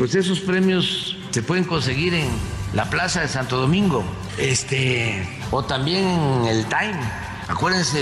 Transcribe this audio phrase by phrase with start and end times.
[0.00, 2.30] Pues esos premios se pueden conseguir en
[2.72, 4.02] la Plaza de Santo Domingo,
[4.38, 6.98] este, o también en el Time.
[7.48, 7.98] Acuérdense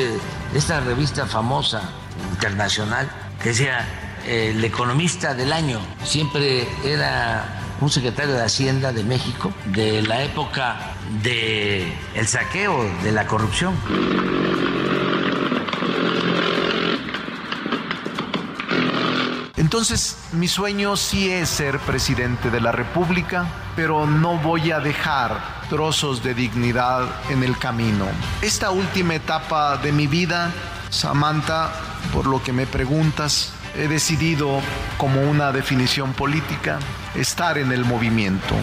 [0.53, 1.91] de esta revista famosa
[2.31, 3.11] internacional
[3.43, 3.85] que decía
[4.29, 5.81] el economista del año.
[6.05, 10.93] Siempre era un secretario de Hacienda de México de la época
[11.25, 13.75] del el saqueo, de la corrupción.
[19.69, 23.45] Entonces, mi sueño sí es ser presidente de la República,
[23.77, 28.07] pero no voy a dejar trozos de dignidad en el camino.
[28.41, 30.51] Esta última etapa de mi vida,
[30.89, 31.71] Samantha,
[32.15, 34.63] por lo que me preguntas, he decidido,
[34.97, 36.79] como una definición política,
[37.15, 38.55] estar en el movimiento.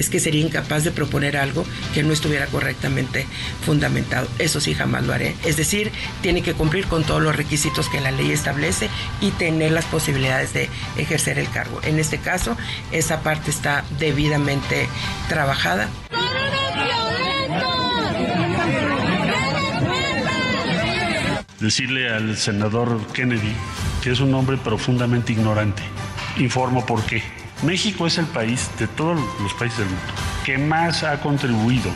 [0.00, 3.26] Es que sería incapaz de proponer algo que no estuviera correctamente
[3.64, 4.26] fundamentado.
[4.38, 5.36] Eso sí jamás lo haré.
[5.44, 8.88] Es decir, tiene que cumplir con todos los requisitos que la ley establece
[9.20, 11.80] y tener las posibilidades de ejercer el cargo.
[11.84, 12.56] En este caso,
[12.92, 14.88] esa parte está debidamente
[15.28, 15.88] trabajada.
[21.60, 23.52] Decirle al senador Kennedy
[24.02, 25.82] que es un hombre profundamente ignorante.
[26.38, 27.22] Informo por qué.
[27.62, 30.12] México es el país de todos los países del mundo
[30.44, 31.90] que más ha contribuido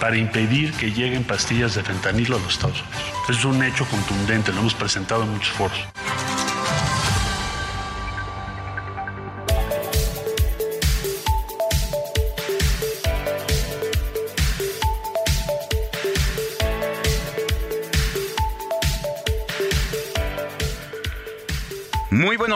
[0.00, 3.12] para impedir que lleguen pastillas de fentanilo a los Estados Unidos.
[3.28, 5.78] Es un hecho contundente, lo hemos presentado en muchos foros.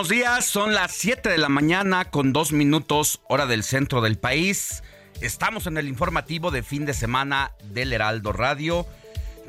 [0.01, 4.17] Buenos días, son las 7 de la mañana con dos minutos hora del centro del
[4.17, 4.83] país.
[5.21, 8.87] Estamos en el informativo de fin de semana del Heraldo Radio.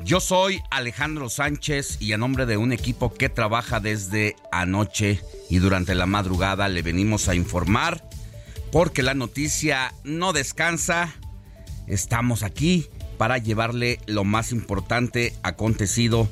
[0.04, 5.56] Yo soy Alejandro Sánchez y a nombre de un equipo que trabaja desde anoche y
[5.56, 8.06] durante la madrugada le venimos a informar
[8.70, 11.14] porque la noticia no descansa.
[11.86, 16.28] Estamos aquí para llevarle lo más importante acontecido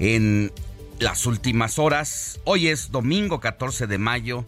[0.00, 0.52] en
[0.98, 2.40] las últimas horas.
[2.44, 4.44] Hoy es domingo 14 de mayo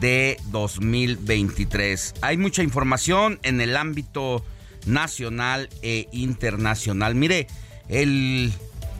[0.00, 2.14] de 2023.
[2.22, 4.44] Hay mucha información en el ámbito
[4.86, 7.14] nacional e internacional.
[7.14, 7.46] Mire,
[7.88, 8.52] el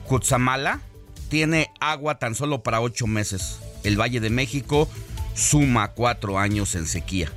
[0.05, 0.81] Cutzamala
[1.29, 3.59] tiene agua tan solo para ocho meses.
[3.83, 4.89] El Valle de México
[5.33, 7.31] suma cuatro años en sequía.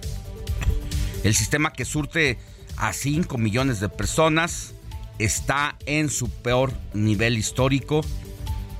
[1.22, 2.38] El sistema que surte
[2.76, 4.72] a 5 millones de personas
[5.18, 8.00] está en su peor nivel histórico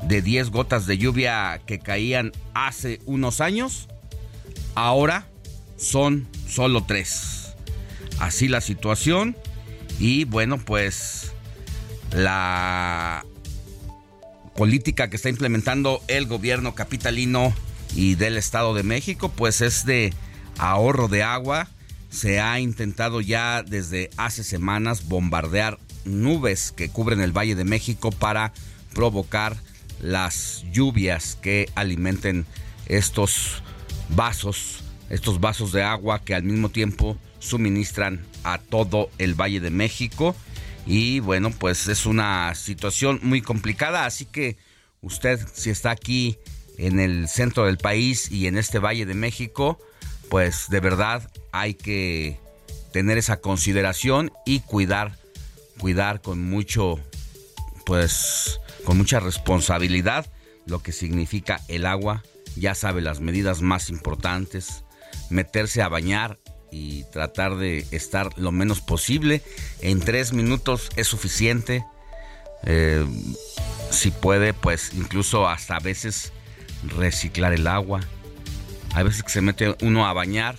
[0.03, 3.89] de 10 gotas de lluvia que caían hace unos años,
[4.75, 5.27] ahora
[5.77, 7.55] son solo 3.
[8.19, 9.37] Así la situación
[9.99, 11.33] y bueno, pues
[12.13, 13.25] la
[14.57, 17.55] política que está implementando el gobierno capitalino
[17.95, 20.13] y del Estado de México, pues es de
[20.59, 21.69] ahorro de agua.
[22.11, 28.11] Se ha intentado ya desde hace semanas bombardear nubes que cubren el Valle de México
[28.11, 28.53] para
[28.95, 29.57] provocar
[30.03, 32.47] las lluvias que alimenten
[32.87, 33.63] estos
[34.09, 39.71] vasos, estos vasos de agua que al mismo tiempo suministran a todo el Valle de
[39.71, 40.35] México.
[40.87, 44.57] Y bueno, pues es una situación muy complicada, así que
[45.03, 46.39] usted si está aquí
[46.79, 49.79] en el centro del país y en este Valle de México,
[50.29, 52.39] pues de verdad hay que
[52.93, 55.19] tener esa consideración y cuidar,
[55.79, 56.99] cuidar con mucho
[57.85, 60.27] pues con mucha responsabilidad
[60.67, 62.25] lo que significa el agua,
[62.57, 64.83] ya sabe las medidas más importantes,
[65.29, 66.41] meterse a bañar
[66.73, 69.43] y tratar de estar lo menos posible.
[69.81, 71.85] En tres minutos es suficiente.
[72.65, 73.07] Eh,
[73.93, 76.33] si puede, pues incluso hasta a veces
[76.83, 78.01] reciclar el agua.
[78.93, 80.59] Hay veces que se mete uno a bañar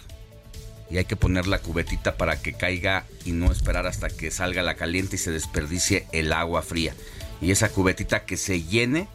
[0.90, 4.64] y hay que poner la cubetita para que caiga y no esperar hasta que salga
[4.64, 6.96] la caliente y se desperdicie el agua fría.
[7.42, 9.08] Y esa cubetita que se llene,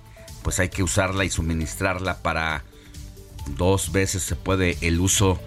[0.42, 2.64] pues hay que usarla y suministrarla para
[3.56, 5.40] dos veces se puede el uso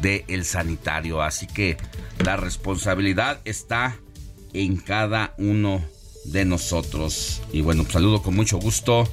[0.00, 1.22] del sanitario.
[1.22, 1.76] Así que
[2.24, 3.96] la responsabilidad está
[4.52, 5.82] en cada uno
[6.24, 7.42] de nosotros.
[7.52, 9.08] Y bueno, saludo con mucho gusto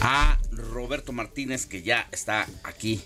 [0.00, 3.02] a Roberto Martínez que ya está aquí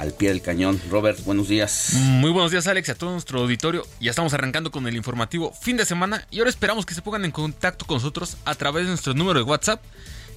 [0.00, 0.80] al pie del cañón.
[0.90, 1.92] Robert, buenos días.
[1.94, 3.86] Muy buenos días, Alex, a todo nuestro auditorio.
[4.00, 7.26] Ya estamos arrancando con el informativo fin de semana y ahora esperamos que se pongan
[7.26, 9.82] en contacto con nosotros a través de nuestro número de WhatsApp,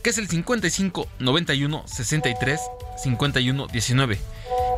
[0.03, 2.59] que es el 55 91 63
[3.01, 4.19] 51 19,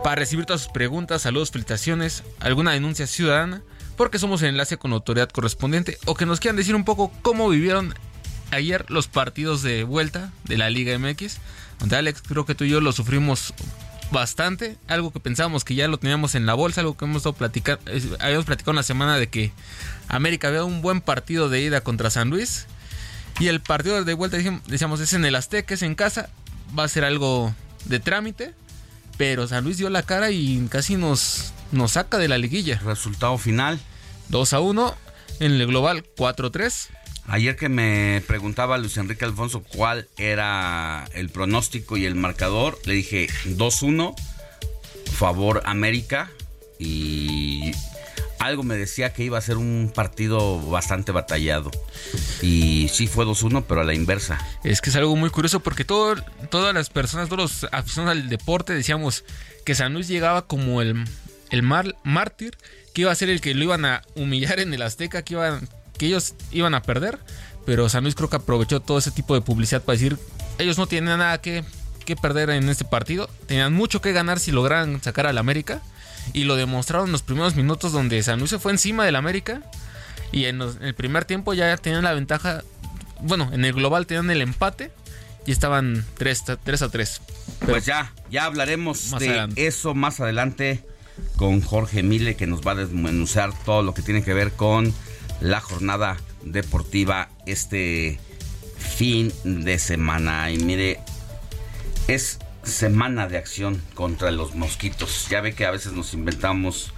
[0.04, 3.64] para recibir todas sus preguntas, saludos, felicitaciones, alguna denuncia ciudadana,
[3.98, 7.12] porque somos el enlace con la autoridad correspondiente o que nos quieran decir un poco
[7.24, 7.96] cómo vivieron
[8.52, 11.38] ayer los partidos de vuelta de la Liga MX.
[11.80, 13.54] Donde Alex, creo que tú y yo lo sufrimos
[14.12, 14.78] bastante.
[14.88, 17.82] Algo que pensábamos que ya lo teníamos en la bolsa, algo que hemos estado platicando.
[18.20, 19.52] Habíamos platicado una semana de que
[20.08, 22.68] América había un buen partido de ida contra San Luis.
[23.40, 24.38] Y el partido de vuelta,
[24.68, 26.30] decíamos, es en el Azteca, es en casa.
[26.78, 27.54] Va a ser algo
[27.86, 28.54] de trámite.
[29.18, 32.80] Pero San Luis dio la cara y casi nos, nos saca de la liguilla.
[32.84, 33.80] Resultado final.
[34.30, 34.96] 2 a 1.
[35.40, 36.90] En el global 4-3.
[37.28, 42.94] Ayer que me preguntaba Luis Enrique Alfonso cuál era el pronóstico y el marcador, le
[42.94, 44.16] dije 2-1,
[45.12, 46.30] favor América.
[46.78, 47.72] Y
[48.40, 51.72] algo me decía que iba a ser un partido bastante batallado.
[52.42, 54.40] Y sí fue 2-1, pero a la inversa.
[54.64, 56.16] Es que es algo muy curioso porque todo,
[56.52, 59.24] todas las personas, todos los aficionados al deporte decíamos
[59.66, 61.06] que San Luis llegaba como el,
[61.50, 62.56] el mártir,
[62.94, 65.68] que iba a ser el que lo iban a humillar en el Azteca, que iban
[65.98, 67.20] que ellos iban a perder,
[67.66, 70.18] pero San Luis creo que aprovechó todo ese tipo de publicidad para decir,
[70.60, 71.64] ellos no tienen nada que,
[72.22, 75.82] perder en este partido, tenían mucho que ganar si lograran sacar al América,
[76.34, 79.64] y lo demostraron en los primeros minutos donde San Luis se fue encima del América,
[80.32, 82.64] y en, el primer tiempo ya tenían la ventaja,
[83.22, 84.92] bueno, en el global tenían el empate,
[85.48, 87.22] y estaban 3, a 3.
[87.66, 90.84] pues ya, ya hablaremos de eso más adelante
[91.36, 94.94] con Jorge Mile que nos va a desmenuzar todo lo que tiene que ver con
[95.42, 98.20] la jornada deportiva este
[98.78, 100.52] fin de semana.
[100.52, 101.00] Y mire,
[102.08, 105.28] es semana de acción contra los mosquitos.
[105.30, 106.94] Ya ve que a veces nos inventamos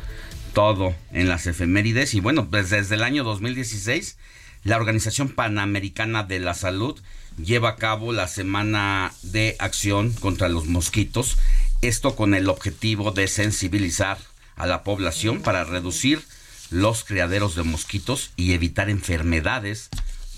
[0.53, 4.17] todo en las efemérides y bueno, pues desde el año 2016
[4.63, 6.99] la Organización Panamericana de la Salud
[7.37, 11.37] lleva a cabo la semana de acción contra los mosquitos.
[11.81, 14.17] Esto con el objetivo de sensibilizar
[14.55, 16.21] a la población para reducir
[16.69, 19.89] los criaderos de mosquitos y evitar enfermedades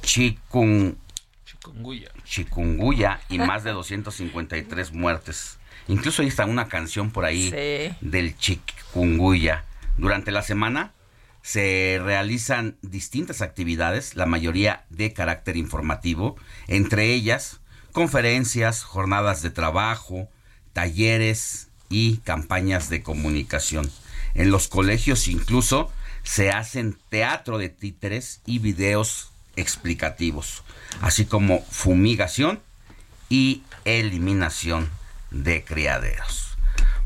[0.02, 0.94] chikungunya.
[2.24, 5.58] chikungunya y más de 253 muertes.
[5.88, 7.50] Incluso ahí está una canción por ahí
[8.00, 9.64] del chikungunya.
[9.96, 10.92] Durante la semana
[11.42, 16.36] se realizan distintas actividades, la mayoría de carácter informativo,
[16.68, 17.60] entre ellas
[17.92, 20.30] conferencias, jornadas de trabajo,
[20.72, 23.90] talleres, y campañas de comunicación.
[24.34, 25.90] En los colegios incluso
[26.22, 30.64] se hacen teatro de títeres y videos explicativos,
[31.00, 32.60] así como fumigación
[33.28, 34.90] y eliminación
[35.30, 36.56] de criaderos.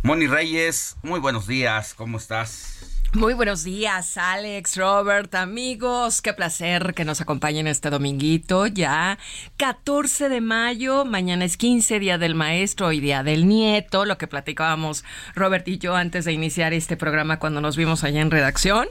[0.03, 2.78] Moni Reyes, muy buenos días, ¿cómo estás?
[3.15, 6.21] Muy buenos días, Alex, Robert, amigos.
[6.21, 9.19] Qué placer que nos acompañen este dominguito ya.
[9.57, 14.27] 14 de mayo, mañana es 15, Día del Maestro y Día del Nieto, lo que
[14.27, 18.89] platicábamos Robert y yo antes de iniciar este programa cuando nos vimos allá en redacción.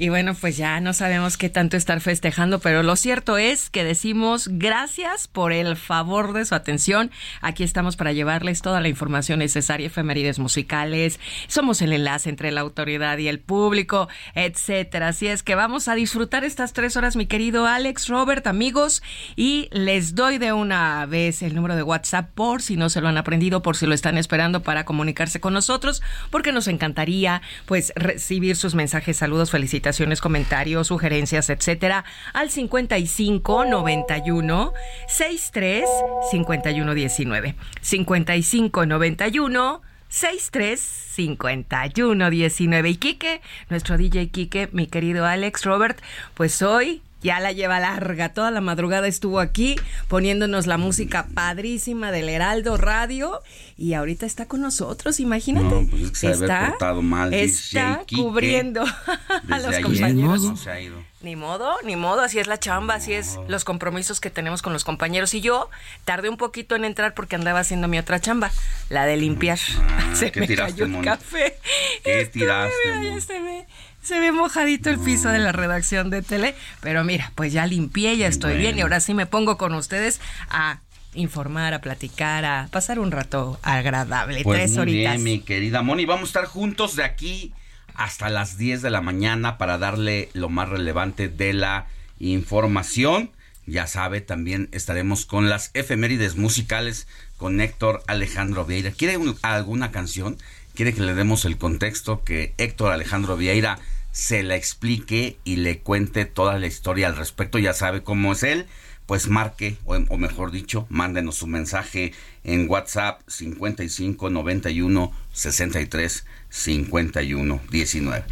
[0.00, 3.82] Y bueno, pues ya no sabemos qué tanto estar festejando, pero lo cierto es que
[3.82, 7.10] decimos gracias por el favor de su atención.
[7.40, 11.18] Aquí estamos para llevarles toda la información necesaria, efemérides musicales.
[11.48, 15.08] Somos el enlace entre la autoridad y el público, etcétera.
[15.08, 19.02] Así es que vamos a disfrutar estas tres horas, mi querido Alex, Robert, amigos,
[19.34, 23.08] y les doy de una vez el número de WhatsApp por si no se lo
[23.08, 27.92] han aprendido, por si lo están esperando para comunicarse con nosotros, porque nos encantaría pues
[27.96, 29.87] recibir sus mensajes, saludos, felicitaciones,
[30.20, 34.72] comentarios, sugerencias, etcétera, al 55 91
[35.08, 35.84] 63
[36.30, 37.54] 51 19.
[37.80, 42.88] 55 91 63 51 19.
[42.90, 46.00] Y Quique, nuestro DJ Quique, mi querido Alex Robert,
[46.34, 48.30] pues hoy ya la lleva larga.
[48.30, 49.76] Toda la madrugada estuvo aquí
[50.08, 53.40] poniéndonos la música padrísima del Heraldo Radio
[53.76, 55.66] y ahorita está con nosotros, imagínate.
[55.66, 58.84] No, pues es que se está, portado mal, está cubriendo
[59.50, 60.42] a los compañeros.
[60.42, 61.08] no se ha ido.
[61.20, 64.72] Ni modo, ni modo, así es la chamba, así es los compromisos que tenemos con
[64.72, 65.34] los compañeros.
[65.34, 65.68] Y yo
[66.04, 68.52] tardé un poquito en entrar porque andaba haciendo mi otra chamba,
[68.88, 69.58] la de limpiar.
[69.80, 71.58] Ah, se ¿qué me tiraste, cayó el café.
[72.04, 73.66] ¿Qué Esto, tiraste, se
[74.08, 76.54] se ve mojadito el piso de la redacción de tele.
[76.80, 80.20] Pero mira, pues ya limpié, ya estoy bien y ahora sí me pongo con ustedes
[80.50, 80.80] a
[81.14, 84.42] informar, a platicar, a pasar un rato agradable.
[84.42, 85.12] Pues Tres muy horitas.
[85.14, 86.04] bien, mi querida Moni.
[86.06, 87.52] Vamos a estar juntos de aquí
[87.94, 91.86] hasta las 10 de la mañana para darle lo más relevante de la
[92.18, 93.30] información.
[93.66, 98.92] Ya sabe, también estaremos con las efemérides musicales con Héctor Alejandro Vieira.
[98.92, 100.38] ¿Quiere un- alguna canción?
[100.74, 102.22] ¿Quiere que le demos el contexto?
[102.24, 103.78] Que Héctor Alejandro Vieira
[104.18, 107.60] se la explique y le cuente toda la historia al respecto.
[107.60, 108.66] Ya sabe cómo es él.
[109.06, 117.60] Pues marque, o, o mejor dicho, mándenos su mensaje en WhatsApp 55 91 63 51
[117.70, 118.24] 19.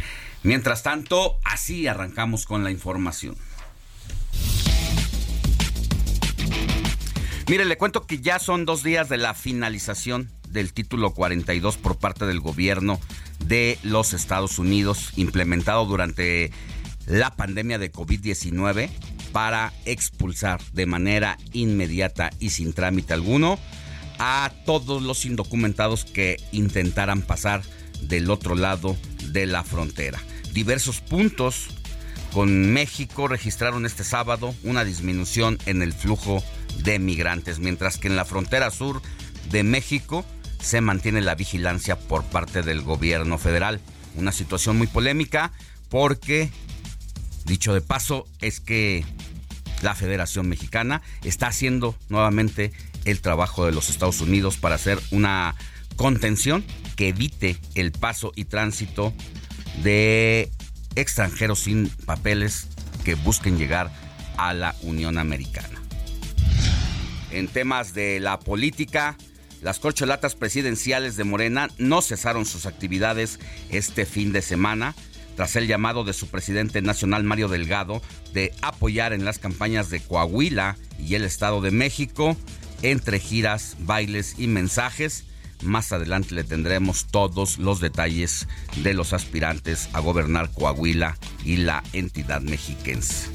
[0.43, 3.37] Mientras tanto, así arrancamos con la información.
[7.47, 11.97] Mire, le cuento que ya son dos días de la finalización del título 42 por
[11.97, 12.99] parte del gobierno
[13.45, 16.51] de los Estados Unidos, implementado durante
[17.05, 18.89] la pandemia de COVID-19
[19.31, 23.59] para expulsar de manera inmediata y sin trámite alguno
[24.19, 27.61] a todos los indocumentados que intentaran pasar
[28.01, 28.97] del otro lado
[29.31, 30.19] de la frontera.
[30.53, 31.67] Diversos puntos
[32.33, 36.43] con México registraron este sábado una disminución en el flujo
[36.83, 39.01] de migrantes, mientras que en la frontera sur
[39.49, 40.25] de México
[40.59, 43.79] se mantiene la vigilancia por parte del gobierno federal.
[44.15, 45.51] Una situación muy polémica
[45.89, 46.49] porque,
[47.45, 49.05] dicho de paso, es que
[49.81, 52.71] la Federación Mexicana está haciendo nuevamente
[53.05, 55.55] el trabajo de los Estados Unidos para hacer una
[55.95, 56.63] contención
[56.95, 59.13] que evite el paso y tránsito
[59.83, 60.51] de
[60.95, 62.67] extranjeros sin papeles
[63.05, 63.91] que busquen llegar
[64.37, 65.81] a la Unión Americana.
[67.31, 69.15] En temas de la política,
[69.61, 74.95] las corcholatas presidenciales de Morena no cesaron sus actividades este fin de semana
[75.35, 78.01] tras el llamado de su presidente nacional Mario Delgado
[78.33, 82.35] de apoyar en las campañas de Coahuila y el Estado de México
[82.81, 85.25] entre giras, bailes y mensajes.
[85.61, 88.47] Más adelante le tendremos todos los detalles
[88.77, 93.29] de los aspirantes a gobernar Coahuila y la entidad mexiquense.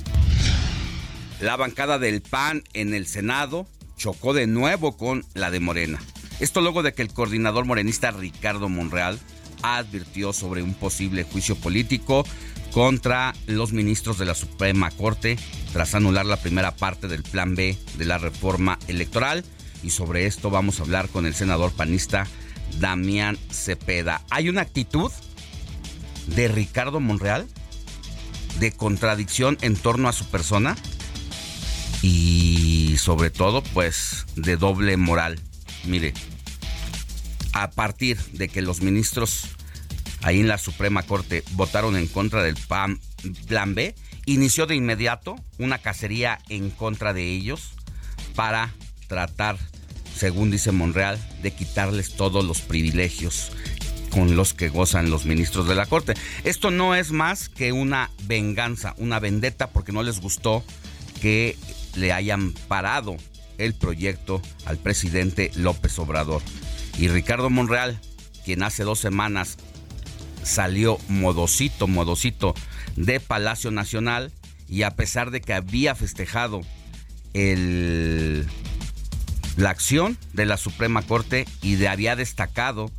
[1.41, 6.01] La bancada del PAN en el Senado chocó de nuevo con la de Morena.
[6.41, 9.19] Esto luego de que el coordinador morenista Ricardo Monreal
[9.63, 12.25] advirtió sobre un posible juicio político
[12.73, 15.39] contra los ministros de la Suprema Corte
[15.73, 19.45] tras anular la primera parte del Plan B de la reforma electoral.
[19.83, 22.27] Y sobre esto vamos a hablar con el senador panista
[22.81, 24.23] Damián Cepeda.
[24.31, 25.11] ¿Hay una actitud
[26.27, 27.47] de Ricardo Monreal
[28.59, 30.77] de contradicción en torno a su persona?
[32.03, 35.41] Y sobre todo pues de doble moral.
[35.85, 36.13] Mire,
[37.53, 39.49] a partir de que los ministros
[40.23, 43.95] ahí en la Suprema Corte votaron en contra del Plan B,
[44.27, 47.73] inició de inmediato una cacería en contra de ellos
[48.35, 48.73] para
[49.09, 49.59] tratar,
[50.17, 53.53] según dice Monreal, de quitarles todos los privilegios
[54.11, 56.15] con los que gozan los ministros de la Corte.
[56.45, 60.63] Esto no es más que una venganza, una vendetta porque no les gustó
[61.21, 61.57] que
[61.95, 63.17] le hayan parado
[63.59, 66.43] el proyecto al presidente López Obrador.
[66.99, 67.99] Y Ricardo Monreal,
[68.45, 69.57] quien hace dos semanas
[70.43, 72.55] salió modosito, modosito
[72.97, 74.33] de Palacio Nacional
[74.69, 76.63] y a pesar de que había festejado
[77.35, 78.47] el,
[79.57, 82.91] la acción de la Suprema Corte y de, había destacado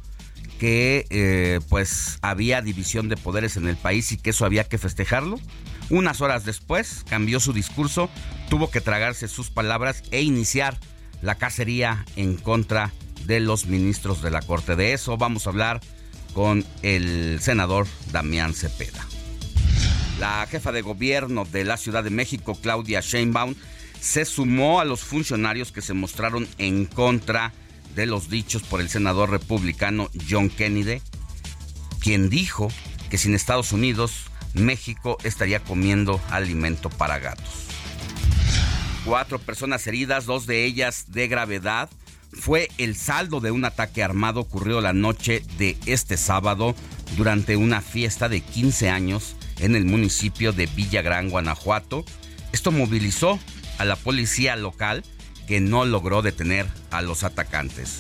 [0.60, 4.78] que eh, pues había división de poderes en el país y que eso había que
[4.78, 5.40] festejarlo.
[5.90, 8.10] Unas horas después cambió su discurso,
[8.50, 10.78] tuvo que tragarse sus palabras e iniciar
[11.22, 12.92] la cacería en contra
[13.26, 14.76] de los ministros de la Corte.
[14.76, 15.82] De eso vamos a hablar
[16.34, 19.06] con el senador Damián Cepeda.
[20.20, 23.56] La jefa de gobierno de la Ciudad de México, Claudia Sheinbaum,
[24.00, 27.54] se sumó a los funcionarios que se mostraron en contra
[27.96, 31.02] de los dichos por el senador republicano John Kennedy,
[32.00, 32.70] quien dijo
[33.10, 37.68] que sin Estados Unidos México estaría comiendo alimento para gatos.
[39.06, 41.90] Cuatro personas heridas, dos de ellas de gravedad,
[42.32, 46.76] fue el saldo de un ataque armado ocurrido la noche de este sábado
[47.18, 52.06] durante una fiesta de 15 años en el municipio de Villagrán, Guanajuato.
[52.52, 53.40] Esto movilizó
[53.78, 55.04] a la policía local
[55.48, 58.00] que no logró detener a los atacantes.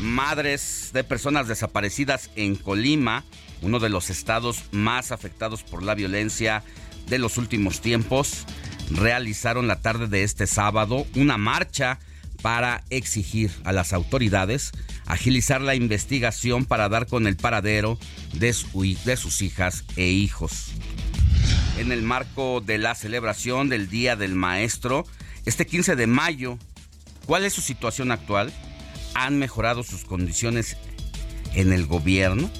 [0.00, 3.24] Madres de personas desaparecidas en Colima,
[3.62, 6.62] uno de los estados más afectados por la violencia
[7.08, 8.44] de los últimos tiempos,
[8.90, 11.98] realizaron la tarde de este sábado una marcha
[12.42, 14.72] para exigir a las autoridades
[15.06, 17.98] agilizar la investigación para dar con el paradero
[18.34, 20.72] de, sus hijas e hijos
[21.78, 25.06] en el marco de la celebración del Día del Maestro
[25.44, 26.58] este 15 de mayo.
[27.26, 28.52] ¿Cuál es su situación actual?
[29.14, 30.76] ¿Han mejorado sus condiciones
[31.54, 32.50] en el gobierno?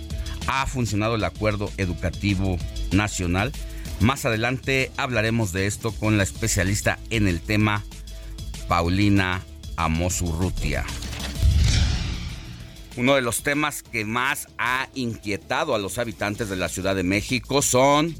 [0.46, 2.58] ¿Ha funcionado el acuerdo educativo
[2.92, 3.52] nacional?
[4.00, 7.82] Más adelante hablaremos de esto con la especialista en el tema,
[8.68, 9.42] Paulina
[9.76, 10.84] Amosurrutia.
[12.96, 17.02] Uno de los temas que más ha inquietado a los habitantes de la Ciudad de
[17.02, 18.14] México son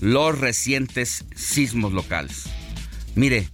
[0.00, 2.44] los recientes sismos locales.
[3.14, 3.48] Mire,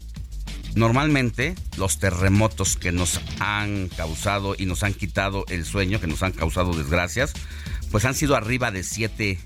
[0.75, 6.23] normalmente los terremotos que nos han causado y nos han quitado el sueño, que nos
[6.23, 7.33] han causado desgracias,
[7.93, 9.39] pues han sido arriba de 7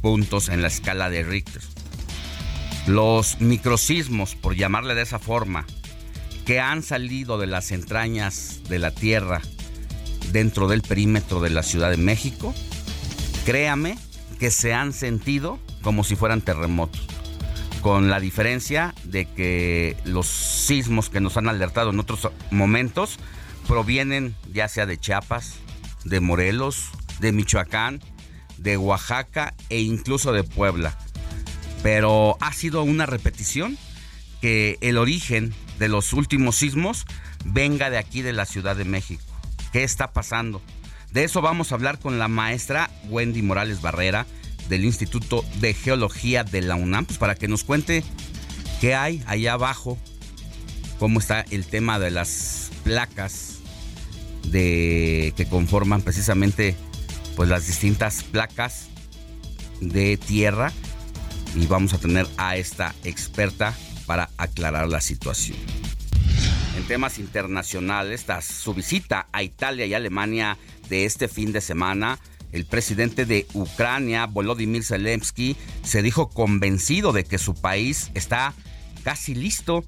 [0.00, 1.62] puntos en la escala de Richter.
[2.86, 5.66] Los microsismos, por llamarle de esa forma,
[6.46, 9.42] que han salido de las entrañas de la Tierra
[10.30, 12.54] dentro del perímetro de la Ciudad de México,
[13.44, 13.98] créame
[14.38, 17.04] que se han sentido como si fueran terremotos,
[17.80, 23.18] con la diferencia de que los sismos que nos han alertado en otros momentos
[23.66, 25.54] provienen ya sea de Chiapas,
[26.04, 28.00] de Morelos, de Michoacán,
[28.58, 30.96] de Oaxaca e incluso de Puebla.
[31.82, 33.78] Pero ha sido una repetición
[34.40, 37.04] que el origen de los últimos sismos
[37.44, 39.22] venga de aquí de la Ciudad de México.
[39.72, 40.62] ¿Qué está pasando?
[41.12, 44.26] De eso vamos a hablar con la maestra Wendy Morales Barrera,
[44.68, 48.02] del Instituto de Geología de la UNAM, pues para que nos cuente
[48.80, 49.98] qué hay allá abajo,
[50.98, 53.58] cómo está el tema de las placas
[54.44, 56.76] de que conforman precisamente
[57.36, 58.88] pues las distintas placas
[59.80, 60.72] de tierra
[61.54, 63.74] y vamos a tener a esta experta
[64.06, 65.58] para aclarar la situación.
[66.76, 70.56] En temas internacionales, tras su visita a Italia y Alemania
[70.88, 72.18] de este fin de semana,
[72.52, 78.54] el presidente de Ucrania, Volodymyr Zelensky, se dijo convencido de que su país está
[79.04, 79.84] casi listo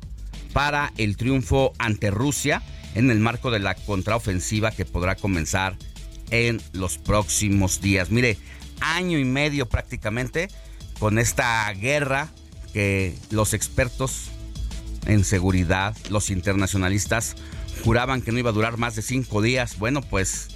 [0.53, 2.63] para el triunfo ante Rusia
[2.95, 5.77] en el marco de la contraofensiva que podrá comenzar
[6.31, 8.11] en los próximos días.
[8.11, 8.39] Mire,
[8.81, 10.49] año y medio prácticamente
[10.99, 12.29] con esta guerra
[12.73, 14.31] que los expertos
[15.07, 17.37] en seguridad, los internacionalistas,
[17.85, 19.79] juraban que no iba a durar más de cinco días.
[19.79, 20.49] Bueno, pues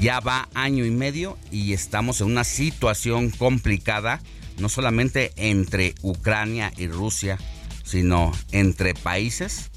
[0.00, 4.20] ya va año y medio y estamos en una situación complicada,
[4.58, 7.38] no solamente entre Ucrania y Rusia,
[7.84, 9.70] sino entre países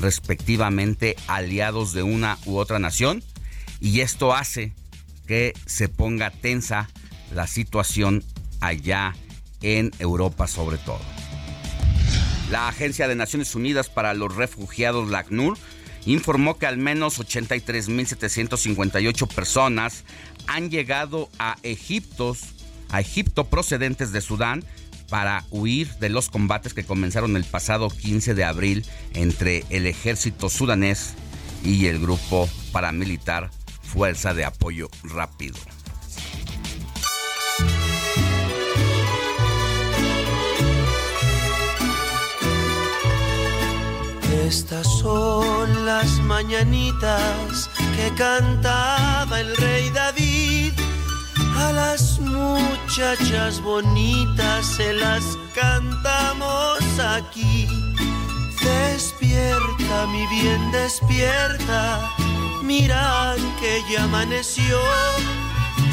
[0.00, 3.22] respectivamente aliados de una u otra nación.
[3.82, 4.72] Y esto hace
[5.26, 6.88] que se ponga tensa
[7.34, 8.22] la situación
[8.60, 9.16] allá
[9.60, 11.00] en Europa sobre todo.
[12.48, 15.58] La Agencia de Naciones Unidas para los Refugiados, la ACNUR,
[16.06, 20.04] informó que al menos 83.758 personas
[20.46, 22.36] han llegado a Egipto,
[22.90, 24.64] a Egipto procedentes de Sudán
[25.08, 30.48] para huir de los combates que comenzaron el pasado 15 de abril entre el ejército
[30.48, 31.14] sudanés
[31.64, 33.50] y el grupo paramilitar
[33.92, 35.58] Fuerza de Apoyo Rápido.
[44.46, 50.72] Estas son las mañanitas que cantaba el rey David.
[51.58, 55.22] A las muchachas bonitas se las
[55.54, 57.68] cantamos aquí.
[58.62, 62.21] Despierta, mi bien, despierta.
[62.62, 64.78] Mira que ya amaneció,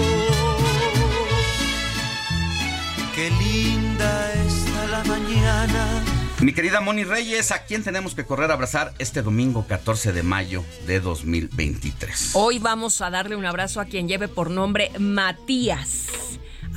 [3.14, 6.03] Qué linda está la mañana.
[6.40, 10.23] Mi querida Moni Reyes, ¿a quién tenemos que correr a abrazar este domingo 14 de
[10.23, 12.31] mayo de 2023?
[12.33, 16.29] Hoy vamos a darle un abrazo a quien lleve por nombre Matías.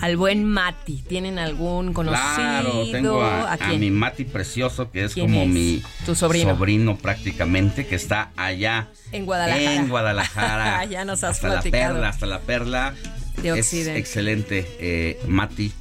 [0.03, 1.01] Al buen Mati.
[1.07, 2.21] ¿Tienen algún conocido?
[2.35, 6.49] Claro, tengo a, mi Mati precioso, que es como mi ¿Tu sobrino?
[6.49, 9.75] sobrino prácticamente, que está allá en Guadalajara.
[9.75, 10.83] En Guadalajara.
[10.89, 11.83] ya nos has hasta platicado.
[11.83, 12.93] la perla, hasta la perla.
[13.41, 13.97] De es Occidente.
[13.97, 15.71] excelente, eh, Mati.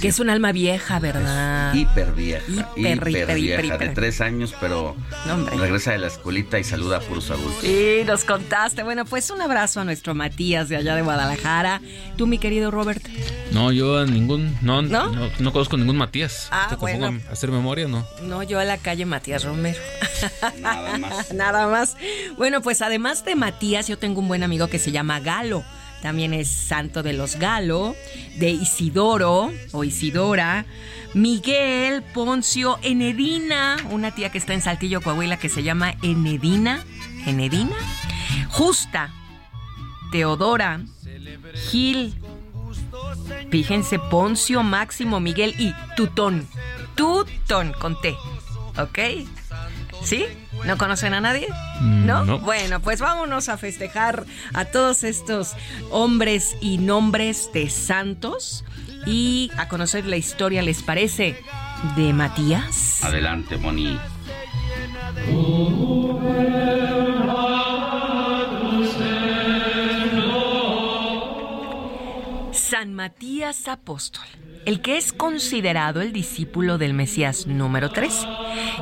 [0.00, 1.74] Que es un alma vieja, ¿verdad?
[1.74, 2.44] Hiper vieja.
[2.76, 3.78] Hiper, hiper, vieja, hiper, hiper.
[3.78, 4.94] de tres años, pero
[5.26, 7.60] No, regresa de la escuelita y saluda a puros adultos.
[7.62, 8.82] Sí, nos contaste.
[8.82, 11.80] Bueno, pues un abrazo a nuestro Matías de allá de Guadalajara.
[12.16, 13.02] Tú, mi querido Robert.
[13.52, 14.56] No, yo a ningún.
[14.62, 15.08] No, ¿No?
[15.10, 16.48] no, no conozco ningún Matías.
[16.50, 17.06] Ah, ¿Te bueno.
[17.08, 18.06] pongo a hacer memoria no?
[18.22, 19.78] No, yo a la calle Matías Romero.
[20.60, 21.32] Nada más.
[21.32, 21.96] Nada más.
[22.36, 25.64] Bueno, pues además de Matías, yo tengo un buen amigo que se llama Galo.
[26.06, 27.96] También es santo de los Galo,
[28.36, 30.64] de Isidoro o Isidora,
[31.14, 36.84] Miguel, Poncio, Enedina, una tía que está en Saltillo, Coahuila, que se llama Enedina.
[37.26, 37.74] ¿Enedina?
[38.50, 39.12] Justa,
[40.12, 40.80] Teodora,
[41.72, 42.14] Gil,
[43.50, 46.46] fíjense, Poncio, Máximo, Miguel y Tutón.
[46.94, 48.14] Tutón con T,
[48.78, 49.26] ¿ok?
[50.06, 50.24] ¿Sí?
[50.64, 51.48] ¿No conocen a nadie?
[51.80, 52.24] ¿No?
[52.24, 52.38] no.
[52.38, 55.54] Bueno, pues vámonos a festejar a todos estos
[55.90, 58.64] hombres y nombres de santos
[59.04, 61.42] y a conocer la historia, ¿les parece?
[61.96, 63.02] De Matías.
[63.02, 63.98] Adelante, Moni.
[72.52, 74.24] San Matías Apóstol,
[74.66, 78.26] el que es considerado el discípulo del Mesías número 3,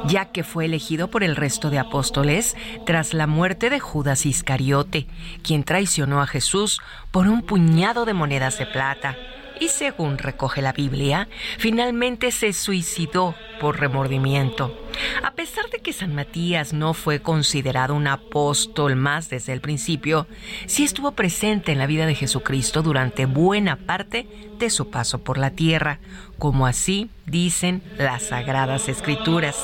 [0.07, 5.07] ya que fue elegido por el resto de apóstoles tras la muerte de Judas Iscariote,
[5.43, 9.15] quien traicionó a Jesús por un puñado de monedas de plata.
[9.61, 14.77] Y según recoge la Biblia, finalmente se suicidó por remordimiento.
[15.23, 20.27] A pesar de que San Matías no fue considerado un apóstol más desde el principio,
[20.67, 24.27] sí estuvo presente en la vida de Jesucristo durante buena parte
[24.59, 25.99] de su paso por la tierra,
[26.39, 29.57] como así dicen las sagradas escrituras.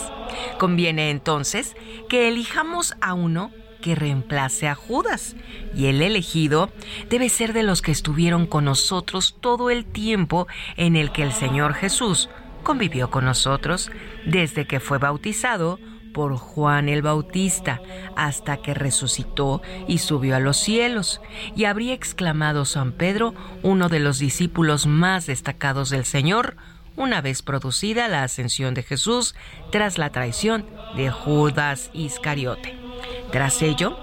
[0.58, 1.74] Conviene entonces
[2.08, 3.50] que elijamos a uno
[3.80, 5.36] que reemplace a Judas.
[5.74, 6.70] Y el elegido
[7.08, 11.32] debe ser de los que estuvieron con nosotros todo el tiempo en el que el
[11.32, 12.28] Señor Jesús
[12.62, 13.90] convivió con nosotros,
[14.26, 15.78] desde que fue bautizado
[16.12, 17.80] por Juan el Bautista
[18.16, 21.20] hasta que resucitó y subió a los cielos.
[21.56, 26.56] Y habría exclamado San Pedro, uno de los discípulos más destacados del Señor,
[26.96, 29.34] una vez producida la ascensión de Jesús
[29.70, 30.66] tras la traición
[30.96, 32.79] de Judas Iscariote.
[33.30, 33.96] Tras ello,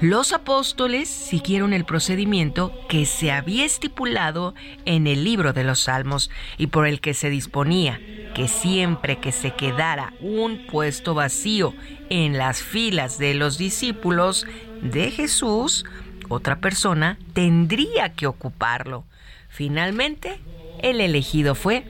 [0.00, 6.30] los apóstoles siguieron el procedimiento que se había estipulado en el libro de los Salmos
[6.58, 8.00] y por el que se disponía
[8.34, 11.74] que siempre que se quedara un puesto vacío
[12.10, 14.46] en las filas de los discípulos
[14.82, 15.84] de Jesús,
[16.28, 19.04] otra persona tendría que ocuparlo.
[19.48, 20.38] Finalmente,
[20.82, 21.84] el elegido fue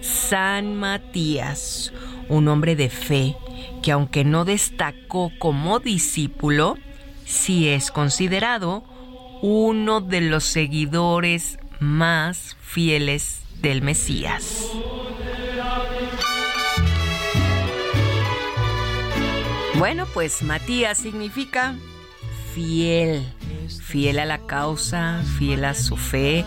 [0.00, 1.92] San Matías,
[2.28, 3.36] un hombre de fe
[3.82, 6.76] que aunque no destacó como discípulo,
[7.24, 8.84] sí es considerado
[9.42, 14.66] uno de los seguidores más fieles del Mesías.
[19.78, 21.74] Bueno, pues Matías significa
[22.54, 23.24] fiel,
[23.82, 26.44] fiel a la causa, fiel a su fe.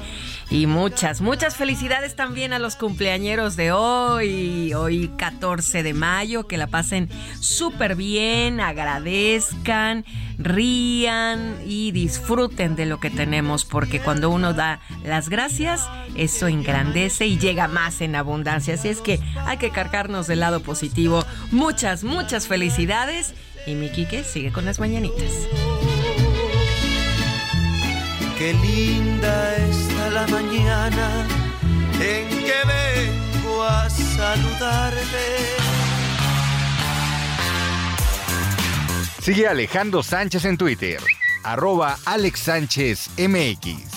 [0.54, 6.60] Y muchas, muchas felicidades también a los cumpleañeros de hoy, hoy 14 de mayo, que
[6.60, 10.06] la pasen súper bien, agradezcan,
[10.38, 17.26] rían y disfruten de lo que tenemos, porque cuando uno da las gracias, eso engrandece
[17.26, 18.76] y llega más en abundancia.
[18.76, 21.26] Así es que hay que cargarnos del lado positivo.
[21.50, 23.34] Muchas, muchas felicidades.
[23.66, 25.32] Y mi Quique sigue con las mañanitas.
[28.38, 29.56] Qué linda
[30.14, 31.26] la mañana
[32.00, 35.04] en que vengo a saludarte.
[39.20, 41.00] Sigue Alejandro Sánchez en Twitter,
[41.44, 43.94] arroba Alex Sánchez MX.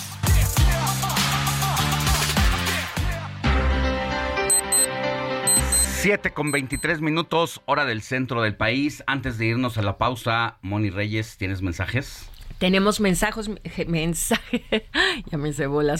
[5.99, 9.03] Siete con 23 minutos, hora del centro del país.
[9.05, 12.29] Antes de irnos a la pausa, Moni Reyes, ¿tienes mensajes?
[12.57, 13.49] Tenemos mensajes,
[13.87, 14.65] mensaje,
[15.31, 15.49] ya me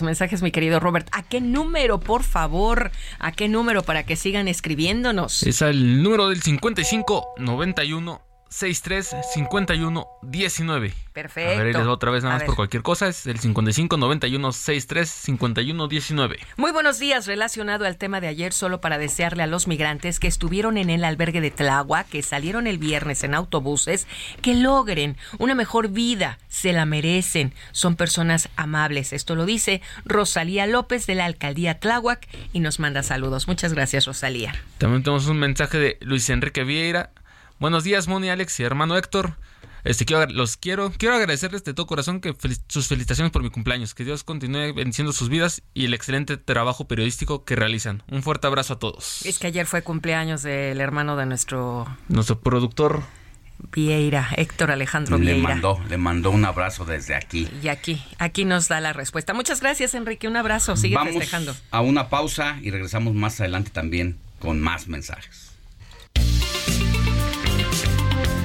[0.02, 1.08] mensajes, mi querido Robert.
[1.12, 2.92] ¿A qué número, por favor?
[3.20, 5.44] ¿A qué número para que sigan escribiéndonos?
[5.44, 10.94] Es el número del 55 91 63 51 19.
[11.14, 11.60] Perfecto.
[11.60, 13.08] A ver, les otra vez nada más por cualquier cosa.
[13.08, 16.40] Es el 55 91 63 51 19.
[16.58, 17.28] Muy buenos días.
[17.28, 21.04] Relacionado al tema de ayer, solo para desearle a los migrantes que estuvieron en el
[21.04, 24.08] albergue de Tlagua, que salieron el viernes en autobuses,
[24.42, 26.38] que logren una mejor vida.
[26.48, 27.54] Se la merecen.
[27.72, 29.14] Son personas amables.
[29.14, 33.48] Esto lo dice Rosalía López de la alcaldía Tláhuac y nos manda saludos.
[33.48, 34.54] Muchas gracias, Rosalía.
[34.78, 37.12] También tenemos un mensaje de Luis Enrique Vieira.
[37.60, 39.34] Buenos días, Moni, Alex y hermano Héctor.
[39.84, 42.36] Este, quiero, los quiero, quiero agradecerles de todo corazón que
[42.68, 43.96] sus felicitaciones por mi cumpleaños.
[43.96, 48.04] Que Dios continúe bendiciendo sus vidas y el excelente trabajo periodístico que realizan.
[48.12, 49.26] Un fuerte abrazo a todos.
[49.26, 51.88] Es que ayer fue cumpleaños del hermano de nuestro...
[52.10, 53.04] Nuestro productor.
[53.72, 55.38] Vieira, Héctor Alejandro Vieira.
[55.38, 57.50] Le mandó, le mandó un abrazo desde aquí.
[57.64, 59.34] Y aquí, aquí nos da la respuesta.
[59.34, 60.28] Muchas gracias, Enrique.
[60.28, 60.76] Un abrazo.
[60.76, 61.56] Sigue Vamos festejando.
[61.72, 65.48] A una pausa y regresamos más adelante también con más mensajes.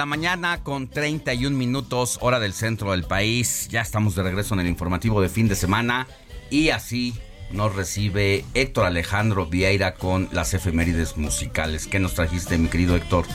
[0.00, 3.68] La mañana con 31 minutos, hora del centro del país.
[3.68, 6.06] Ya estamos de regreso en el informativo de fin de semana
[6.48, 7.12] y así
[7.50, 11.86] nos recibe Héctor Alejandro Vieira con las efemérides musicales.
[11.86, 13.26] ¿Qué nos trajiste, mi querido Héctor?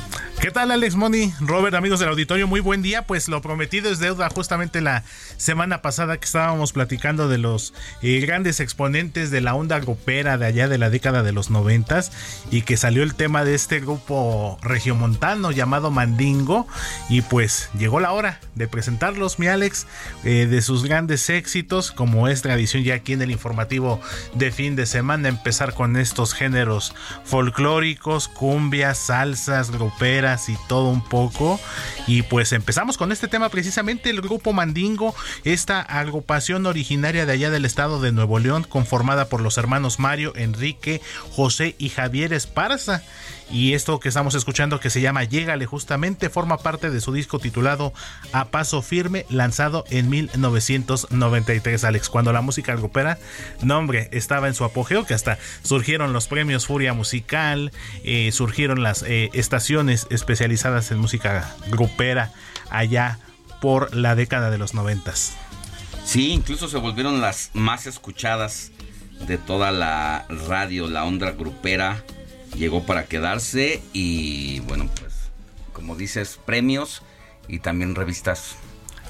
[0.42, 1.34] ¿Qué tal, Alex Moni?
[1.40, 3.02] Robert, amigos del auditorio, muy buen día.
[3.04, 4.30] Pues lo prometido es deuda.
[4.30, 5.04] Justamente la
[5.38, 10.46] semana pasada que estábamos platicando de los eh, grandes exponentes de la onda grupera de
[10.46, 12.12] allá de la década de los noventas
[12.52, 16.68] y que salió el tema de este grupo regiomontano llamado Mandingo.
[17.10, 19.88] Y pues llegó la hora de presentarlos, mi Alex,
[20.26, 24.00] eh, de sus grandes éxitos, como es tradición ya aquí en el informativo
[24.36, 26.94] de fin de semana, empezar con estos géneros
[27.24, 31.60] folclóricos, cumbias, salsas, gruperas y todo un poco.
[32.08, 37.50] Y pues empezamos con este tema precisamente, el grupo Mandingo, esta agrupación originaria de allá
[37.50, 43.04] del estado de Nuevo León, conformada por los hermanos Mario, Enrique, José y Javier Esparza.
[43.52, 47.40] Y esto que estamos escuchando que se llama Llégale justamente forma parte de su disco
[47.40, 47.94] titulado
[48.34, 53.20] A Paso Firme, lanzado en 1993, Alex, cuando la música grupera,
[53.62, 57.72] nombre, estaba en su apogeo, que hasta surgieron los premios Furia Musical,
[58.04, 62.32] eh, surgieron las eh, estaciones especializadas en música grupera
[62.70, 63.20] allá
[63.62, 65.34] por la década de los noventas.
[66.04, 68.72] Sí, incluso se volvieron las más escuchadas
[69.28, 72.04] de toda la radio, la onda grupera
[72.56, 75.14] llegó para quedarse y bueno, pues
[75.74, 77.04] como dices, premios
[77.48, 78.56] y también revistas.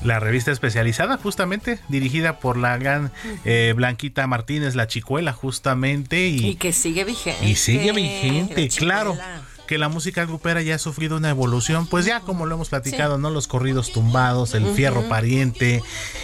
[0.03, 3.11] La revista especializada, justamente, dirigida por la gran
[3.45, 6.27] eh, Blanquita Martínez, la chicuela, justamente.
[6.27, 7.47] Y, y, que sigue vigente.
[7.47, 9.17] Y sigue vigente, claro
[9.65, 13.17] que la música grupera ya ha sufrido una evolución, pues ya como lo hemos platicado,
[13.17, 13.29] ¿no?
[13.29, 15.81] Los corridos tumbados, el fierro pariente,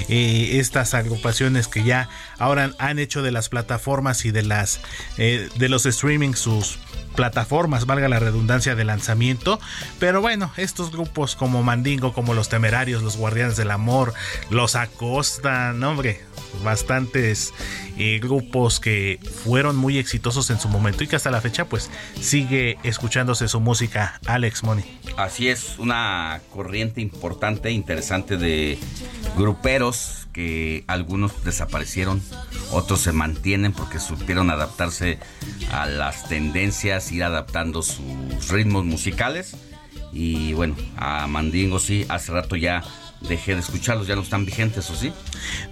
[0.10, 4.80] eh, estas agrupaciones que ya ahora han hecho de las plataformas y de las
[5.18, 6.80] eh, de los streaming sus
[7.16, 9.60] plataformas, valga la redundancia de lanzamiento.
[10.00, 14.14] Pero bueno, estos grupos como Mandingo, como Los Temerarios, Los Guardianes del Amor,
[14.50, 16.22] Los Acosta, no hombre,
[16.64, 17.54] bastantes
[17.98, 21.90] eh, grupos que fueron muy exitosos en su momento y que hasta la fecha pues
[22.20, 25.00] sigue escuchándose su música Alex Money.
[25.18, 28.78] Así es, una corriente importante, interesante de
[29.38, 32.22] gruperos que algunos desaparecieron,
[32.72, 35.20] otros se mantienen porque supieron adaptarse
[35.72, 39.56] a las tendencias, ir adaptando sus ritmos musicales.
[40.14, 42.84] Y bueno, a Mandingo sí, hace rato ya
[43.22, 45.14] dejé de escucharlos, ya no están vigentes, ¿o sí?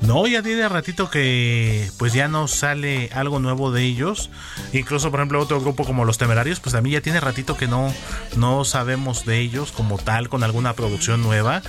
[0.01, 4.29] No, ya tiene ratito que pues ya no sale algo nuevo de ellos.
[4.73, 7.67] Incluso, por ejemplo, otro grupo como Los Temerarios, pues a mí ya tiene ratito que
[7.67, 7.93] no,
[8.37, 11.61] no sabemos de ellos como tal, con alguna producción nueva,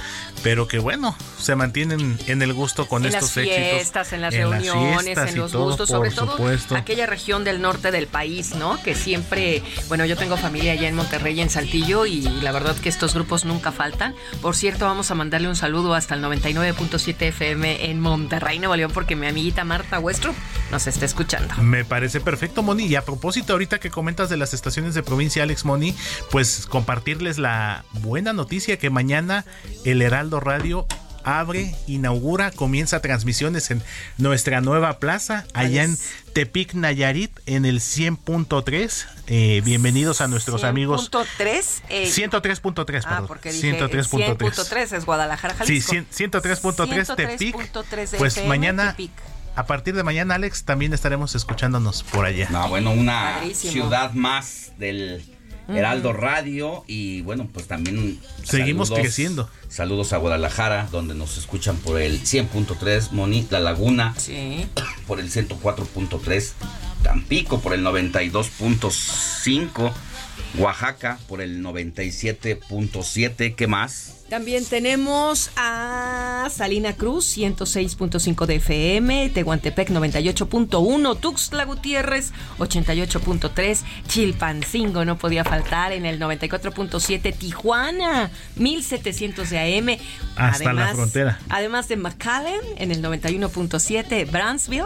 [0.42, 4.34] pero que bueno, se mantienen en el gusto con en estos las fiestas, En las
[4.34, 6.36] reuniones, en los gustos, sobre todo
[6.76, 8.80] aquella región del norte del país, ¿no?
[8.82, 12.88] Que siempre, bueno, yo tengo familia allá en Monterrey, en Saltillo, y la verdad que
[12.88, 14.14] estos grupos nunca faltan.
[14.42, 18.90] Por cierto, vamos a mandarle un saludo hasta el 99.7 FM en Monterrey, Nuevo León,
[18.92, 20.34] porque mi amiguita Marta Westro
[20.70, 21.54] nos está escuchando.
[21.62, 22.86] Me parece perfecto, Moni.
[22.86, 25.94] Y a propósito, ahorita que comentas de las estaciones de provincia, Alex Moni,
[26.30, 29.44] pues compartirles la buena noticia que mañana
[29.84, 30.86] el Heraldo Radio
[31.24, 33.82] abre, inaugura, comienza transmisiones en
[34.18, 35.96] nuestra nueva plaza, allá en
[36.32, 39.06] Tepic Nayarit, en el 100.3.
[39.26, 41.10] Eh, bienvenidos a nuestros amigos.
[41.10, 41.82] 100.3.
[41.88, 43.04] Eh, 103.3, perdón.
[43.06, 44.38] Ah, porque 103.3.
[44.38, 45.92] 100.3 es Guadalajara, Jalisco.
[45.92, 48.16] Sí, 103.3 Tepic.
[48.18, 48.96] Pues mañana.
[49.56, 52.48] A partir de mañana, Alex, también estaremos escuchándonos por allá.
[52.50, 55.22] No, bueno, una ciudad más del
[55.74, 59.48] Heraldo Radio y bueno, pues también seguimos creciendo.
[59.68, 64.14] Saludos a Guadalajara, donde nos escuchan por el 100.3, Moni, La Laguna,
[65.06, 66.52] por el 104.3,
[67.02, 69.92] Tampico por el 92.5,
[70.58, 74.19] Oaxaca por el 97.7, ¿qué más?
[74.30, 85.18] También tenemos a Salina Cruz, 106.5 de FM, Tehuantepec 98.1, Tuxtla Gutiérrez 88.3, Chilpancingo no
[85.18, 89.98] podía faltar en el 94.7, Tijuana 1700 de AM.
[90.36, 91.40] Hasta la frontera.
[91.48, 94.84] Además de McAllen en el 91.7, Brownsville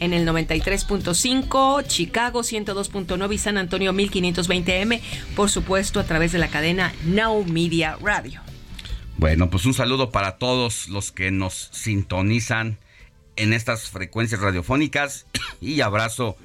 [0.00, 5.00] en el 93.5, Chicago 102.9 y San Antonio 1520 AM,
[5.36, 8.40] por supuesto a través de la cadena Now Media Radio.
[9.18, 12.78] Bueno, pues un saludo para todos los que nos sintonizan
[13.36, 15.26] en estas frecuencias radiofónicas
[15.60, 16.36] y abrazo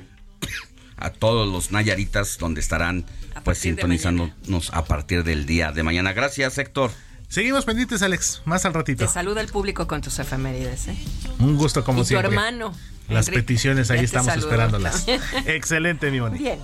[0.98, 3.06] a todos los Nayaritas donde estarán
[3.44, 6.14] pues sintonizándonos a partir del día de mañana.
[6.14, 6.92] Gracias, Héctor.
[7.28, 8.42] Seguimos pendientes, Alex.
[8.46, 9.06] Más al ratito.
[9.06, 10.90] Te saluda el público con tus efemérides.
[10.90, 10.98] ¿eh?
[11.40, 12.30] Un gusto como y siempre.
[12.30, 12.74] Tu hermano.
[13.08, 15.06] Las peticiones ahí estamos esperándolas.
[15.46, 16.44] Excelente, mi bonito.
[16.44, 16.60] Bien.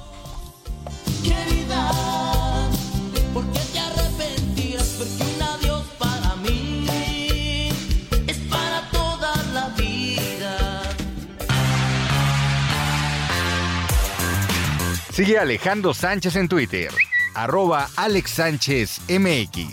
[15.18, 16.92] Sigue Alejandro Sánchez en Twitter,
[17.34, 19.66] arroba Alex Sánchez MX.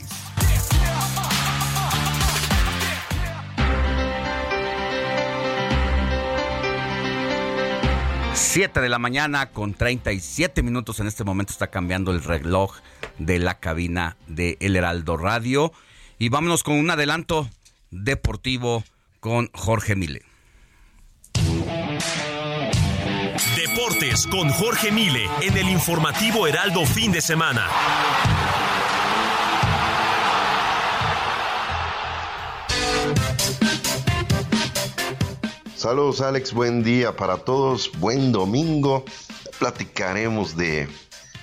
[8.32, 12.76] Siete de la mañana con 37 minutos en este momento está cambiando el reloj
[13.18, 15.74] de la cabina de El Heraldo Radio
[16.18, 17.50] y vámonos con un adelanto
[17.90, 18.82] deportivo
[19.20, 20.22] con Jorge Mile.
[24.14, 27.68] Con Jorge Mile en el informativo Heraldo fin de semana.
[35.74, 39.04] Saludos Alex, buen día para todos, buen domingo.
[39.58, 40.88] Platicaremos de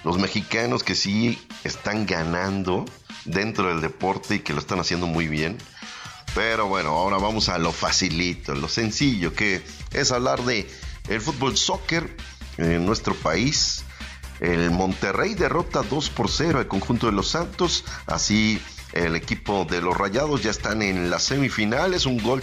[0.05, 2.85] los mexicanos que sí están ganando
[3.25, 5.57] dentro del deporte y que lo están haciendo muy bien.
[6.33, 10.71] Pero bueno, ahora vamos a lo facilito, lo sencillo, que es hablar de
[11.09, 12.15] el fútbol soccer
[12.57, 13.83] en nuestro país.
[14.39, 17.85] El Monterrey derrota 2 por 0 al conjunto de los Santos.
[18.07, 18.59] Así
[18.93, 22.05] el equipo de los Rayados ya están en las semifinales.
[22.05, 22.41] Un gol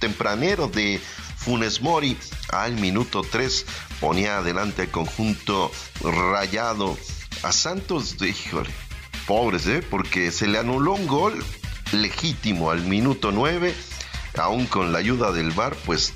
[0.00, 1.00] tempranero de
[1.36, 2.16] Funes Mori
[2.50, 3.66] al minuto 3
[4.00, 5.70] ponía adelante el conjunto
[6.02, 6.96] Rayado
[7.42, 8.16] a Santos.
[8.20, 8.70] Híjole,
[9.26, 9.82] pobres, ¿eh?
[9.88, 11.44] porque se le anuló un gol
[11.92, 13.74] legítimo al minuto 9
[14.38, 16.14] aún con la ayuda del VAR, pues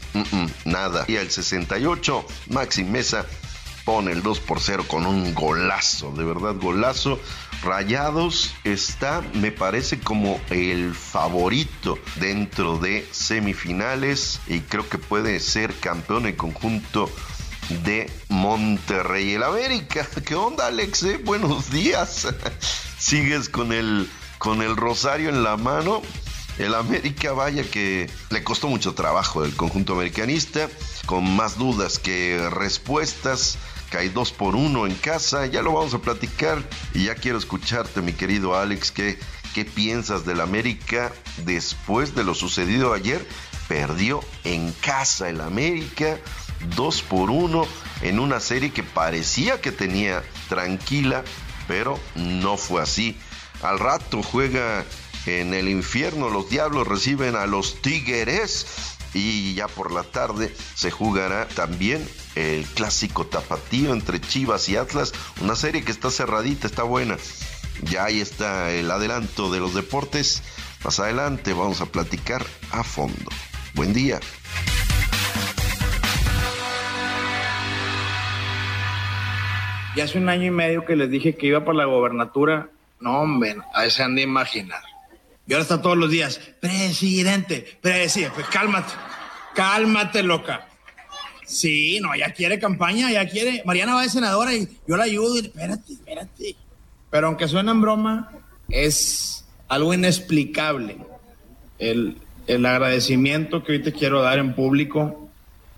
[0.64, 1.04] nada.
[1.08, 3.26] Y al 68, Maxi Mesa
[3.84, 7.18] pone el 2 por 0 con un golazo, de verdad golazo.
[7.62, 15.74] Rayados está, me parece, como el favorito dentro de semifinales y creo que puede ser
[15.78, 17.10] campeón en conjunto
[17.84, 19.34] de Monterrey.
[19.34, 21.02] El América, ¿qué onda Alex?
[21.02, 22.28] Eh, buenos días.
[22.98, 24.08] ¿Sigues con el,
[24.38, 26.02] con el rosario en la mano?
[26.60, 30.68] El América, vaya que le costó mucho trabajo el conjunto americanista,
[31.06, 33.56] con más dudas que respuestas.
[33.88, 36.62] Cae dos por uno en casa, ya lo vamos a platicar.
[36.92, 39.18] Y ya quiero escucharte, mi querido Alex, ¿qué,
[39.54, 41.10] qué piensas del América
[41.46, 43.26] después de lo sucedido ayer?
[43.66, 46.18] Perdió en casa el América,
[46.76, 47.66] dos por uno
[48.02, 51.24] en una serie que parecía que tenía tranquila,
[51.66, 53.16] pero no fue así.
[53.62, 54.84] Al rato juega
[55.26, 60.90] en el infierno los diablos reciben a los tigres y ya por la tarde se
[60.90, 62.06] jugará también
[62.36, 67.16] el clásico tapatío entre Chivas y Atlas, una serie que está cerradita, está buena.
[67.82, 70.42] Ya ahí está el adelanto de los deportes.
[70.84, 73.30] Más adelante vamos a platicar a fondo.
[73.74, 74.20] Buen día.
[79.96, 82.68] Y hace un año y medio que les dije que iba por la gobernatura,
[83.00, 84.89] no, hombre, a ese han de imaginar.
[85.50, 88.92] Y ahora está todos los días, presidente, presidente, pues cálmate,
[89.52, 90.68] cálmate, loca.
[91.44, 93.60] Sí, no, ya quiere campaña, ya quiere.
[93.64, 95.38] Mariana va de senadora y yo la ayudo.
[95.38, 96.54] Y, espérate, espérate.
[97.10, 98.30] Pero aunque suena en broma,
[98.68, 100.98] es algo inexplicable
[101.80, 105.32] el, el agradecimiento que hoy te quiero dar en público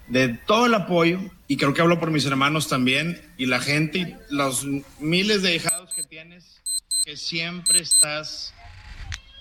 [0.06, 1.18] de todo el apoyo,
[1.48, 4.66] y creo que hablo por mis hermanos también, y la gente, y los
[5.00, 6.60] miles de hijados que tienes,
[7.06, 8.52] que siempre estás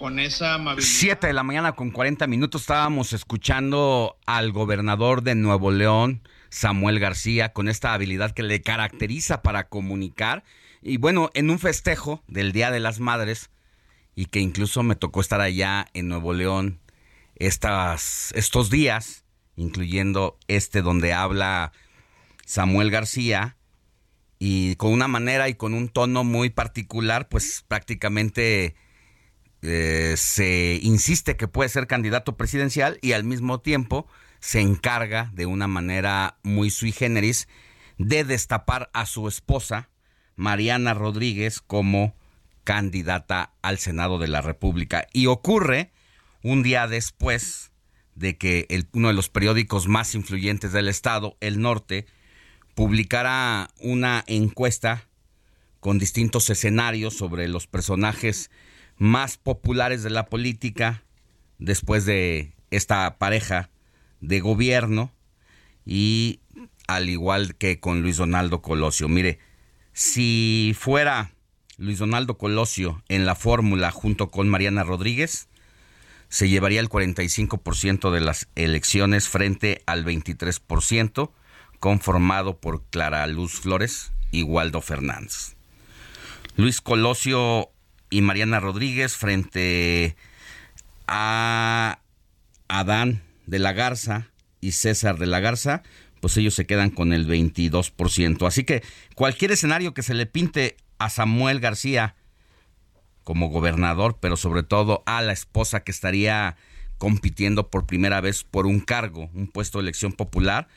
[0.02, 0.92] con esa amabilidad.
[0.92, 7.00] 7 de la mañana con 40 minutos estábamos escuchando al gobernador de Nuevo León, Samuel
[7.00, 10.44] García, con esta habilidad que le caracteriza para comunicar.
[10.82, 13.52] Y bueno, en un festejo del Día de las Madres,
[14.16, 16.80] y que incluso me tocó estar allá en Nuevo León
[17.36, 19.24] estas, estos días,
[19.56, 21.74] incluyendo este donde habla
[22.44, 23.56] Samuel García,
[24.40, 28.74] y con una manera y con un tono muy particular, pues prácticamente
[29.62, 34.08] eh, se insiste que puede ser candidato presidencial y al mismo tiempo
[34.40, 37.48] se encarga de una manera muy sui generis
[37.98, 39.90] de destapar a su esposa,
[40.36, 42.16] Mariana Rodríguez, como
[42.64, 45.08] candidata al Senado de la República.
[45.14, 45.92] Y ocurre
[46.42, 47.72] un día después
[48.16, 52.08] de que uno de los periódicos más influyentes del estado, El Norte,
[52.74, 55.08] publicara una encuesta
[55.80, 58.50] con distintos escenarios sobre los personajes
[59.02, 61.04] más populares de la política
[61.58, 63.72] después de esta pareja
[64.20, 65.12] de gobierno
[65.88, 66.40] y
[66.86, 69.10] al igual que con Luis Donaldo Colosio.
[69.10, 69.40] Mire,
[69.92, 71.34] si fuera
[71.78, 75.48] Luis Donaldo Colosio en la fórmula junto con Mariana Rodríguez,
[76.30, 81.32] se llevaría el 45% de las elecciones frente al 23%
[81.80, 85.56] conformado por Clara Luz Flores y Waldo Fernández.
[86.56, 87.71] Luis Colosio
[88.12, 90.16] y Mariana Rodríguez frente
[91.08, 92.00] a
[92.68, 94.28] Adán de la Garza
[94.60, 95.82] y César de la Garza,
[96.20, 98.46] pues ellos se quedan con el 22%.
[98.46, 98.84] Así que
[99.16, 102.16] cualquier escenario que se le pinte a Samuel García
[103.24, 106.58] como gobernador, pero sobre todo a la esposa que estaría
[106.98, 110.68] compitiendo por primera vez por un cargo, un puesto de elección popular,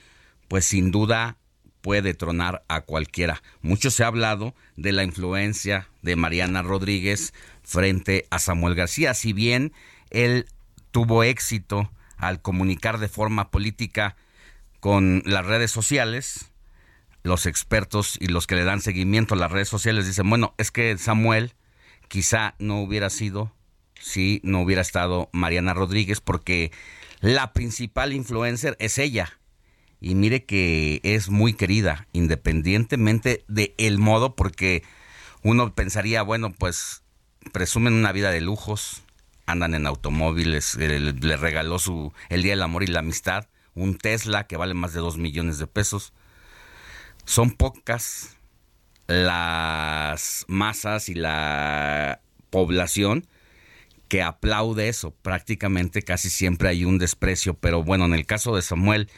[0.49, 1.37] pues sin duda
[1.85, 3.43] puede tronar a cualquiera.
[3.61, 9.35] Mucho se ha hablado de la influencia de Mariana Rodríguez frente a Samuel García, si
[9.35, 9.75] bien
[10.09, 10.47] él
[10.93, 14.17] tuvo éxito al comunicar de forma política
[14.81, 16.51] con las redes sociales,
[17.23, 20.71] los expertos y los que le dan seguimiento a las redes sociales dicen, bueno, es
[20.71, 21.53] que Samuel
[22.09, 23.53] quizá no hubiera sido
[24.01, 26.73] si no hubiera estado Mariana Rodríguez, porque
[27.21, 29.39] la principal influencer es ella
[30.05, 34.83] y mire que es muy querida, independientemente de el modo, porque
[35.43, 37.03] uno pensaría, bueno, pues
[37.53, 39.03] presumen una vida de lujos,
[39.47, 43.97] andan en automóviles, eh, le, regaló su el Día del Amor y la Amistad, un
[43.97, 46.13] Tesla que vale más de dos millones de pesos.
[47.25, 48.37] Son pocas
[49.07, 53.27] las masas y la población
[54.09, 55.13] que aplaude eso.
[55.23, 59.09] Prácticamente casi siempre hay un desprecio, pero bueno, en el caso de Samuel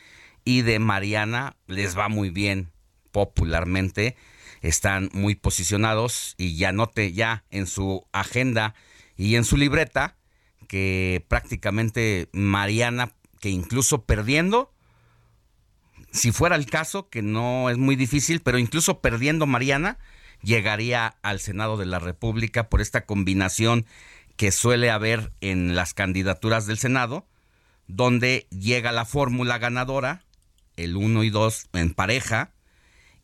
[0.47, 2.71] y de Mariana les va muy bien
[3.11, 4.17] popularmente,
[4.63, 8.75] están muy posicionados y ya note ya en su agenda
[9.17, 10.17] y en su libreta
[10.69, 14.73] que prácticamente Mariana, que incluso perdiendo,
[16.13, 19.99] si fuera el caso, que no es muy difícil, pero incluso perdiendo Mariana,
[20.43, 23.85] llegaría al Senado de la República por esta combinación
[24.37, 27.27] que suele haber en las candidaturas del Senado,
[27.89, 30.26] donde llega la fórmula ganadora
[30.77, 32.53] el 1 y 2 en pareja.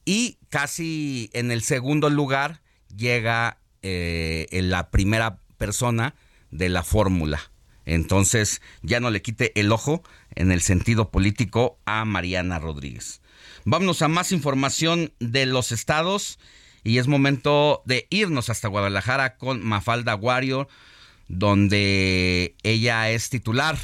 [0.05, 2.61] Y casi en el segundo lugar
[2.97, 6.15] llega eh, la primera persona
[6.51, 7.53] de la fórmula.
[7.85, 10.03] Entonces ya no le quite el ojo
[10.35, 13.21] en el sentido político a Mariana Rodríguez.
[13.65, 16.39] Vámonos a más información de los estados
[16.85, 20.69] y es momento de irnos hasta Guadalajara con Mafalda Warrior,
[21.29, 23.79] donde ella es titular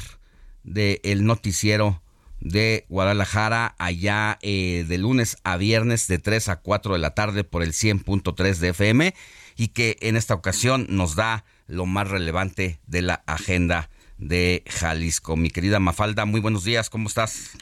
[0.63, 2.01] del noticiero
[2.41, 7.43] de Guadalajara allá eh, de lunes a viernes de 3 a 4 de la tarde
[7.43, 9.13] por el 100.3 de FM
[9.55, 15.35] y que en esta ocasión nos da lo más relevante de la agenda de Jalisco.
[15.35, 17.57] Mi querida Mafalda, muy buenos días, ¿cómo estás?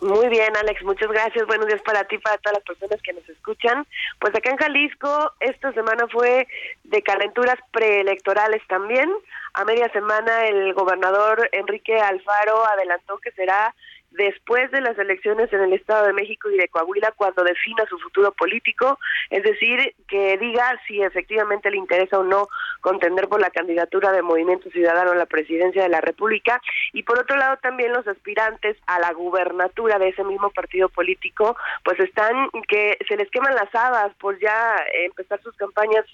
[0.00, 1.44] Muy bien, Alex, muchas gracias.
[1.46, 3.84] Buenos días para ti, para todas las personas que nos escuchan.
[4.20, 6.46] Pues acá en Jalisco, esta semana fue
[6.84, 9.10] de calenturas preelectorales también.
[9.54, 13.74] A media semana, el gobernador Enrique Alfaro adelantó que será
[14.18, 17.98] después de las elecciones en el Estado de México y de Coahuila cuando defina su
[17.98, 18.98] futuro político,
[19.30, 22.48] es decir, que diga si efectivamente le interesa o no
[22.80, 26.60] contender por la candidatura de Movimiento Ciudadano a la presidencia de la República.
[26.92, 31.56] Y por otro lado también los aspirantes a la gubernatura de ese mismo partido político
[31.84, 36.04] pues están que se les queman las habas por ya empezar sus campañas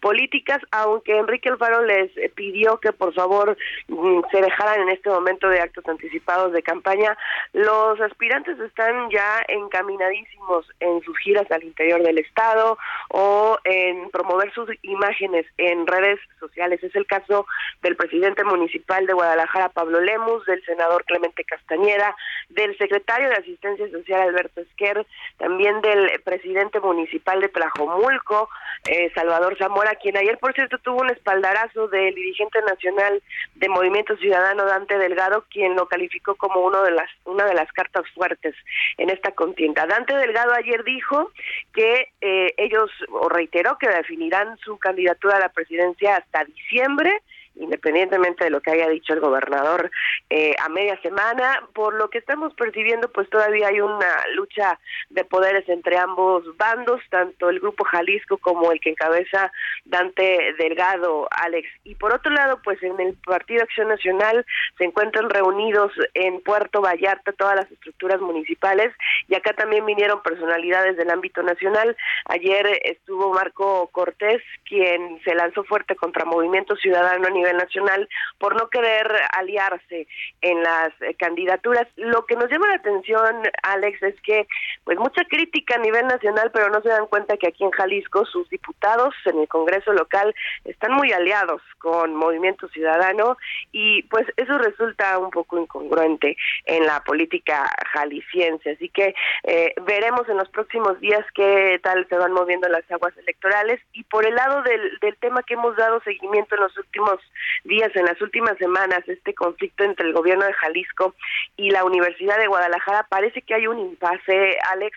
[0.00, 3.56] políticas, aunque Enrique Alfaro les pidió que por favor
[3.88, 7.16] mm, se dejaran en este momento de actos anticipados de campaña
[7.54, 12.76] los aspirantes están ya encaminadísimos en sus giras al interior del estado
[13.10, 16.82] o en promover sus imágenes en redes sociales.
[16.82, 17.46] Es el caso
[17.80, 22.16] del presidente municipal de Guadalajara, Pablo Lemus, del senador Clemente Castañeda,
[22.48, 25.06] del secretario de Asistencia Social, Alberto Esquer,
[25.38, 28.48] también del presidente municipal de Tlajomulco,
[28.90, 33.22] eh, Salvador Zamora, quien ayer, por cierto, tuvo un espaldarazo del dirigente nacional
[33.54, 37.70] de Movimiento Ciudadano, Dante Delgado, quien lo calificó como uno de las una de las
[37.72, 38.54] cartas fuertes
[38.96, 39.86] en esta contienda.
[39.86, 41.30] Dante Delgado ayer dijo
[41.74, 47.12] que eh, ellos, o reiteró que definirán su candidatura a la presidencia hasta diciembre
[47.56, 49.90] independientemente de lo que haya dicho el gobernador
[50.30, 51.60] eh, a media semana.
[51.72, 54.78] Por lo que estamos percibiendo, pues todavía hay una lucha
[55.10, 59.52] de poderes entre ambos bandos, tanto el grupo Jalisco como el que encabeza
[59.84, 61.68] Dante Delgado, Alex.
[61.84, 64.44] Y por otro lado, pues en el Partido Acción Nacional
[64.78, 68.92] se encuentran reunidos en Puerto Vallarta todas las estructuras municipales
[69.28, 71.96] y acá también vinieron personalidades del ámbito nacional.
[72.26, 78.56] Ayer estuvo Marco Cortés, quien se lanzó fuerte contra Movimiento Ciudadano a nivel nacional por
[78.56, 80.06] no querer aliarse
[80.40, 81.86] en las eh, candidaturas.
[81.96, 84.46] Lo que nos llama la atención, Alex, es que
[84.84, 88.24] pues mucha crítica a nivel nacional, pero no se dan cuenta que aquí en Jalisco
[88.26, 90.34] sus diputados en el Congreso local
[90.64, 93.36] están muy aliados con Movimiento Ciudadano
[93.72, 98.70] y pues eso resulta un poco incongruente en la política jalisciense.
[98.72, 99.14] Así que
[99.44, 104.04] eh, veremos en los próximos días qué tal se van moviendo las aguas electorales y
[104.04, 107.18] por el lado del, del tema que hemos dado seguimiento en los últimos
[107.64, 111.14] días, en las últimas semanas, este conflicto entre el gobierno de Jalisco
[111.56, 114.96] y la Universidad de Guadalajara, parece que hay un impasse, Alex.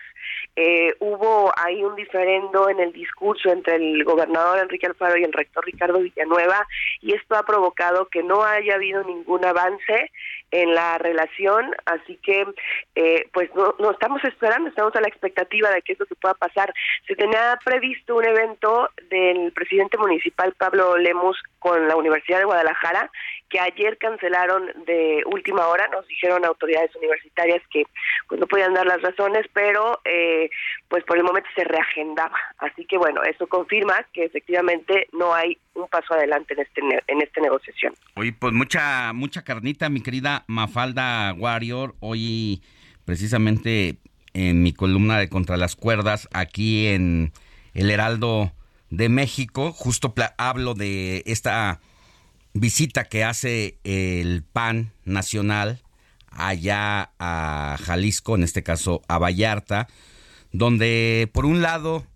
[0.60, 5.32] Eh, hubo ahí un diferendo en el discurso entre el gobernador Enrique Alfaro y el
[5.32, 6.66] rector Ricardo Villanueva
[7.00, 10.10] y esto ha provocado que no haya habido ningún avance
[10.50, 12.44] en la relación, así que
[12.96, 16.34] eh, pues no, no, estamos esperando, estamos a la expectativa de que esto se pueda
[16.34, 16.74] pasar.
[17.06, 23.12] Se tenía previsto un evento del presidente municipal Pablo Lemus con la Universidad de Guadalajara
[23.48, 27.84] que ayer cancelaron de última hora, nos dijeron autoridades universitarias que
[28.28, 30.50] pues no podían dar las razones, pero eh,
[30.88, 32.36] pues por el momento se reagendaba.
[32.58, 37.22] Así que bueno, eso confirma que efectivamente no hay un paso adelante en este en
[37.22, 37.94] esta negociación.
[38.14, 42.62] Oye, pues mucha mucha carnita, mi querida Mafalda Warrior, hoy
[43.04, 43.96] precisamente
[44.34, 47.32] en mi columna de Contra las Cuerdas aquí en
[47.74, 48.52] El Heraldo
[48.90, 51.80] de México, justo hablo de esta
[52.54, 55.80] visita que hace el PAN nacional
[56.30, 59.88] allá a Jalisco, en este caso a Vallarta,
[60.52, 62.06] donde por un lado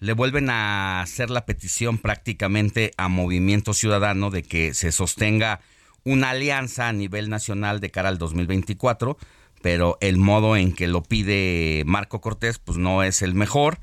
[0.00, 5.60] le vuelven a hacer la petición prácticamente a Movimiento Ciudadano de que se sostenga
[6.04, 9.18] una alianza a nivel nacional de cara al 2024,
[9.62, 13.78] pero el modo en que lo pide Marco Cortés pues no es el mejor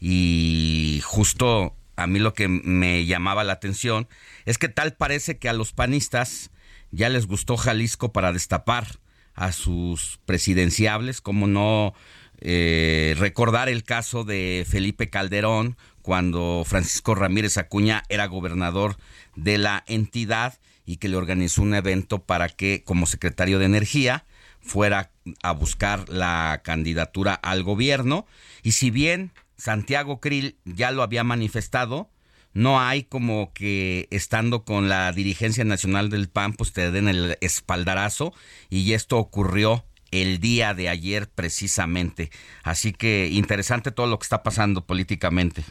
[0.00, 4.08] y justo a mí lo que me llamaba la atención
[4.46, 6.50] es que tal parece que a los panistas
[6.90, 8.86] ya les gustó Jalisco para destapar
[9.34, 11.94] a sus presidenciables, como no
[12.40, 18.96] eh, recordar el caso de Felipe Calderón cuando Francisco Ramírez Acuña era gobernador
[19.36, 24.24] de la entidad y que le organizó un evento para que como secretario de energía
[24.60, 25.10] fuera
[25.42, 28.26] a buscar la candidatura al gobierno.
[28.62, 32.10] Y si bien Santiago Krill ya lo había manifestado,
[32.52, 37.36] no hay como que estando con la dirigencia nacional del PAN, pues te den el
[37.40, 38.32] espaldarazo
[38.70, 42.30] y esto ocurrió el día de ayer precisamente.
[42.62, 45.62] Así que interesante todo lo que está pasando políticamente.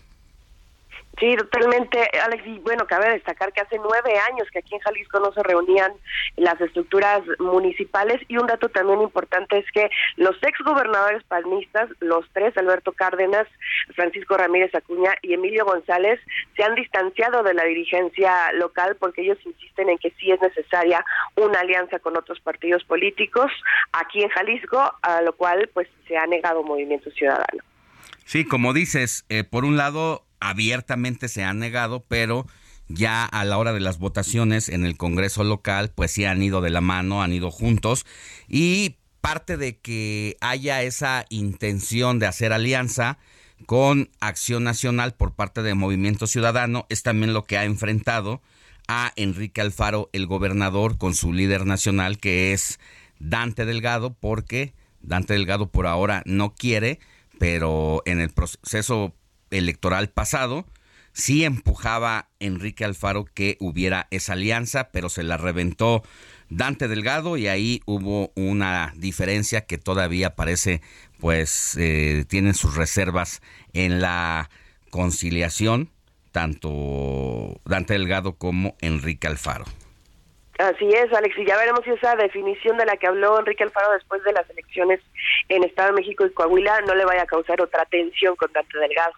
[1.19, 2.47] Sí, totalmente, Alex.
[2.47, 5.91] Y bueno, cabe destacar que hace nueve años que aquí en Jalisco no se reunían
[6.37, 12.25] las estructuras municipales y un dato también importante es que los ex gobernadores panistas, los
[12.31, 13.47] tres, Alberto Cárdenas,
[13.95, 16.21] Francisco Ramírez Acuña y Emilio González,
[16.55, 21.03] se han distanciado de la dirigencia local porque ellos insisten en que sí es necesaria
[21.35, 23.51] una alianza con otros partidos políticos
[23.91, 27.61] aquí en Jalisco, a lo cual pues se ha negado Movimiento Ciudadano.
[28.23, 32.45] Sí, como dices, eh, por un lado abiertamente se han negado, pero
[32.87, 36.61] ya a la hora de las votaciones en el Congreso local, pues sí han ido
[36.61, 38.05] de la mano, han ido juntos.
[38.47, 43.19] Y parte de que haya esa intención de hacer alianza
[43.65, 48.41] con Acción Nacional por parte de Movimiento Ciudadano es también lo que ha enfrentado
[48.87, 52.79] a Enrique Alfaro, el gobernador, con su líder nacional que es
[53.19, 56.99] Dante Delgado, porque Dante Delgado por ahora no quiere,
[57.37, 59.13] pero en el proceso
[59.51, 60.65] electoral pasado,
[61.13, 66.03] sí empujaba Enrique Alfaro que hubiera esa alianza, pero se la reventó
[66.49, 70.81] Dante Delgado y ahí hubo una diferencia que todavía parece,
[71.19, 73.41] pues, eh, tienen sus reservas
[73.73, 74.49] en la
[74.89, 75.89] conciliación,
[76.31, 79.65] tanto Dante Delgado como Enrique Alfaro.
[80.57, 83.93] Así es, Alex, y ya veremos si esa definición de la que habló Enrique Alfaro
[83.93, 84.99] después de las elecciones
[85.47, 88.77] en Estado de México y Coahuila no le vaya a causar otra tensión con Dante
[88.77, 89.13] Delgado.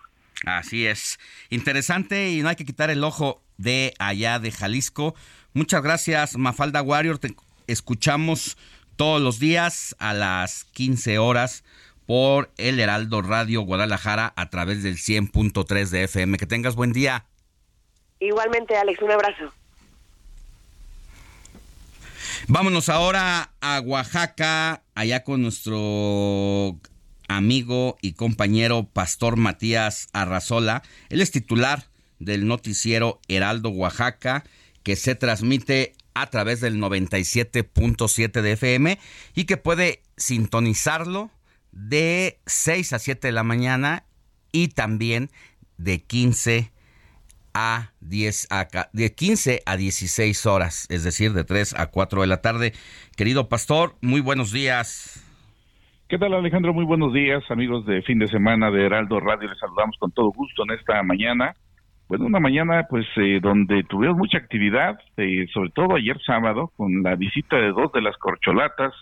[0.45, 1.19] Así es.
[1.49, 5.15] Interesante y no hay que quitar el ojo de allá de Jalisco.
[5.53, 7.19] Muchas gracias, Mafalda Warrior.
[7.19, 7.35] Te
[7.67, 8.57] escuchamos
[8.95, 11.63] todos los días a las 15 horas
[12.05, 16.37] por el Heraldo Radio Guadalajara a través del 100.3 de FM.
[16.37, 17.25] Que tengas buen día.
[18.19, 19.53] Igualmente, Alex, un abrazo.
[22.47, 26.75] Vámonos ahora a Oaxaca, allá con nuestro
[27.37, 30.83] amigo y compañero Pastor Matías Arrazola.
[31.09, 31.85] Él es titular
[32.19, 34.43] del noticiero Heraldo Oaxaca,
[34.83, 38.99] que se transmite a través del 97.7 de FM
[39.33, 41.31] y que puede sintonizarlo
[41.71, 44.05] de 6 a 7 de la mañana
[44.51, 45.31] y también
[45.77, 46.71] de 15
[47.53, 52.27] a 10 a, de 15 a 16 horas, es decir, de 3 a 4 de
[52.27, 52.73] la tarde.
[53.15, 55.21] Querido pastor, muy buenos días.
[56.11, 56.73] ¿Qué tal Alejandro?
[56.73, 59.47] Muy buenos días, amigos de fin de semana de Heraldo Radio.
[59.47, 61.55] Les saludamos con todo gusto en esta mañana.
[62.09, 67.01] Bueno, una mañana pues eh, donde tuvimos mucha actividad, eh, sobre todo ayer sábado, con
[67.01, 68.93] la visita de dos de las corcholatas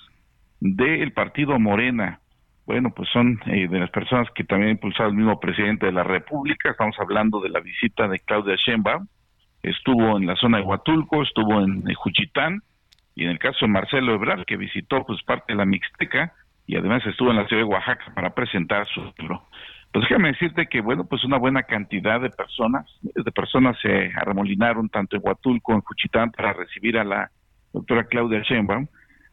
[0.60, 2.20] del partido Morena.
[2.68, 5.94] Bueno, pues son eh, de las personas que también ha impulsado el mismo presidente de
[5.94, 6.70] la República.
[6.70, 9.08] Estamos hablando de la visita de Claudia Sheinbaum.
[9.64, 12.62] Estuvo en la zona de Huatulco, estuvo en Juchitán,
[13.16, 16.36] y en el caso de Marcelo Ebrard, que visitó pues parte de la Mixteca,
[16.70, 19.42] y además estuvo en la ciudad de Oaxaca para presentar su libro.
[19.92, 24.88] Pues déjame decirte que, bueno, pues una buena cantidad de personas, de personas se arremolinaron
[24.88, 27.32] tanto en Huatulco, en Juchitán, para recibir a la
[27.74, 28.86] doctora Claudia Sheinbaum,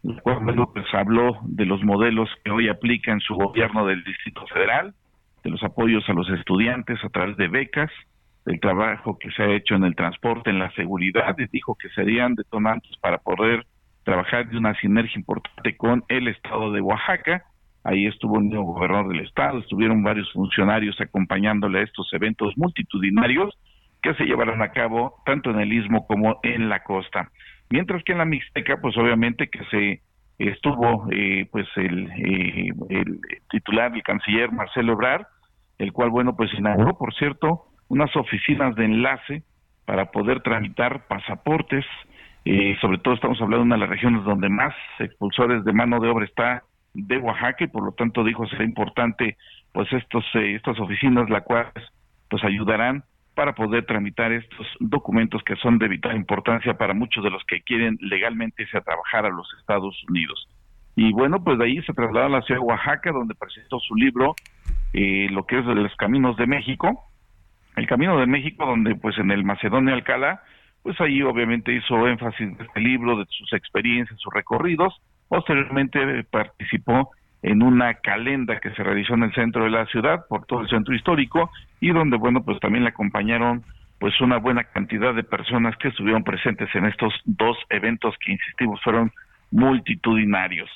[0.03, 4.47] la cual, pues habló de los modelos que hoy aplica en su gobierno del Distrito
[4.47, 4.95] Federal,
[5.45, 7.91] de los apoyos a los estudiantes a través de becas,
[8.47, 11.91] del trabajo que se ha hecho en el transporte, en la seguridad, y dijo que
[11.91, 13.67] serían detonantes para poder
[14.07, 17.43] trabajar de una sinergia importante con el estado de Oaxaca.
[17.83, 23.59] Ahí estuvo el nuevo gobernador del estado, estuvieron varios funcionarios acompañándole a estos eventos multitudinarios
[24.01, 27.33] que se llevarán a cabo tanto en el istmo como en la costa.
[27.69, 30.03] Mientras que en la Mixteca, pues obviamente que se
[30.39, 32.71] estuvo eh, pues el, eh,
[33.51, 35.27] titular, el canciller Marcelo Ebrard,
[35.79, 39.43] el cual, bueno, pues inauguró, por cierto, unas oficinas de enlace
[39.85, 41.85] para poder tramitar pasaportes,
[42.49, 45.99] eh, sobre todo estamos hablando de una de las regiones donde más expulsores de mano
[45.99, 46.63] de obra está
[46.95, 49.37] de Oaxaca y por lo tanto dijo será importante
[49.73, 51.73] pues estos eh, estas oficinas las cuales
[52.31, 53.03] pues ayudarán
[53.35, 57.63] para poder tramitar estos documentos que son de vital importancia para muchos de los que
[57.63, 60.49] quieren legalmente irse a trabajar a los Estados Unidos.
[60.95, 63.95] Y bueno, pues de ahí se trasladó a la ciudad de Oaxaca, donde presentó su
[63.97, 64.37] libro,
[64.95, 67.11] eh, lo que es de los caminos de México,
[67.77, 70.43] el Camino de México, donde pues en el Macedonia Alcalá
[70.87, 74.95] pues ahí obviamente hizo énfasis en este libro de sus experiencias, sus recorridos.
[75.27, 77.11] Posteriormente participó
[77.43, 80.69] en una calenda que se realizó en el centro de la ciudad, por todo el
[80.69, 83.65] centro histórico, y donde, bueno, pues también le acompañaron
[83.99, 88.81] pues una buena cantidad de personas que estuvieron presentes en estos dos eventos que, insistimos,
[88.85, 89.11] fueron
[89.51, 90.71] multitudinarios.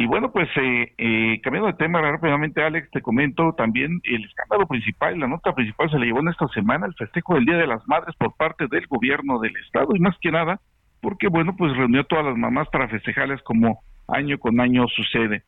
[0.00, 4.66] Y bueno, pues eh, eh, cambiando de tema rápidamente, Alex, te comento también el escándalo
[4.66, 7.66] principal, la nota principal se le llevó en esta semana el festejo del Día de
[7.66, 10.58] las Madres por parte del gobierno del Estado y más que nada
[11.02, 15.42] porque, bueno, pues reunió a todas las mamás para festejarles como año con año sucede.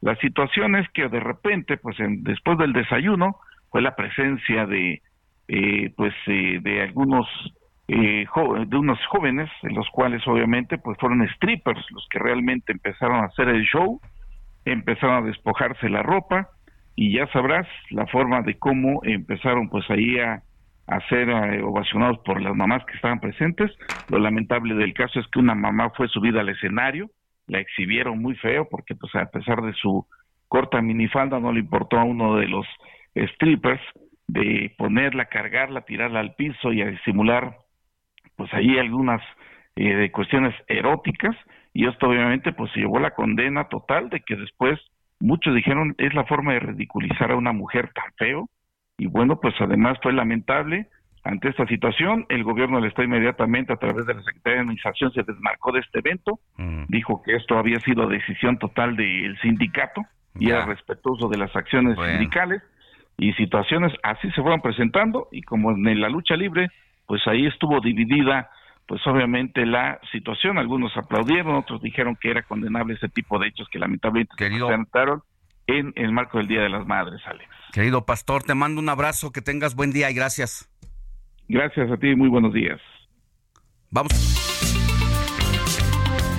[0.00, 3.36] La situación es que de repente, pues después del desayuno,
[3.68, 5.02] fue la presencia de,
[5.48, 7.26] eh, pues, eh, de algunos
[7.88, 8.26] eh,
[8.66, 13.26] de unos jóvenes, en los cuales obviamente pues fueron strippers los que realmente empezaron a
[13.26, 13.98] hacer el show,
[14.66, 16.50] empezaron a despojarse la ropa
[16.94, 20.42] y ya sabrás la forma de cómo empezaron pues ahí a,
[20.86, 23.70] a ser eh, ovacionados por las mamás que estaban presentes.
[24.10, 27.08] Lo lamentable del caso es que una mamá fue subida al escenario,
[27.46, 30.06] la exhibieron muy feo porque pues a pesar de su
[30.48, 32.66] corta minifalda no le importó a uno de los
[33.34, 33.80] strippers
[34.26, 37.56] de ponerla, cargarla, tirarla al piso y a disimular
[38.38, 39.20] pues ahí algunas
[39.74, 41.36] eh, cuestiones eróticas
[41.74, 44.78] y esto obviamente pues se llevó la condena total de que después
[45.18, 48.48] muchos dijeron es la forma de ridiculizar a una mujer tan feo
[48.96, 50.86] y bueno pues además fue lamentable
[51.24, 52.24] ante esta situación.
[52.28, 55.80] El gobierno del estado inmediatamente a través de la Secretaría de Administración se desmarcó de
[55.80, 56.38] este evento.
[56.56, 56.84] Mm.
[56.88, 60.02] dijo que esto había sido decisión total del sindicato
[60.38, 62.62] y era respetuoso de las acciones sindicales.
[63.18, 66.68] Y situaciones así se fueron presentando y como en la lucha libre
[67.08, 68.50] pues ahí estuvo dividida
[68.86, 73.68] pues obviamente la situación, algunos aplaudieron, otros dijeron que era condenable ese tipo de hechos
[73.70, 75.22] que lamentablemente se presentaron
[75.66, 77.50] en el marco del Día de las Madres, Alex.
[77.74, 80.70] Querido pastor, te mando un abrazo, que tengas buen día y gracias.
[81.48, 82.80] Gracias a ti, muy buenos días.
[83.90, 84.12] Vamos.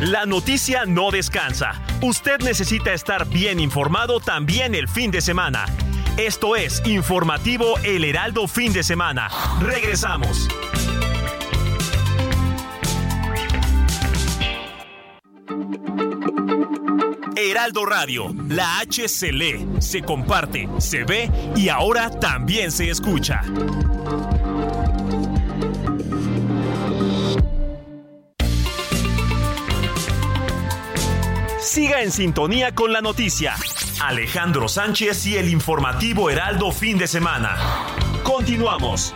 [0.01, 1.73] La noticia no descansa.
[2.01, 5.65] Usted necesita estar bien informado también el fin de semana.
[6.19, 9.29] Esto es Informativo El Heraldo Fin de Semana.
[9.61, 10.49] Regresamos.
[17.37, 23.41] Heraldo Radio, la H se lee, se comparte, se ve y ahora también se escucha.
[31.61, 33.55] Siga en sintonía con la noticia.
[34.01, 37.57] Alejandro Sánchez y el informativo Heraldo fin de semana.
[38.23, 39.13] Continuamos.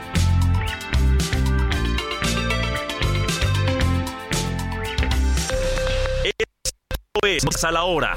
[6.23, 8.15] Esto es a la hora.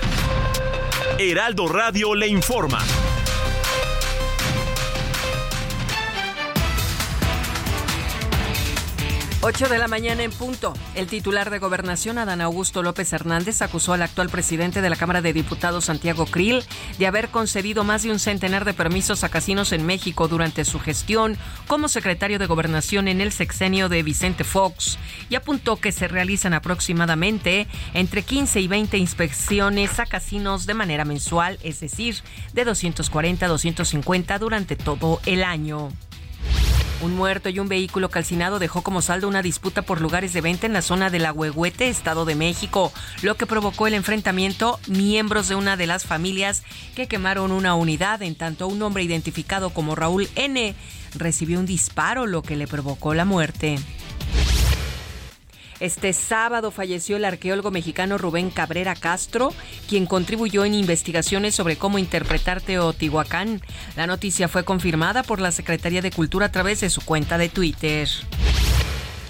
[1.19, 2.81] Heraldo Radio le informa.
[9.49, 10.75] 8 de la mañana en punto.
[10.97, 15.23] El titular de Gobernación, Adán Augusto López Hernández, acusó al actual presidente de la Cámara
[15.23, 16.65] de Diputados, Santiago Krill,
[16.99, 20.81] de haber concedido más de un centenar de permisos a casinos en México durante su
[20.81, 21.39] gestión
[21.69, 24.99] como secretario de Gobernación en el sexenio de Vicente Fox
[25.31, 31.05] y apuntó que se realizan aproximadamente entre 15 y 20 inspecciones a casinos de manera
[31.05, 32.17] mensual, es decir,
[32.53, 35.91] de 240 a 250 durante todo el año.
[37.07, 40.67] Un muerto y un vehículo calcinado dejó como saldo una disputa por lugares de venta
[40.67, 42.93] en la zona de la Huehuete, Estado de México,
[43.23, 46.65] lo que provocó el enfrentamiento miembros de una de las familias
[46.97, 50.75] que quemaron una unidad, en tanto un hombre identificado como Raúl N
[51.15, 53.79] recibió un disparo, lo que le provocó la muerte.
[55.79, 59.53] Este sábado falleció el arqueólogo mexicano Rubén Cabrera Castro,
[59.89, 63.61] quien contribuyó en investigaciones sobre cómo interpretar Teotihuacán.
[63.95, 67.51] La noticia fue confirmada por la Secretaría de Cultura a través de su cuenta de
[67.51, 68.09] Twitter.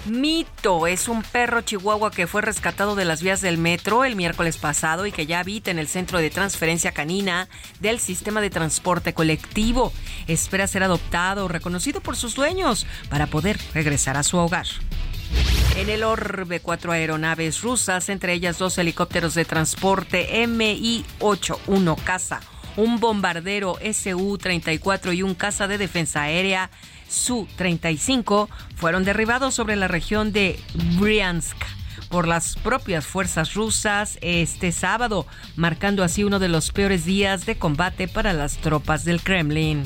[0.05, 4.57] Mito es un perro chihuahua que fue rescatado de las vías del metro el miércoles
[4.57, 7.49] pasado y que ya habita en el centro de transferencia canina
[7.81, 9.91] del sistema de transporte colectivo.
[10.27, 14.67] Espera ser adoptado o reconocido por sus dueños para poder regresar a su hogar.
[15.77, 22.39] En el orbe, cuatro aeronaves rusas, entre ellas dos helicópteros de transporte Mi-81 caza,
[22.75, 26.71] un bombardero Su-34 y un caza de defensa aérea
[27.07, 30.59] Su-35, fueron derribados sobre la región de
[30.99, 31.57] Bryansk
[32.09, 37.57] por las propias fuerzas rusas este sábado, marcando así uno de los peores días de
[37.57, 39.83] combate para las tropas del Kremlin.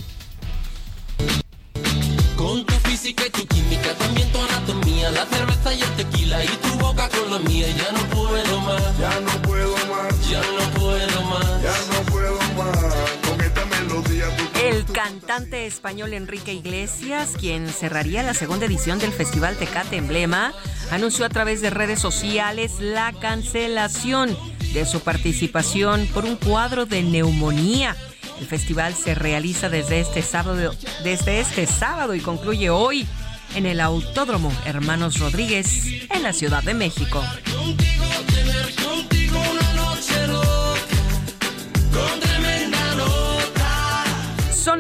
[3.02, 7.10] Física y tu química, también tu anatomía, la cerveza y el tequila y tu boca
[7.10, 8.98] con la mía, ya no puedo más.
[9.00, 10.30] Ya no puedo más.
[10.30, 11.64] Ya no puedo más.
[11.64, 12.96] Ya no puedo más.
[13.28, 14.26] Con esta melodía.
[14.64, 20.54] el cantante español Enrique Iglesias, quien cerraría la segunda edición del Festival Tecate Emblema,
[20.92, 24.38] anunció a través de redes sociales la cancelación
[24.74, 27.96] de su participación por un cuadro de neumonía
[28.42, 33.08] el festival se realiza desde este sábado, desde este sábado y concluye hoy
[33.56, 37.22] en el Autódromo Hermanos Rodríguez en la Ciudad de México.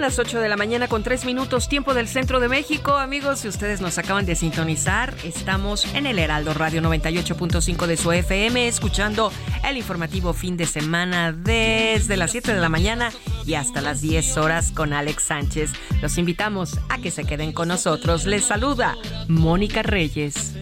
[0.01, 2.97] Las 8 de la mañana con 3 minutos tiempo del centro de México.
[2.97, 8.11] Amigos, si ustedes nos acaban de sintonizar, estamos en el Heraldo Radio 98.5 de su
[8.11, 9.31] FM, escuchando
[9.63, 13.11] el informativo fin de semana desde las 7 de la mañana
[13.45, 15.71] y hasta las 10 horas con Alex Sánchez.
[16.01, 18.25] Los invitamos a que se queden con nosotros.
[18.25, 18.97] Les saluda
[19.27, 20.53] Mónica Reyes.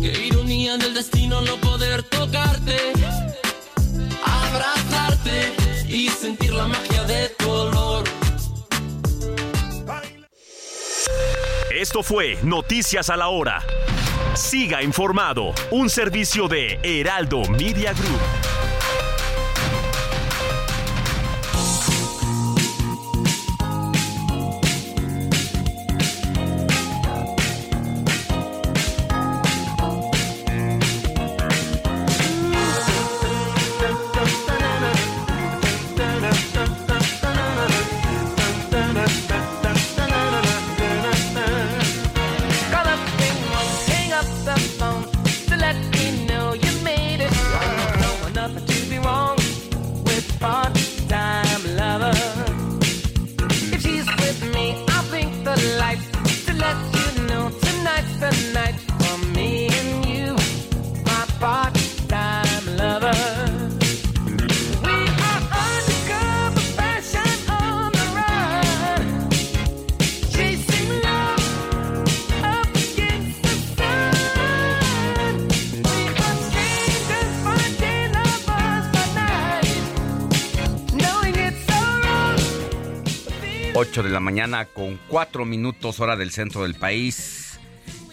[0.00, 2.76] Qué ironía del destino no poder tocarte,
[4.24, 4.91] abrazarte
[5.92, 8.04] y sentir la magia de tu olor.
[11.70, 13.62] Esto fue Noticias a la Hora.
[14.34, 19.01] Siga informado, un servicio de Heraldo Media Group.
[83.82, 87.58] 8 de la mañana con 4 minutos hora del centro del país.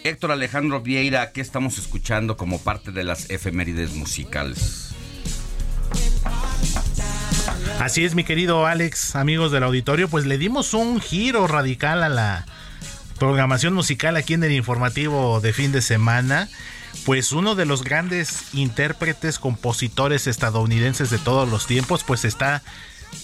[0.02, 4.90] Héctor Alejandro Vieira, ¿qué estamos escuchando como parte de las efemérides musicales?
[7.78, 12.08] Así es, mi querido Alex, amigos del auditorio, pues le dimos un giro radical a
[12.08, 12.46] la
[13.20, 16.48] programación musical aquí en el informativo de fin de semana.
[17.06, 22.64] Pues uno de los grandes intérpretes, compositores estadounidenses de todos los tiempos, pues está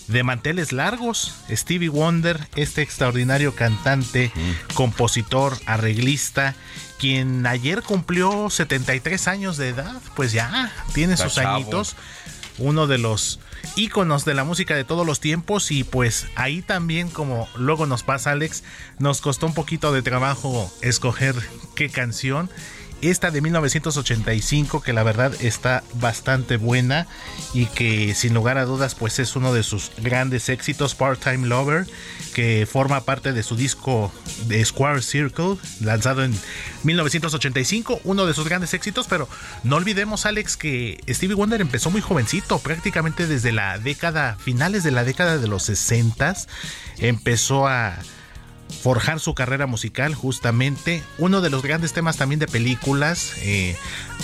[0.08, 4.32] de manteles largos, Stevie Wonder, este extraordinario cantante,
[4.74, 6.54] compositor, arreglista,
[6.98, 11.96] quien ayer cumplió 73 años de edad, pues ya tiene sus añitos,
[12.58, 13.40] uno de los
[13.74, 18.02] íconos de la música de todos los tiempos y pues ahí también como luego nos
[18.02, 18.62] pasa Alex,
[18.98, 21.34] nos costó un poquito de trabajo escoger
[21.74, 22.48] qué canción
[23.10, 27.06] esta de 1985 que la verdad está bastante buena
[27.54, 31.86] y que sin lugar a dudas pues es uno de sus grandes éxitos Part-Time Lover
[32.34, 34.12] que forma parte de su disco
[34.46, 36.34] de Square Circle lanzado en
[36.84, 39.06] 1985 uno de sus grandes éxitos.
[39.08, 39.28] Pero
[39.62, 44.90] no olvidemos Alex que Stevie Wonder empezó muy jovencito prácticamente desde la década finales de
[44.90, 46.16] la década de los 60
[46.98, 47.98] empezó a
[48.68, 51.02] forjar su carrera musical justamente.
[51.18, 53.76] Uno de los grandes temas también de películas, eh,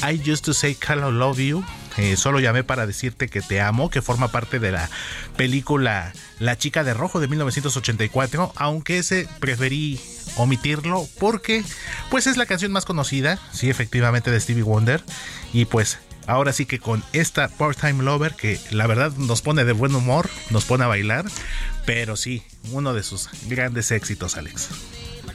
[0.02, 1.64] I Used to Say Call I Love You,
[1.96, 4.88] eh, solo llamé para decirte que te amo, que forma parte de la
[5.36, 10.00] película La chica de rojo de 1984, aunque ese preferí
[10.36, 11.62] omitirlo porque
[12.10, 15.02] pues es la canción más conocida, sí efectivamente de Stevie Wonder
[15.52, 19.72] y pues ahora sí que con esta Part-Time Lover que la verdad nos pone de
[19.72, 21.26] buen humor, nos pone a bailar,
[21.84, 24.68] pero sí, uno de sus grandes éxitos, Alex.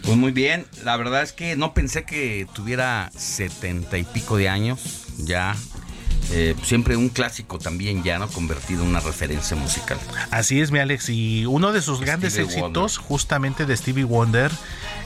[0.03, 4.47] Pues muy bien, la verdad es que no pensé que tuviera setenta y pico de
[4.47, 5.55] años, ya
[6.31, 8.27] eh, siempre un clásico también ya, ¿no?
[8.27, 9.97] Convertido en una referencia musical.
[10.29, 14.51] Así es, mi Alex, y uno de sus grandes éxitos, justamente de Stevie Wonder,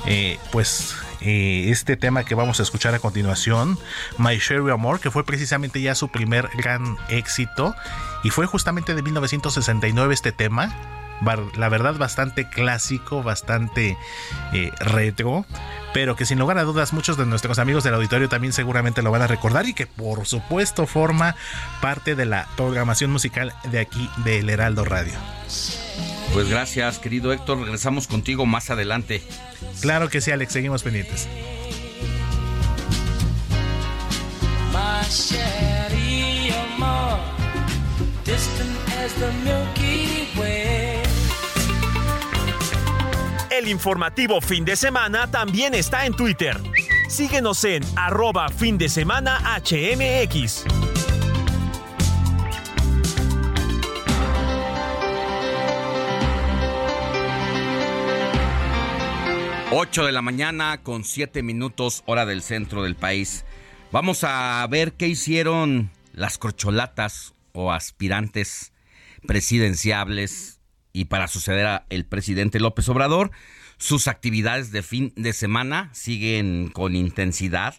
[0.06, 3.78] eh, pues eh, este tema que vamos a escuchar a continuación,
[4.18, 7.76] My Sherry Amor, que fue precisamente ya su primer gran éxito,
[8.24, 10.76] y fue justamente de 1969 este tema
[11.58, 13.98] la verdad bastante clásico, bastante
[14.54, 15.46] eh, retro,
[15.94, 19.12] pero que sin lugar a dudas muchos de nuestros amigos del auditorio también seguramente lo
[19.12, 21.36] van a recordar y que por supuesto forma
[21.82, 25.14] parte de la programación musical de aquí del Heraldo Radio.
[26.34, 27.60] Pues gracias, querido Héctor.
[27.60, 29.22] Regresamos contigo más adelante.
[29.82, 30.54] Claro que sí, Alex.
[30.54, 31.28] Seguimos pendientes.
[43.62, 46.60] El informativo fin de semana también está en Twitter.
[47.08, 50.66] Síguenos en arroba fin de semana HMX.
[59.72, 63.46] Ocho de la mañana con siete minutos hora del centro del país.
[63.92, 68.74] Vamos a ver qué hicieron las corcholatas o aspirantes
[69.28, 70.61] presidenciables
[70.94, 73.32] y para suceder al presidente López Obrador.
[73.78, 77.76] Sus actividades de fin de semana siguen con intensidad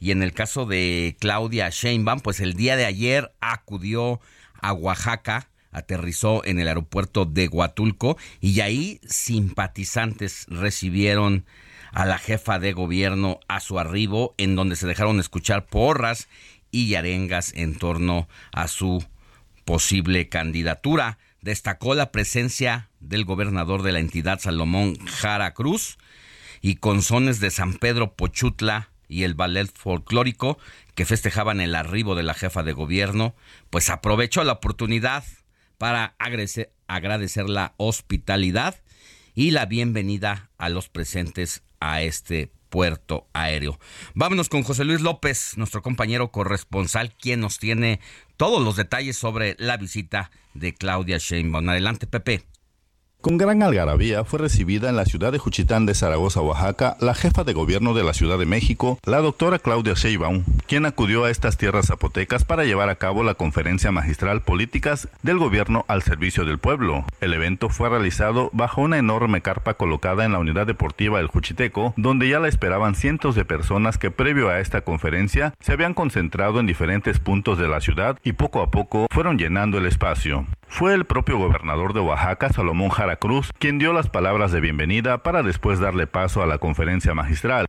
[0.00, 4.20] y en el caso de Claudia Sheinbaum, pues el día de ayer acudió
[4.60, 11.44] a Oaxaca, aterrizó en el aeropuerto de Huatulco y ahí simpatizantes recibieron
[11.92, 16.28] a la jefa de gobierno a su arribo, en donde se dejaron escuchar porras
[16.70, 19.04] y arengas en torno a su
[19.64, 21.18] posible candidatura.
[21.42, 25.98] Destacó la presencia del gobernador de la entidad, Salomón Jara Cruz,
[26.60, 30.58] y con sones de San Pedro Pochutla y el ballet folclórico
[30.94, 33.34] que festejaban el arribo de la jefa de gobierno,
[33.70, 35.24] pues aprovechó la oportunidad
[35.78, 38.76] para agradecer la hospitalidad
[39.34, 43.78] y la bienvenida a los presentes a este puerto aéreo.
[44.14, 48.00] Vámonos con José Luis López, nuestro compañero corresponsal, quien nos tiene
[48.36, 51.68] todos los detalles sobre la visita de Claudia Sheinbaum.
[51.68, 52.49] Adelante, Pepe.
[53.20, 57.44] Con gran algarabía fue recibida en la ciudad de Juchitán de Zaragoza, Oaxaca, la jefa
[57.44, 61.58] de gobierno de la Ciudad de México, la doctora Claudia Sheinbaum, quien acudió a estas
[61.58, 66.56] tierras zapotecas para llevar a cabo la conferencia magistral Políticas del Gobierno al Servicio del
[66.56, 67.04] Pueblo.
[67.20, 71.92] El evento fue realizado bajo una enorme carpa colocada en la unidad deportiva El Juchiteco,
[71.98, 76.58] donde ya la esperaban cientos de personas que previo a esta conferencia se habían concentrado
[76.58, 80.46] en diferentes puntos de la ciudad y poco a poco fueron llenando el espacio.
[80.68, 85.22] Fue el propio gobernador de Oaxaca, Salomón Jara Cruz, quien dio las palabras de bienvenida
[85.22, 87.66] para después darle paso a la conferencia magistral.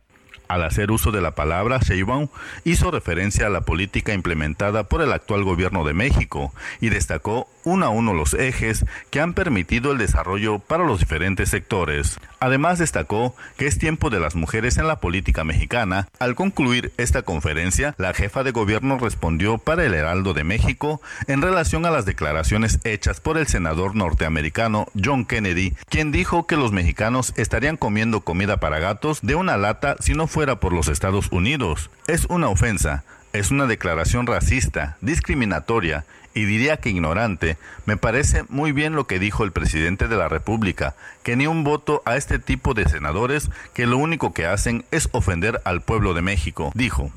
[0.52, 2.28] Al hacer uso de la palabra, Sheinbaum
[2.64, 7.86] hizo referencia a la política implementada por el actual gobierno de México y destacó uno
[7.86, 12.18] a uno los ejes que han permitido el desarrollo para los diferentes sectores.
[12.38, 16.08] Además destacó que es tiempo de las mujeres en la política mexicana.
[16.18, 21.40] Al concluir esta conferencia, la jefa de gobierno respondió para el Heraldo de México en
[21.40, 26.72] relación a las declaraciones hechas por el senador norteamericano John Kennedy, quien dijo que los
[26.72, 31.28] mexicanos estarían comiendo comida para gatos de una lata si no fuera por los Estados
[31.30, 31.90] Unidos.
[32.06, 33.04] Es una ofensa.
[33.32, 39.18] Es una declaración racista, discriminatoria y diría que ignorante, me parece muy bien lo que
[39.18, 43.50] dijo el presidente de la República, que ni un voto a este tipo de senadores
[43.74, 47.10] que lo único que hacen es ofender al pueblo de México, dijo.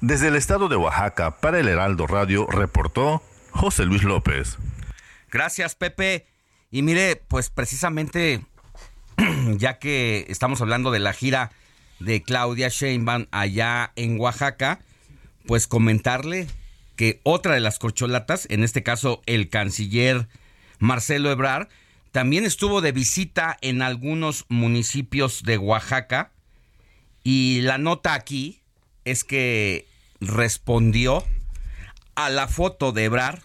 [0.00, 4.58] Desde el estado de Oaxaca, para el Heraldo Radio, reportó José Luis López.
[5.30, 6.26] Gracias, Pepe.
[6.70, 8.44] Y mire, pues precisamente,
[9.56, 11.52] ya que estamos hablando de la gira
[12.04, 14.80] de Claudia Sheinbaum allá en Oaxaca,
[15.46, 16.46] pues comentarle
[16.96, 20.28] que otra de las corcholatas, en este caso el canciller
[20.78, 21.68] Marcelo Ebrar,
[22.12, 26.30] también estuvo de visita en algunos municipios de Oaxaca.
[27.24, 28.60] Y la nota aquí
[29.04, 29.86] es que
[30.20, 31.24] respondió
[32.14, 33.42] a la foto de Ebrar,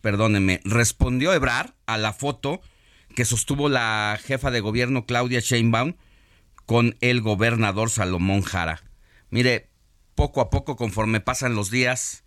[0.00, 2.60] perdónenme, respondió Ebrar a la foto
[3.14, 5.94] que sostuvo la jefa de gobierno Claudia Sheinbaum
[6.66, 8.82] con el gobernador Salomón Jara.
[9.30, 9.70] Mire,
[10.14, 12.24] poco a poco conforme pasan los días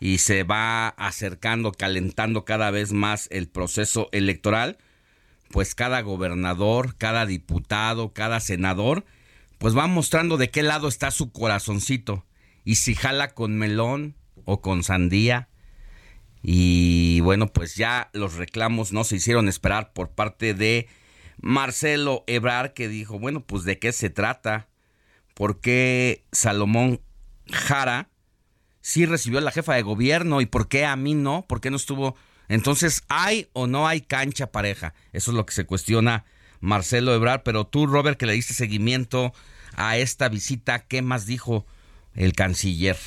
[0.00, 4.78] y se va acercando, calentando cada vez más el proceso electoral,
[5.50, 9.04] pues cada gobernador, cada diputado, cada senador,
[9.58, 12.24] pues va mostrando de qué lado está su corazoncito
[12.64, 15.48] y si jala con melón o con sandía.
[16.42, 20.88] Y bueno, pues ya los reclamos no se hicieron esperar por parte de
[21.40, 24.68] Marcelo Ebrar que dijo, bueno, pues de qué se trata,
[25.34, 27.00] por qué Salomón
[27.50, 28.10] Jara
[28.80, 31.70] sí recibió a la jefa de gobierno y por qué a mí no, por qué
[31.70, 32.16] no estuvo.
[32.48, 34.94] Entonces, ¿hay o no hay cancha pareja?
[35.12, 36.24] Eso es lo que se cuestiona
[36.60, 39.32] Marcelo Ebrard, pero tú, Robert, que le diste seguimiento
[39.74, 41.66] a esta visita, ¿qué más dijo
[42.14, 42.98] el canciller?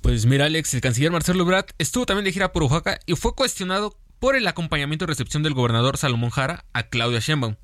[0.00, 3.34] Pues mira, Alex, el canciller Marcelo Ebrard estuvo también de gira por Oaxaca y fue
[3.34, 7.56] cuestionado por el acompañamiento y recepción del gobernador Salomón Jara a Claudia Sheinbaum,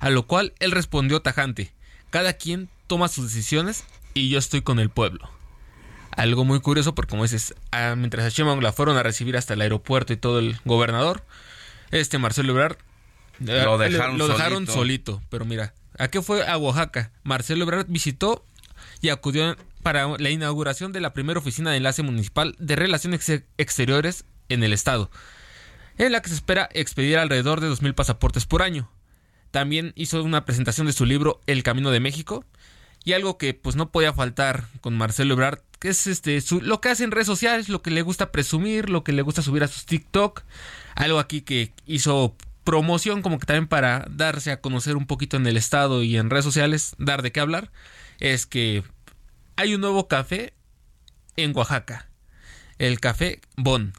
[0.00, 1.72] a lo cual él respondió tajante,
[2.10, 5.30] cada quien toma sus decisiones y yo estoy con el pueblo.
[6.10, 9.54] Algo muy curioso porque como dices, ah, mientras a Sheinbaum la fueron a recibir hasta
[9.54, 11.22] el aeropuerto y todo el gobernador,
[11.92, 12.78] este Marcelo Ebrard
[13.46, 14.72] eh, lo dejaron, lo dejaron solito.
[15.12, 15.22] solito.
[15.30, 16.44] Pero mira, ¿a qué fue?
[16.48, 17.12] A Oaxaca.
[17.22, 18.44] Marcelo Ebrard visitó
[19.00, 23.44] y acudió para la inauguración de la primera oficina de enlace municipal de relaciones ex-
[23.56, 25.12] exteriores en el estado,
[26.06, 28.90] en la que se espera expedir alrededor de 2.000 pasaportes por año.
[29.50, 32.44] También hizo una presentación de su libro El Camino de México
[33.04, 36.90] y algo que pues no podía faltar con Marcelo Ebrard, que es este lo que
[36.90, 39.68] hace en redes sociales, lo que le gusta presumir, lo que le gusta subir a
[39.68, 40.42] sus TikTok,
[40.94, 45.46] algo aquí que hizo promoción como que también para darse a conocer un poquito en
[45.46, 47.70] el estado y en redes sociales, dar de qué hablar,
[48.20, 48.82] es que
[49.56, 50.52] hay un nuevo café
[51.36, 52.10] en Oaxaca,
[52.78, 53.94] el café Bon,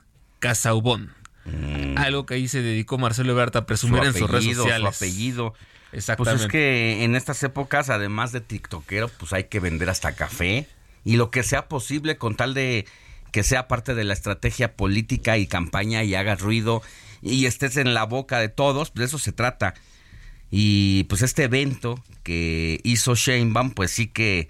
[1.52, 1.98] Casaubon.
[1.98, 4.96] Algo que ahí se dedicó Marcelo Ebrard a presumir en sus redes sociales.
[4.96, 5.54] Su apellido.
[5.92, 6.38] Exactamente.
[6.38, 10.68] Pues es que en estas épocas, además de tiktokero, pues hay que vender hasta café
[11.04, 12.86] y lo que sea posible con tal de
[13.32, 16.82] que sea parte de la estrategia política y campaña y hagas ruido
[17.22, 19.74] y estés en la boca de todos, pues de eso se trata.
[20.52, 24.50] Y pues este evento que hizo Sheinbaum, pues sí que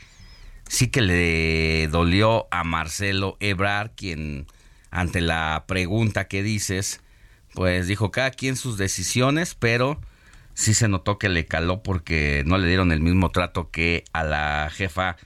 [0.68, 4.46] sí que le dolió a Marcelo Ebrard, quien
[4.92, 7.02] ante la pregunta que dices,
[7.54, 10.00] pues dijo cada quien sus decisiones, pero
[10.54, 14.24] sí se notó que le caló porque no le dieron el mismo trato que a
[14.24, 15.18] la jefa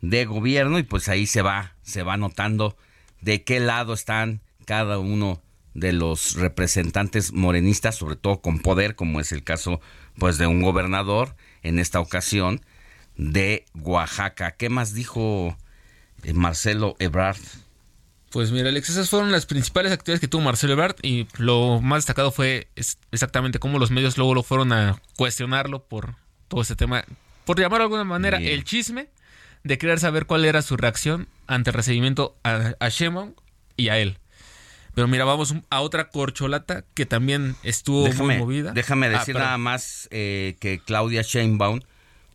[0.00, 2.76] de gobierno y pues ahí se va, se va notando
[3.20, 5.40] de qué lado están cada uno
[5.74, 9.80] de los representantes morenistas, sobre todo con poder, como es el caso
[10.18, 12.60] pues de un gobernador en esta ocasión
[13.16, 14.52] de Oaxaca.
[14.52, 15.56] ¿Qué más dijo
[16.24, 17.38] eh, Marcelo Ebrard?
[18.32, 21.98] Pues mira, Alex, esas fueron las principales actividades que tuvo Marcelo Ebrard y lo más
[21.98, 22.68] destacado fue
[23.10, 26.14] exactamente cómo los medios luego lo fueron a cuestionarlo por
[26.48, 27.04] todo este tema,
[27.44, 29.08] por llamar de alguna manera el chisme
[29.64, 33.36] de querer saber cuál era su reacción ante el recibimiento a, a Shemon
[33.76, 34.18] y a él.
[34.94, 38.72] Pero mira, vamos a otra corcholata que también estuvo muy movida.
[38.72, 41.80] Déjame Ah, decir nada más eh, que Claudia Sheinbaum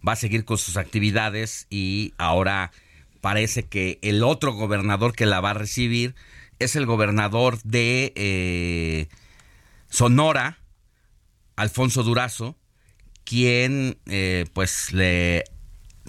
[0.08, 2.72] va a seguir con sus actividades y ahora
[3.20, 6.16] parece que el otro gobernador que la va a recibir
[6.60, 9.08] es el gobernador de eh,
[9.90, 10.60] Sonora,
[11.56, 12.58] Alfonso Durazo,
[13.24, 15.44] quien eh, pues le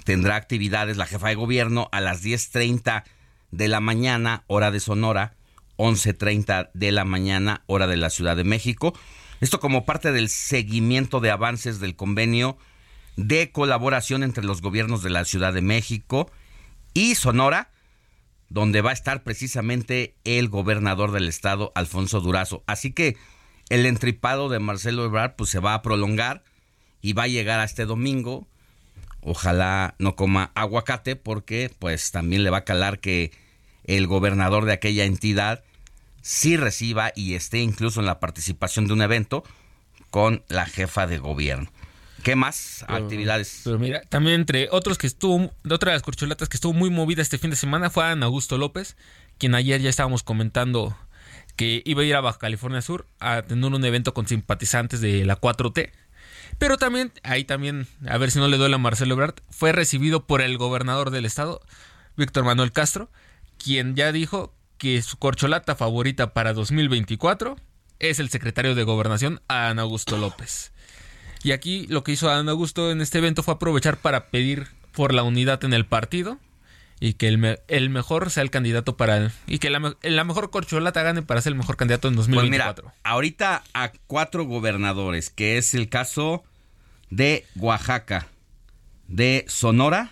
[0.05, 3.05] tendrá actividades la jefa de gobierno a las 10.30
[3.51, 5.35] de la mañana, hora de Sonora,
[5.77, 8.93] 11.30 de la mañana, hora de la Ciudad de México.
[9.41, 12.59] Esto como parte del seguimiento de avances del convenio
[13.17, 16.31] de colaboración entre los gobiernos de la Ciudad de México
[16.99, 17.71] y Sonora,
[18.49, 22.65] donde va a estar precisamente el gobernador del estado, Alfonso Durazo.
[22.67, 23.17] Así que
[23.69, 26.43] el entripado de Marcelo Ebrard pues se va a prolongar
[27.01, 28.49] y va a llegar a este domingo.
[29.21, 33.31] Ojalá no coma aguacate porque pues también le va a calar que
[33.85, 35.63] el gobernador de aquella entidad
[36.21, 39.45] sí reciba y esté incluso en la participación de un evento
[40.11, 41.71] con la jefa de gobierno.
[42.23, 43.62] ¿Qué más actividades?
[43.64, 46.91] Pero mira, también entre otros que estuvo, de otra de las corcholatas que estuvo muy
[46.91, 48.97] movida este fin de semana fue Ana Augusto López,
[49.39, 50.97] quien ayer ya estábamos comentando
[51.57, 55.25] que iba a ir a Baja California Sur a tener un evento con simpatizantes de
[55.25, 55.91] la 4T.
[56.59, 60.27] Pero también, ahí también, a ver si no le duele a Marcelo Ebrard, fue recibido
[60.27, 61.61] por el gobernador del estado,
[62.16, 63.11] Víctor Manuel Castro,
[63.59, 67.57] quien ya dijo que su corcholata favorita para 2024
[67.99, 70.73] es el secretario de Gobernación, Ana Augusto López.
[71.43, 75.14] Y aquí lo que hizo Ana Augusto en este evento fue aprovechar para pedir por
[75.14, 76.39] la unidad en el partido
[77.01, 79.95] y que el, me- el mejor sea el candidato para el, y que la, me-
[80.03, 82.93] la mejor corcholata gane para ser el mejor candidato en Pues mira, 2024.
[83.05, 86.43] ahorita a cuatro gobernadores, que es el caso
[87.11, 88.26] de Oaxaca,
[89.07, 90.11] de Sonora.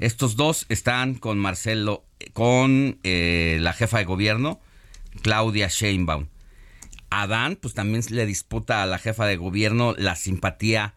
[0.00, 4.60] Estos dos están con Marcelo, con eh, la jefa de gobierno,
[5.22, 6.26] Claudia Sheinbaum.
[7.22, 10.94] Adán, pues también le disputa a la jefa de gobierno la simpatía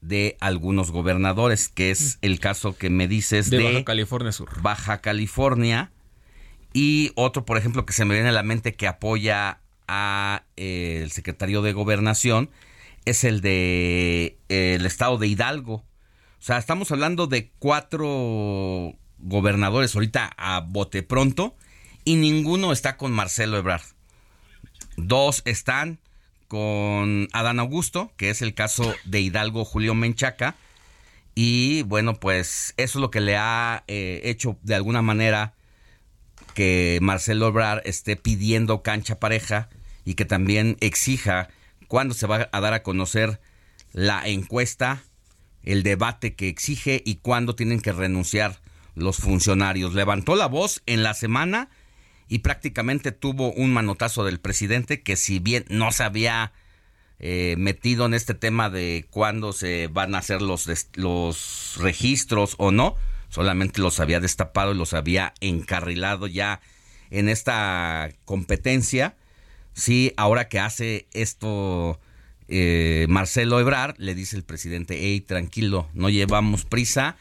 [0.00, 4.62] de algunos gobernadores, que es el caso que me dices de de, Baja California Sur.
[4.62, 5.90] Baja California.
[6.72, 11.00] Y otro, por ejemplo, que se me viene a la mente que apoya a eh,
[11.02, 12.50] el secretario de Gobernación
[13.04, 15.74] es el de eh, el estado de Hidalgo.
[15.74, 21.56] O sea, estamos hablando de cuatro gobernadores ahorita a bote pronto
[22.04, 23.82] y ninguno está con Marcelo Ebrard.
[24.96, 25.98] Dos están
[26.48, 30.54] con Adán Augusto, que es el caso de Hidalgo Julio Menchaca.
[31.34, 35.54] Y bueno, pues eso es lo que le ha eh, hecho de alguna manera
[36.54, 39.68] que Marcelo Ebrard esté pidiendo cancha pareja
[40.04, 41.48] y que también exija
[41.88, 43.40] cuándo se va a dar a conocer
[43.92, 45.02] la encuesta,
[45.64, 48.60] el debate que exige y cuándo tienen que renunciar
[48.94, 49.94] los funcionarios.
[49.94, 51.68] Levantó la voz en la semana
[52.28, 56.52] y prácticamente tuvo un manotazo del presidente que si bien no se había
[57.18, 62.70] eh, metido en este tema de cuándo se van a hacer los, los registros o
[62.70, 62.96] no,
[63.28, 66.60] solamente los había destapado y los había encarrilado ya
[67.10, 69.16] en esta competencia.
[69.74, 72.00] Sí, ahora que hace esto
[72.48, 77.16] eh, Marcelo Ebrard, le dice el presidente, hey, tranquilo, no llevamos prisa,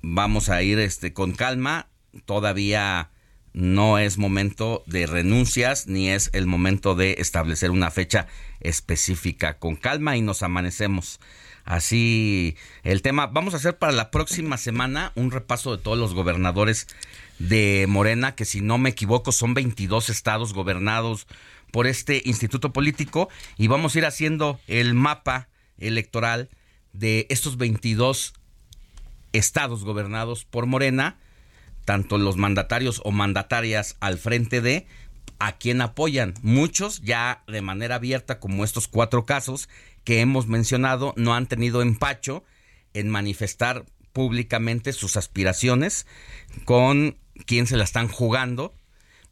[0.00, 1.88] vamos a ir este, con calma,
[2.24, 3.10] todavía
[3.58, 8.28] no es momento de renuncias ni es el momento de establecer una fecha
[8.60, 9.58] específica.
[9.58, 11.18] Con calma y nos amanecemos.
[11.64, 13.26] Así el tema.
[13.26, 16.86] Vamos a hacer para la próxima semana un repaso de todos los gobernadores
[17.40, 21.26] de Morena, que si no me equivoco son 22 estados gobernados
[21.72, 25.48] por este instituto político y vamos a ir haciendo el mapa
[25.78, 26.48] electoral
[26.92, 28.34] de estos 22
[29.32, 31.18] estados gobernados por Morena,
[31.88, 34.86] tanto los mandatarios o mandatarias al frente de
[35.38, 36.34] a quien apoyan.
[36.42, 39.70] Muchos ya de manera abierta, como estos cuatro casos
[40.04, 42.44] que hemos mencionado, no han tenido empacho
[42.92, 46.06] en manifestar públicamente sus aspiraciones
[46.66, 47.16] con
[47.46, 48.74] quien se la están jugando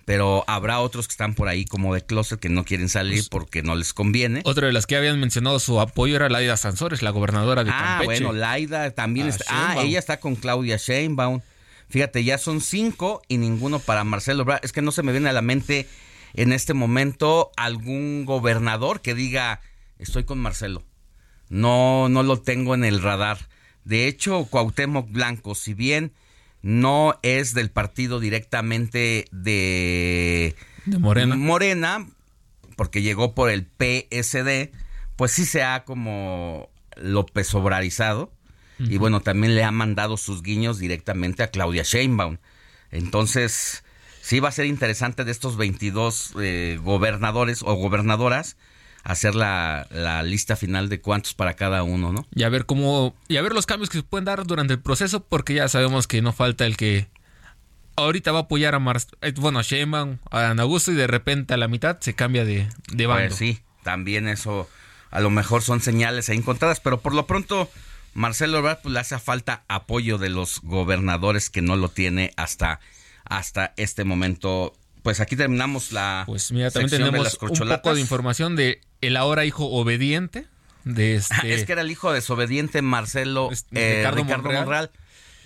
[0.06, 3.28] pero habrá otros que están por ahí como de closet que no quieren salir pues,
[3.28, 4.40] porque no les conviene.
[4.44, 7.96] Otra de las que habían mencionado su apoyo era Laida Sansores, la gobernadora de ah,
[7.98, 8.22] Campeche.
[8.22, 9.44] Ah, bueno, Laida también está.
[9.48, 11.40] Ah, ella está con Claudia Sheinbaum.
[11.88, 14.64] Fíjate, ya son cinco y ninguno para Marcelo Ebrard.
[14.64, 15.88] Es que no se me viene a la mente
[16.34, 19.60] en este momento algún gobernador que diga
[19.98, 20.84] estoy con Marcelo.
[21.48, 23.48] No, no lo tengo en el radar.
[23.84, 26.12] De hecho, Cuauhtémoc Blanco, si bien
[26.62, 30.56] no es del partido directamente de,
[30.86, 31.36] Morena.
[31.36, 32.06] Morena,
[32.76, 34.72] porque llegó por el PSD,
[35.14, 38.32] pues sí se ha como López Obrarizado.
[38.78, 42.38] Y bueno, también le ha mandado sus guiños directamente a Claudia Sheinbaum.
[42.90, 43.84] Entonces,
[44.20, 48.56] sí va a ser interesante de estos 22 eh, gobernadores o gobernadoras
[49.02, 52.26] hacer la, la, lista final de cuántos para cada uno, ¿no?
[52.34, 54.80] Y a ver cómo, y a ver los cambios que se pueden dar durante el
[54.80, 57.06] proceso, porque ya sabemos que no falta el que
[57.94, 61.06] ahorita va a apoyar a Mar eh, bueno, a Sheinbaum, a Ana Augusto y de
[61.06, 63.28] repente a la mitad se cambia de, de bando.
[63.28, 64.68] Pues sí, también eso
[65.10, 67.70] a lo mejor son señales ahí encontradas, pero por lo pronto
[68.16, 72.80] Marcelo Ebrard pues, le hace falta apoyo de los gobernadores que no lo tiene hasta,
[73.24, 74.72] hasta este momento.
[75.02, 79.44] Pues aquí terminamos la pues mira también tenemos un poco de información de el ahora
[79.44, 80.46] hijo obediente
[80.84, 84.90] de este es que era el hijo desobediente Marcelo eh, Ricardo, Monreal.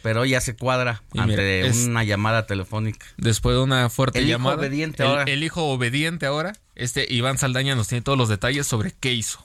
[0.03, 3.05] pero ya se cuadra ante una llamada telefónica.
[3.19, 5.25] después de una fuerte el llamada hijo obediente el, ahora.
[5.25, 9.45] el hijo obediente ahora este Iván Saldaña nos tiene todos los detalles sobre qué hizo.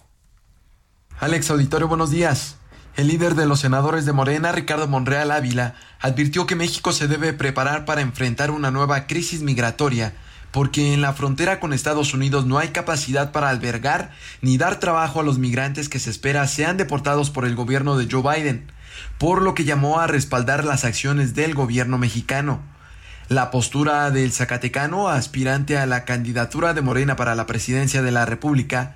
[1.19, 2.57] Alex Auditorio buenos días
[2.95, 7.33] el líder de los senadores de Morena, Ricardo Monreal Ávila, advirtió que México se debe
[7.33, 10.13] preparar para enfrentar una nueva crisis migratoria,
[10.51, 14.11] porque en la frontera con Estados Unidos no hay capacidad para albergar
[14.41, 18.07] ni dar trabajo a los migrantes que se espera sean deportados por el gobierno de
[18.09, 18.71] Joe Biden,
[19.17, 22.61] por lo que llamó a respaldar las acciones del gobierno mexicano.
[23.27, 28.25] La postura del Zacatecano, aspirante a la candidatura de Morena para la presidencia de la
[28.25, 28.95] República,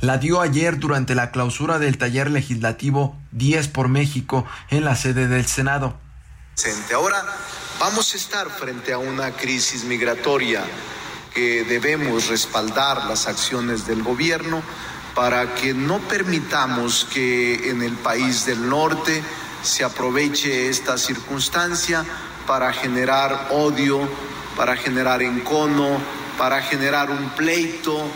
[0.00, 5.28] la dio ayer durante la clausura del taller legislativo 10 por México en la sede
[5.28, 5.98] del Senado.
[6.94, 7.24] Ahora
[7.78, 10.64] vamos a estar frente a una crisis migratoria
[11.34, 14.62] que debemos respaldar las acciones del gobierno
[15.14, 19.22] para que no permitamos que en el país del norte
[19.62, 22.04] se aproveche esta circunstancia
[22.46, 24.08] para generar odio,
[24.56, 25.98] para generar encono,
[26.38, 28.10] para generar un pleito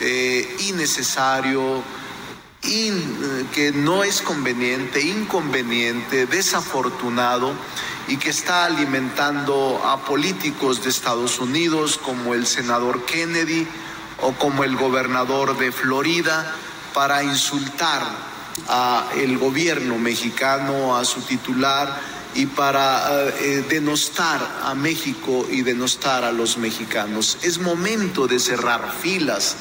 [0.00, 1.82] eh, innecesario,
[3.54, 7.52] que no es conveniente, inconveniente, desafortunado
[8.08, 13.68] y que está alimentando a políticos de Estados Unidos como el senador Kennedy
[14.22, 16.54] o como el gobernador de Florida
[16.94, 18.02] para insultar
[18.68, 22.00] a el gobierno mexicano, a su titular
[22.34, 27.38] y para eh, denostar a México y denostar a los mexicanos.
[27.42, 29.56] Es momento de cerrar filas.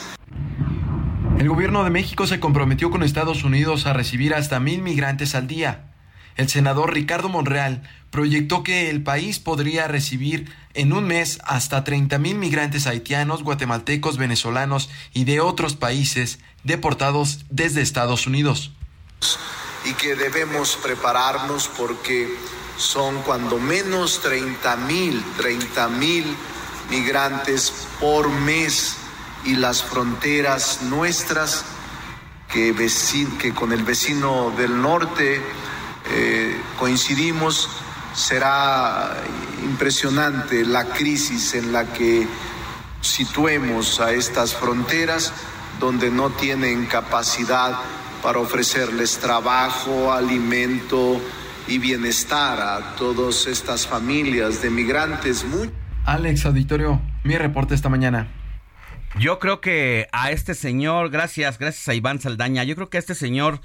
[1.38, 5.48] El gobierno de México se comprometió con Estados Unidos a recibir hasta mil migrantes al
[5.48, 5.92] día.
[6.38, 12.18] El senador Ricardo Monreal proyectó que el país podría recibir en un mes hasta 30
[12.20, 18.72] mil migrantes haitianos, guatemaltecos, venezolanos y de otros países deportados desde Estados Unidos.
[19.84, 22.30] Y que debemos prepararnos porque
[22.78, 26.26] son cuando menos 30 mil, 30 mil
[26.90, 28.98] migrantes por mes
[29.46, 31.66] y las fronteras nuestras,
[32.52, 32.74] que,
[33.40, 35.42] que con el vecino del norte
[36.12, 37.70] eh, coincidimos,
[38.14, 39.18] será
[39.64, 42.28] impresionante la crisis en la que
[43.02, 45.34] situemos a estas fronteras
[45.80, 47.78] donde no tienen capacidad
[48.24, 51.20] para ofrecerles trabajo, alimento
[51.68, 55.46] y bienestar a todas estas familias de migrantes.
[56.06, 58.28] Alex Auditorio, mi reporte esta mañana.
[59.18, 63.00] Yo creo que a este señor, gracias, gracias a Iván Saldaña, yo creo que a
[63.00, 63.62] este señor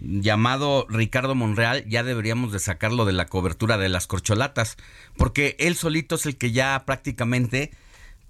[0.00, 4.76] llamado Ricardo Monreal ya deberíamos de sacarlo de la cobertura de las corcholatas,
[5.16, 7.70] porque él solito es el que ya prácticamente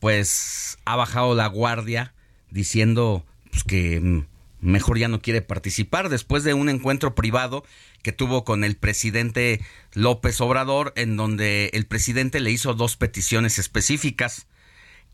[0.00, 2.12] pues ha bajado la guardia
[2.50, 4.26] diciendo pues, que mm,
[4.60, 6.08] mejor ya no quiere participar.
[6.08, 7.64] Después de un encuentro privado
[8.02, 9.60] que tuvo con el presidente
[9.92, 14.48] López Obrador en donde el presidente le hizo dos peticiones específicas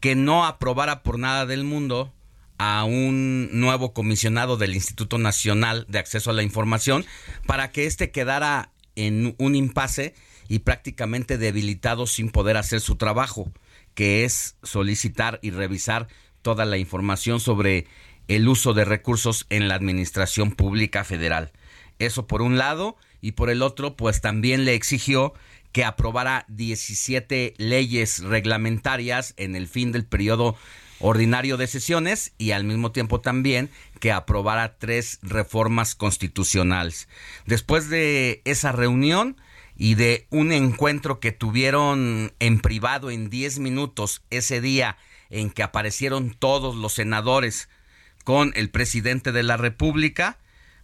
[0.00, 2.12] que no aprobara por nada del mundo
[2.58, 7.06] a un nuevo comisionado del Instituto Nacional de Acceso a la Información
[7.46, 10.14] para que éste quedara en un impasse
[10.48, 13.50] y prácticamente debilitado sin poder hacer su trabajo,
[13.94, 16.08] que es solicitar y revisar
[16.42, 17.86] toda la información sobre
[18.28, 21.52] el uso de recursos en la Administración Pública Federal.
[21.98, 25.34] Eso por un lado, y por el otro, pues también le exigió
[25.72, 30.56] que aprobara 17 leyes reglamentarias en el fin del periodo
[31.00, 37.08] ordinario de sesiones y al mismo tiempo también que aprobara tres reformas constitucionales.
[37.46, 39.36] Después de esa reunión
[39.76, 44.98] y de un encuentro que tuvieron en privado en 10 minutos ese día
[45.30, 47.68] en que aparecieron todos los senadores
[48.24, 50.38] con el presidente de la República,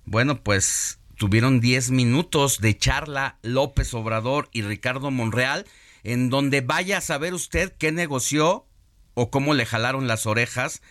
[0.07, 5.67] bueno, pues tuvieron 10 minutos de charla López Obrador y Ricardo Monreal,
[6.05, 8.67] en donde vaya a saber usted qué negoció
[9.15, 10.83] o cómo le jalaron las orejas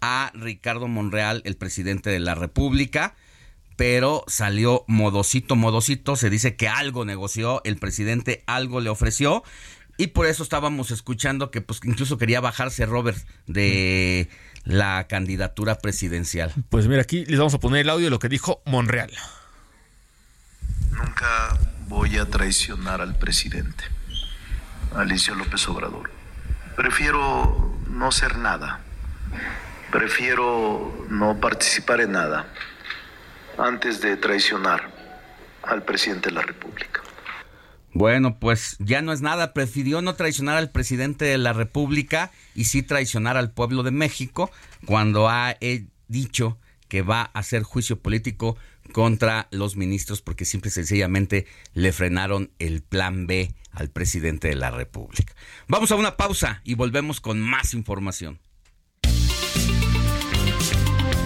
[0.00, 3.14] a Ricardo Monreal, el presidente de la República,
[3.76, 9.42] pero salió modosito, modosito, se dice que algo negoció, el presidente algo le ofreció,
[9.96, 14.28] y por eso estábamos escuchando que pues incluso quería bajarse Robert de
[14.64, 16.52] la candidatura presidencial.
[16.68, 19.12] Pues mira, aquí les vamos a poner el audio de lo que dijo Monreal.
[20.90, 23.84] Nunca voy a traicionar al presidente,
[24.94, 26.10] Alicia López Obrador.
[26.76, 28.80] Prefiero no ser nada.
[29.90, 32.46] Prefiero no participar en nada
[33.58, 34.90] antes de traicionar
[35.62, 37.00] al presidente de la República.
[37.92, 39.52] Bueno, pues ya no es nada.
[39.52, 44.50] Prefirió no traicionar al presidente de la República y sí traicionar al pueblo de México
[44.84, 45.56] cuando ha
[46.08, 48.56] dicho que va a hacer juicio político
[48.94, 54.54] contra los ministros porque simple y sencillamente le frenaron el plan B al presidente de
[54.54, 55.34] la República.
[55.66, 58.38] Vamos a una pausa y volvemos con más información.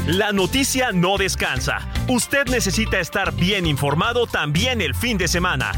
[0.07, 1.93] La noticia no descansa.
[2.09, 5.73] Usted necesita estar bien informado también el fin de semana.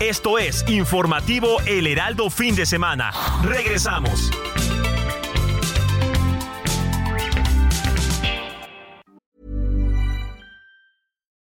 [0.00, 3.12] Esto es Informativo El Heraldo Fin de Semana.
[3.42, 4.30] Regresamos.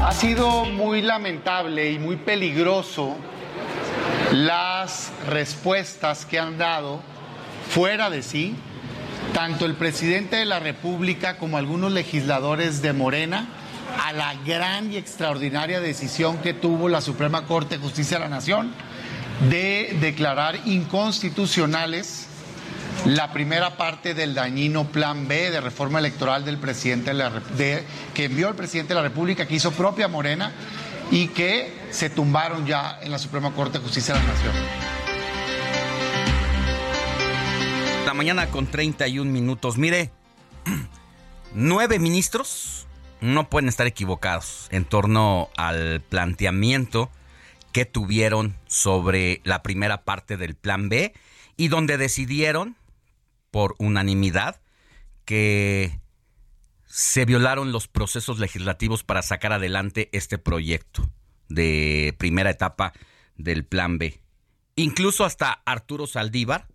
[0.00, 3.16] Ha sido muy lamentable y muy peligroso
[4.32, 7.02] las respuestas que han dado
[7.68, 8.54] fuera de sí,
[9.34, 13.48] tanto el presidente de la República como algunos legisladores de Morena,
[14.00, 18.30] a la gran y extraordinaria decisión que tuvo la Suprema Corte de Justicia de la
[18.30, 18.72] Nación
[19.50, 22.27] de declarar inconstitucionales
[23.06, 27.84] la primera parte del dañino plan B de reforma electoral del presidente de la, de,
[28.14, 30.52] que envió el presidente de la República, que hizo propia Morena
[31.10, 34.54] y que se tumbaron ya en la Suprema Corte de Justicia de la Nación.
[38.04, 39.78] La mañana con 31 minutos.
[39.78, 40.10] Mire,
[41.54, 42.86] nueve ministros
[43.20, 47.10] no pueden estar equivocados en torno al planteamiento
[47.72, 51.12] que tuvieron sobre la primera parte del plan B
[51.56, 52.77] y donde decidieron
[53.50, 54.60] por unanimidad
[55.24, 56.00] que
[56.86, 61.10] se violaron los procesos legislativos para sacar adelante este proyecto
[61.48, 62.92] de primera etapa
[63.36, 64.20] del Plan B.
[64.76, 66.68] Incluso hasta Arturo Saldívar,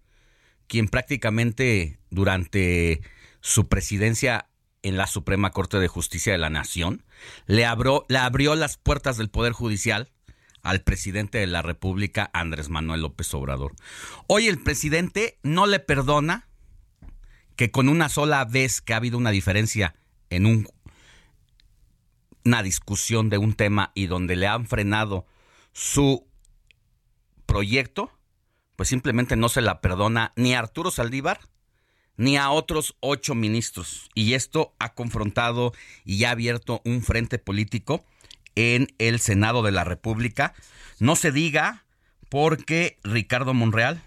[0.67, 3.01] quien prácticamente durante
[3.41, 4.49] su presidencia
[4.81, 7.03] en la Suprema Corte de Justicia de la Nación,
[7.47, 10.11] le abrió, le abrió las puertas del Poder Judicial
[10.61, 13.73] al presidente de la República, Andrés Manuel López Obrador.
[14.27, 16.47] Hoy el presidente no le perdona
[17.55, 19.95] que con una sola vez que ha habido una diferencia
[20.29, 20.67] en un,
[22.43, 25.25] una discusión de un tema y donde le han frenado
[25.71, 26.27] su
[27.45, 28.11] proyecto,
[28.75, 31.39] pues simplemente no se la perdona ni a Arturo Saldívar
[32.17, 34.09] ni a otros ocho ministros.
[34.13, 35.73] Y esto ha confrontado
[36.05, 38.05] y ha abierto un frente político
[38.55, 40.53] en el Senado de la República.
[40.99, 41.85] No se diga
[42.29, 44.01] porque Ricardo Monreal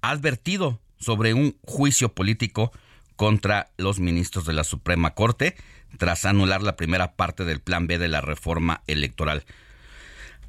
[0.00, 2.72] ha advertido sobre un juicio político
[3.16, 5.54] contra los ministros de la Suprema Corte
[5.98, 9.44] tras anular la primera parte del plan B de la reforma electoral.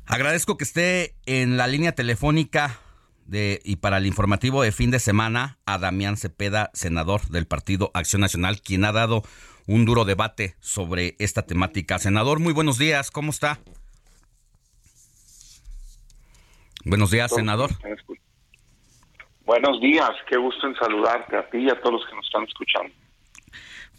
[0.08, 2.80] Agradezco que esté en la línea telefónica
[3.26, 7.92] de, y para el informativo de fin de semana a Damián Cepeda, senador del Partido
[7.94, 9.24] Acción Nacional, quien ha dado
[9.68, 12.00] un duro debate sobre esta temática.
[12.00, 13.60] Senador, muy buenos días, ¿cómo está?
[16.84, 17.72] Buenos días, senador.
[19.46, 22.44] Buenos días, qué gusto en saludarte a ti y a todos los que nos están
[22.46, 22.92] escuchando.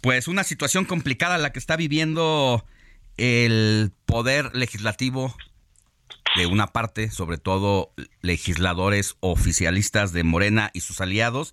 [0.01, 2.64] Pues una situación complicada la que está viviendo
[3.16, 5.35] el poder legislativo
[6.36, 7.93] de una parte, sobre todo
[8.23, 11.52] legisladores oficialistas de Morena y sus aliados,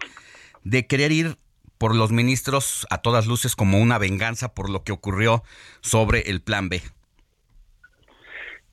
[0.64, 1.38] de querer ir
[1.78, 5.44] por los ministros a todas luces como una venganza por lo que ocurrió
[5.82, 6.82] sobre el plan B.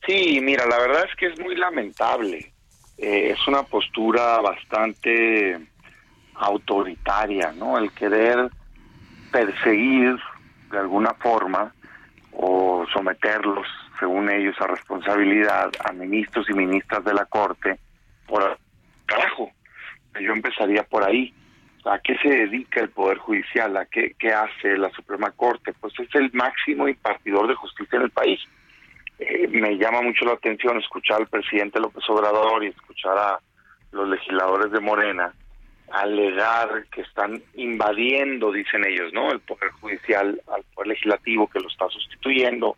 [0.06, 2.49] Sí, mira, la verdad es que es muy lamentable.
[3.02, 5.58] Eh, es una postura bastante
[6.34, 7.78] autoritaria, ¿no?
[7.78, 8.50] El querer
[9.32, 10.18] perseguir
[10.70, 11.72] de alguna forma
[12.32, 13.66] o someterlos,
[13.98, 17.78] según ellos, a responsabilidad a ministros y ministras de la Corte
[18.26, 18.58] por
[19.06, 19.50] carajo.
[20.20, 21.32] Yo empezaría por ahí.
[21.86, 23.78] ¿A qué se dedica el Poder Judicial?
[23.78, 25.72] ¿A qué, qué hace la Suprema Corte?
[25.80, 28.40] Pues es el máximo impartidor de justicia en el país.
[29.20, 33.38] Eh, me llama mucho la atención escuchar al presidente López Obrador y escuchar a
[33.92, 35.32] los legisladores de Morena
[35.90, 39.30] alegar que están invadiendo, dicen ellos, ¿no?
[39.30, 42.76] El poder judicial al poder legislativo que lo está sustituyendo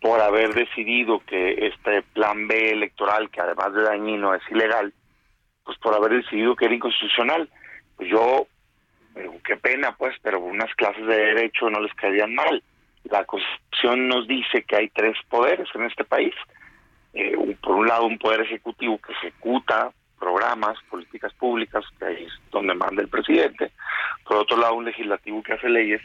[0.00, 4.92] por haber decidido que este plan B electoral, que además de dañino es ilegal,
[5.64, 7.48] pues por haber decidido que era inconstitucional.
[7.96, 8.46] Pues yo,
[9.16, 12.62] eh, qué pena, pues, pero unas clases de derecho no les caerían mal.
[13.04, 16.34] La Constitución nos dice que hay tres poderes en este país.
[17.14, 22.74] Eh, por un lado, un poder ejecutivo que ejecuta programas, políticas públicas, que es donde
[22.74, 23.70] manda el presidente,
[24.24, 26.02] por otro lado un legislativo que hace leyes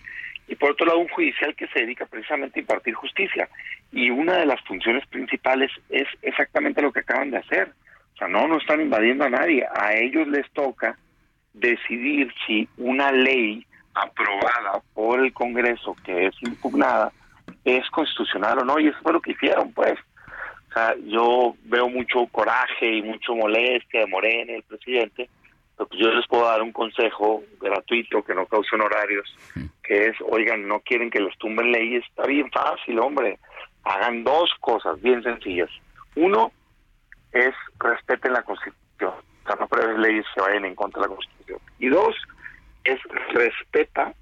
[0.48, 3.50] y por otro lado un judicial que se dedica precisamente a impartir justicia.
[3.92, 7.72] Y una de las funciones principales es exactamente lo que acaban de hacer.
[8.14, 10.98] O sea, no, no están invadiendo a nadie, a ellos les toca
[11.54, 17.12] decidir si una ley aprobada por el Congreso que es impugnada
[17.64, 19.98] es constitucional o no, y eso fue lo que hicieron, pues
[21.06, 25.30] yo veo mucho coraje y mucho molestia de Morena, el presidente,
[25.78, 29.36] pero pues yo les puedo dar un consejo gratuito que no cause honorarios,
[29.84, 33.38] que es, oigan, no quieren que les tumben leyes, está bien fácil, hombre,
[33.84, 35.70] hagan dos cosas bien sencillas.
[36.16, 36.52] Uno
[37.32, 41.16] es respeten la Constitución, o sea, no prueben leyes que vayan en contra de la
[41.16, 41.60] Constitución.
[41.80, 42.16] Y dos
[42.84, 43.00] es
[43.34, 44.14] respeta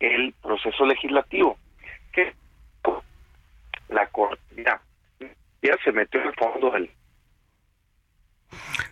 [0.00, 1.58] el proceso legislativo,
[2.12, 2.34] que
[3.88, 4.64] la Corte,
[5.84, 6.90] se metió en el fondo del...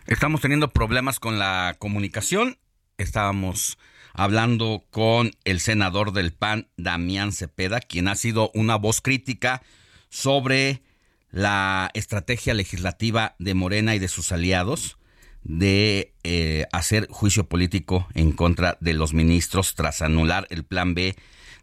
[0.07, 2.57] Estamos teniendo problemas con la comunicación.
[2.97, 3.77] Estábamos
[4.13, 9.61] hablando con el senador del PAN, Damián Cepeda, quien ha sido una voz crítica
[10.09, 10.81] sobre
[11.31, 14.97] la estrategia legislativa de Morena y de sus aliados
[15.45, 21.15] de eh, hacer juicio político en contra de los ministros tras anular el plan B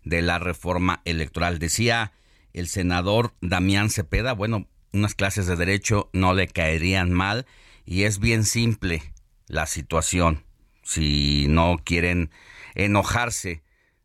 [0.04, 1.58] de la reforma electoral.
[1.58, 2.12] Decía
[2.52, 7.44] el senador Damián Cepeda, bueno, unas clases de derecho no le caerían mal
[7.84, 9.02] y es bien simple
[9.48, 10.44] la situación.
[10.84, 12.30] Si no quieren
[12.74, 13.62] enojarse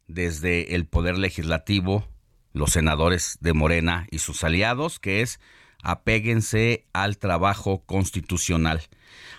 [0.08, 2.08] desde el poder legislativo,
[2.52, 5.40] los senadores de Morena y sus aliados, que es
[5.84, 8.82] apéguense al trabajo constitucional.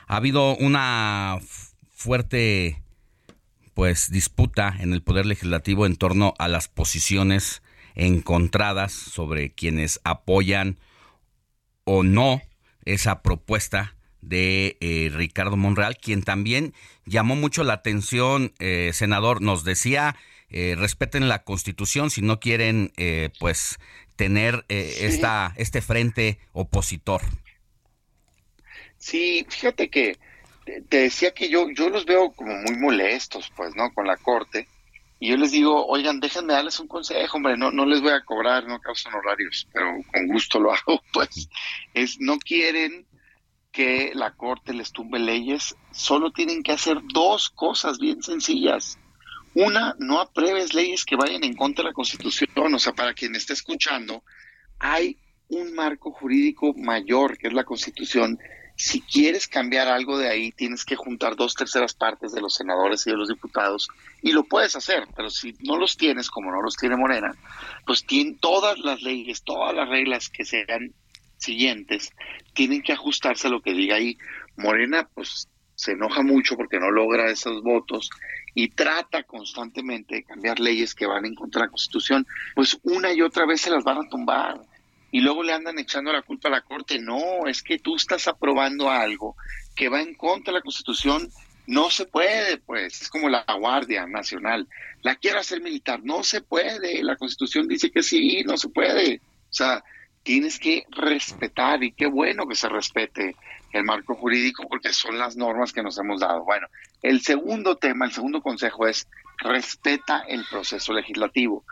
[0.08, 1.38] Ha habido una
[1.90, 2.82] fuerte
[3.74, 7.62] pues disputa en el poder legislativo en torno a las posiciones
[7.94, 10.78] encontradas sobre quienes apoyan
[11.84, 12.40] o no
[12.86, 16.72] esa propuesta de eh, Ricardo Monreal, quien también
[17.04, 20.16] llamó mucho la atención, eh, senador, nos decía,
[20.48, 22.92] eh, respeten la constitución si no quieren,
[23.38, 23.78] pues,
[24.16, 27.20] tener esta, este frente opositor.
[28.98, 30.18] Sí, fíjate que
[30.88, 33.92] te decía que yo, yo los veo como muy molestos, pues, ¿no?
[33.94, 34.68] Con la corte
[35.20, 38.24] y yo les digo, oigan, déjenme darles un consejo, hombre, no, no les voy a
[38.24, 41.48] cobrar, no causan horarios, pero con gusto lo hago, pues,
[41.94, 43.06] es, no quieren
[43.72, 48.98] que la Corte les tumbe leyes, solo tienen que hacer dos cosas bien sencillas.
[49.54, 53.34] Una, no apruebes leyes que vayan en contra de la Constitución, o sea, para quien
[53.34, 54.22] esté escuchando,
[54.78, 55.18] hay
[55.48, 58.38] un marco jurídico mayor, que es la Constitución,
[58.80, 63.04] si quieres cambiar algo de ahí, tienes que juntar dos terceras partes de los senadores
[63.04, 63.88] y de los diputados,
[64.22, 67.34] y lo puedes hacer, pero si no los tienes, como no los tiene Morena,
[67.84, 70.94] pues tienen todas las leyes, todas las reglas que sean
[71.38, 72.12] siguientes,
[72.54, 74.16] tienen que ajustarse a lo que diga ahí.
[74.56, 78.10] Morena, pues se enoja mucho porque no logra esos votos
[78.54, 82.24] y trata constantemente de cambiar leyes que van en contra de la Constitución,
[82.54, 84.60] pues una y otra vez se las van a tumbar
[85.10, 86.98] y luego le andan echando la culpa a la Corte.
[86.98, 89.36] No, es que tú estás aprobando algo
[89.74, 91.30] que va en contra de la Constitución.
[91.66, 94.66] No se puede, pues, es como la Guardia Nacional.
[95.02, 97.02] La quiero hacer militar, no se puede.
[97.02, 99.20] La Constitución dice que sí, no se puede.
[99.50, 99.82] O sea,
[100.22, 103.36] tienes que respetar y qué bueno que se respete
[103.72, 106.44] el marco jurídico porque son las normas que nos hemos dado.
[106.44, 106.66] Bueno,
[107.02, 109.08] el segundo tema, el segundo consejo es
[109.38, 111.64] respeta el proceso legislativo.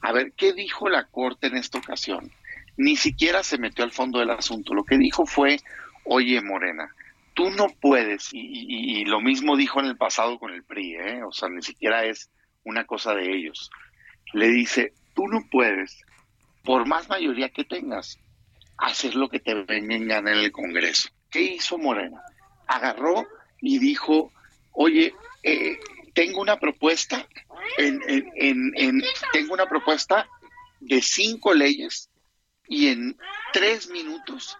[0.00, 2.30] A ver, ¿qué dijo la Corte en esta ocasión?
[2.76, 4.74] Ni siquiera se metió al fondo del asunto.
[4.74, 5.58] Lo que dijo fue,
[6.04, 6.94] oye Morena,
[7.34, 11.22] tú no puedes, y, lo mismo dijo en el pasado con el PRI, ¿eh?
[11.24, 12.30] o sea, ni siquiera es
[12.64, 13.70] una cosa de ellos.
[14.32, 16.00] Le dice, tú no puedes,
[16.64, 18.18] por más mayoría que tengas,
[18.78, 21.08] hacer lo que te vengan en el Congreso.
[21.30, 22.22] ¿Qué hizo Morena?
[22.66, 23.26] Agarró
[23.60, 24.32] y dijo,
[24.72, 25.78] oye, eh,
[26.14, 27.26] tengo una propuesta,
[27.78, 29.02] en, en,
[29.32, 30.28] tengo una propuesta
[30.80, 32.08] de cinco leyes
[32.68, 33.16] y en
[33.52, 34.56] tres minutos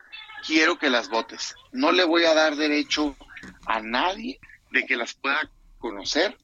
[0.47, 1.55] quiero que las votes.
[1.73, 3.17] No le voy a dar derecho
[3.67, 4.39] a nadie
[4.71, 6.37] de que las pueda conocer,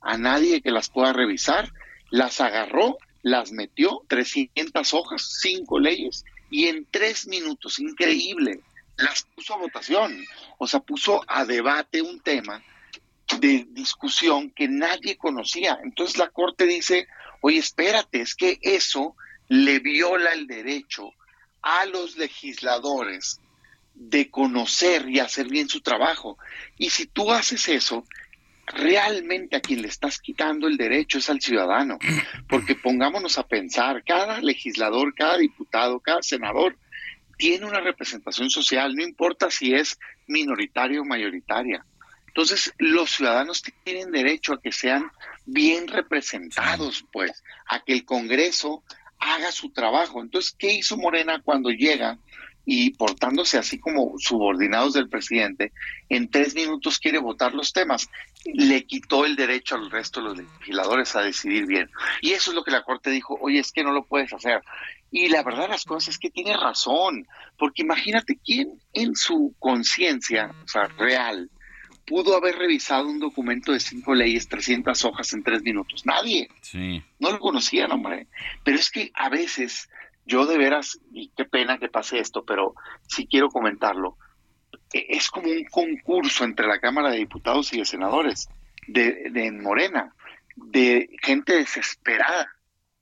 [0.00, 1.72] a nadie que las pueda revisar.
[2.10, 8.60] Las agarró, las metió, 300 hojas, cinco leyes, y en tres minutos, increíble,
[8.96, 10.24] las puso a votación.
[10.58, 12.62] O sea, puso a debate un tema
[13.40, 15.78] de discusión que nadie conocía.
[15.82, 17.08] Entonces la Corte dice,
[17.40, 19.16] oye, espérate, es que eso
[19.48, 21.12] le viola el derecho
[21.62, 23.40] a los legisladores
[23.94, 26.38] de conocer y hacer bien su trabajo.
[26.76, 28.04] Y si tú haces eso,
[28.66, 31.98] realmente a quien le estás quitando el derecho es al ciudadano.
[32.48, 36.76] Porque pongámonos a pensar, cada legislador, cada diputado, cada senador
[37.38, 41.84] tiene una representación social, no importa si es minoritaria o mayoritaria.
[42.28, 45.10] Entonces, los ciudadanos tienen derecho a que sean
[45.46, 48.82] bien representados, pues, a que el Congreso
[49.18, 50.20] haga su trabajo.
[50.20, 52.18] Entonces, ¿qué hizo Morena cuando llega
[52.64, 55.72] y portándose así como subordinados del presidente,
[56.08, 58.08] en tres minutos quiere votar los temas?
[58.44, 61.90] Le quitó el derecho al resto de los legisladores a decidir bien.
[62.20, 64.62] Y eso es lo que la Corte dijo, oye, es que no lo puedes hacer.
[65.10, 67.26] Y la verdad las cosas es que tiene razón,
[67.56, 71.50] porque imagínate quién en su conciencia, o sea, real,
[72.06, 76.06] pudo haber revisado un documento de cinco leyes, 300 hojas en tres minutos?
[76.06, 76.48] Nadie.
[76.62, 77.02] Sí.
[77.18, 78.28] No lo conocían, hombre.
[78.64, 79.90] Pero es que a veces,
[80.24, 82.74] yo de veras, y qué pena que pase esto, pero
[83.06, 84.16] sí quiero comentarlo,
[84.92, 88.48] e, es como un concurso entre la Cámara de Diputados y de Senadores
[88.86, 90.14] de, de Morena,
[90.54, 92.55] de gente desesperada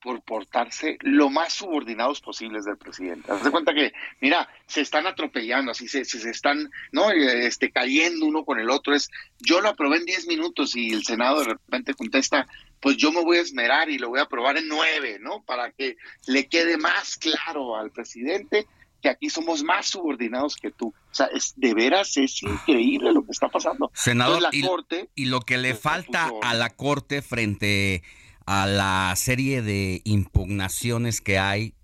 [0.05, 3.33] por portarse lo más subordinados posibles del presidente.
[3.33, 7.11] Haz de cuenta que, mira, se están atropellando, así se, se, están, ¿no?
[7.11, 8.95] Este, cayendo uno con el otro.
[8.95, 12.47] Es, yo lo aprobé en 10 minutos y el Senado de repente contesta,
[12.81, 15.43] pues yo me voy a esmerar y lo voy a aprobar en 9, ¿no?
[15.43, 18.67] Para que le quede más claro al presidente
[19.01, 20.89] que aquí somos más subordinados que tú.
[20.89, 23.91] O sea, es, de veras es increíble lo que está pasando.
[23.95, 29.13] Senador, la y, corte, y lo que le falta a la Corte frente a la
[29.17, 31.75] serie de impugnaciones que hay,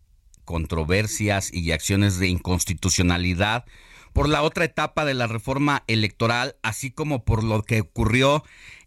[0.45, 3.65] controversias y acciones de inconstitucionalidad
[4.13, 8.43] por la otra etapa de la reforma electoral, así como por lo que ocurrió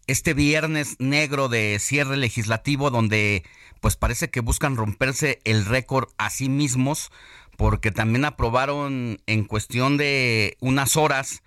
[0.06, 3.42] este viernes negro de cierre legislativo donde
[3.80, 7.10] pues parece que buscan romperse el récord a sí mismos
[7.56, 11.42] porque también aprobaron en cuestión de unas horas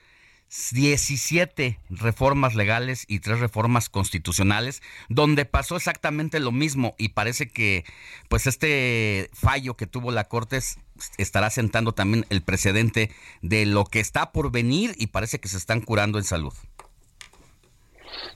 [0.50, 7.84] 17 reformas legales y 3 reformas constitucionales, donde pasó exactamente lo mismo y parece que
[8.30, 10.60] pues este fallo que tuvo la Corte
[11.18, 13.12] estará sentando también el precedente
[13.42, 16.54] de lo que está por venir y parece que se están curando en salud.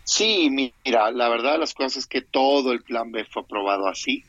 [0.04, 3.88] Sí, mira, la verdad de las cosas es que todo el plan B fue aprobado
[3.88, 4.24] así.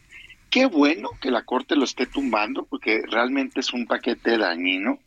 [0.51, 4.99] Qué bueno que la Corte lo esté tumbando porque realmente es un paquete dañino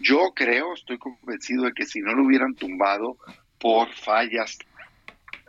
[0.00, 3.16] yo creo, estoy convencido de que si no lo hubieran tumbado
[3.58, 4.58] por fallas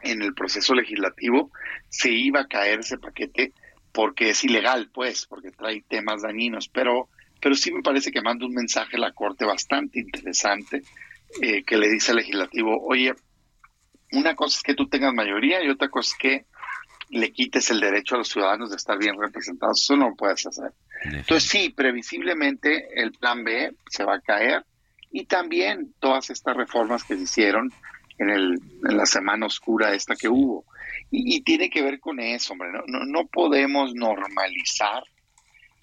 [0.03, 1.51] en el proceso legislativo,
[1.89, 3.53] se iba a caer ese paquete
[3.91, 7.09] porque es ilegal, pues, porque trae temas dañinos, pero,
[7.41, 10.83] pero sí me parece que manda un mensaje a la Corte bastante interesante
[11.41, 13.13] eh, que le dice al legislativo, oye,
[14.11, 16.45] una cosa es que tú tengas mayoría y otra cosa es que
[17.09, 19.81] le quites el derecho a los ciudadanos de estar bien representados.
[19.81, 20.71] Eso no lo puedes hacer.
[21.03, 24.65] Entonces sí, previsiblemente el plan B se va a caer.
[25.09, 27.71] y también todas estas reformas que se hicieron
[28.17, 30.65] en, el, en la semana oscura esta que hubo.
[31.09, 35.03] Y, tiene que ver con eso, hombre, no, no, no podemos normalizar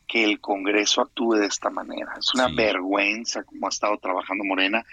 [0.06, 2.12] que el Congreso actúe de esta manera.
[2.18, 4.84] Es una vergüenza como ha estado trabajando Morena.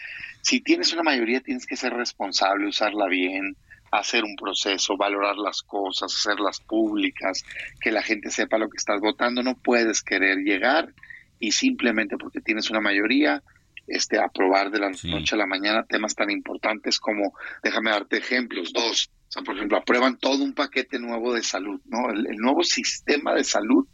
[0.42, 3.58] Si tienes una mayoría, tienes que ser responsable, usarla bien,
[3.92, 7.44] hacer un proceso, valorar las cosas, hacerlas públicas,
[7.80, 9.44] que la gente sepa lo que estás votando.
[9.44, 10.94] No puedes querer llegar
[11.40, 13.44] y simplemente porque tienes una mayoría,
[13.88, 18.72] este, aprobar de la noche a la mañana temas tan importantes como, déjame darte ejemplos,
[18.72, 22.10] dos, o sea, por ejemplo, aprueban todo un paquete nuevo de salud, ¿no?
[22.10, 23.88] el nuevo sistema de salud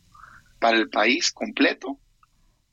[0.59, 1.99] para el país completo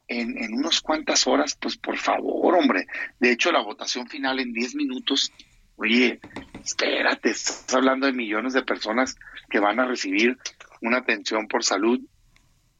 [0.09, 2.87] en, en unas cuantas horas, pues por favor, hombre.
[3.19, 5.33] De hecho, la votación final en 10 minutos,
[5.77, 6.21] oye,
[6.63, 9.17] espérate, estás hablando de millones de personas
[9.51, 10.39] que van a recibir
[10.81, 12.01] una atención por salud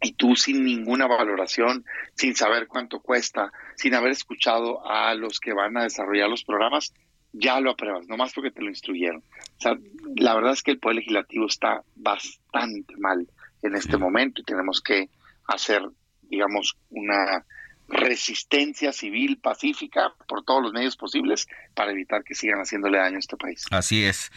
[0.01, 1.85] y tú sin ninguna valoración,
[2.15, 6.93] sin saber cuánto cuesta, sin haber escuchado a los que van a desarrollar los programas,
[7.33, 9.23] ya lo apruebas, nomás porque te lo instruyeron.
[9.59, 9.79] O sea,
[10.17, 13.27] la verdad es que el Poder Legislativo está bastante mal
[13.63, 15.09] en este momento y tenemos que
[15.49, 15.83] hacer,
[16.23, 17.45] digamos, una
[17.89, 23.21] resistencia civil pacífica por todos los medios posibles para evitar que sigan haciéndole daño a
[23.21, 23.65] este país.
[23.71, 24.31] Así es.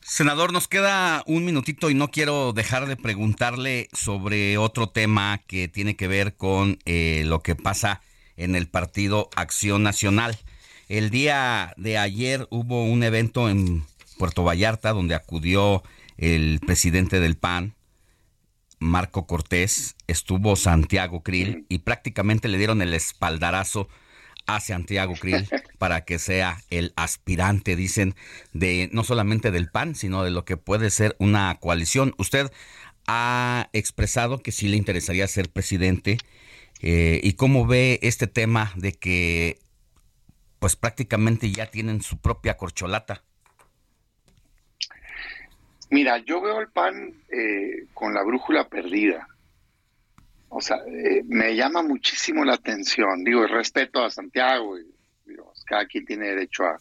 [0.00, 5.68] Senador, nos queda un minutito y no quiero dejar de preguntarle sobre otro tema que
[5.68, 8.00] tiene que ver con eh, lo que pasa
[8.36, 10.38] en el Partido Acción Nacional.
[10.88, 13.84] El día de ayer hubo un evento en
[14.18, 15.82] Puerto Vallarta donde acudió
[16.18, 17.74] el presidente del PAN,
[18.80, 23.88] Marco Cortés, estuvo Santiago Krill y prácticamente le dieron el espaldarazo
[24.46, 25.48] a Santiago Krill
[25.78, 28.16] para que sea el aspirante, dicen,
[28.52, 32.14] de no solamente del PAN, sino de lo que puede ser una coalición.
[32.16, 32.50] Usted
[33.06, 36.18] ha expresado que sí le interesaría ser presidente
[36.80, 39.58] eh, y cómo ve este tema de que
[40.58, 43.24] pues prácticamente ya tienen su propia corcholata.
[45.90, 49.26] Mira, yo veo el PAN eh, con la brújula perdida.
[50.48, 53.24] O sea, eh, me llama muchísimo la atención.
[53.24, 54.78] Digo, respeto a Santiago.
[54.78, 54.86] Y,
[55.66, 56.76] cada quien tiene derecho a,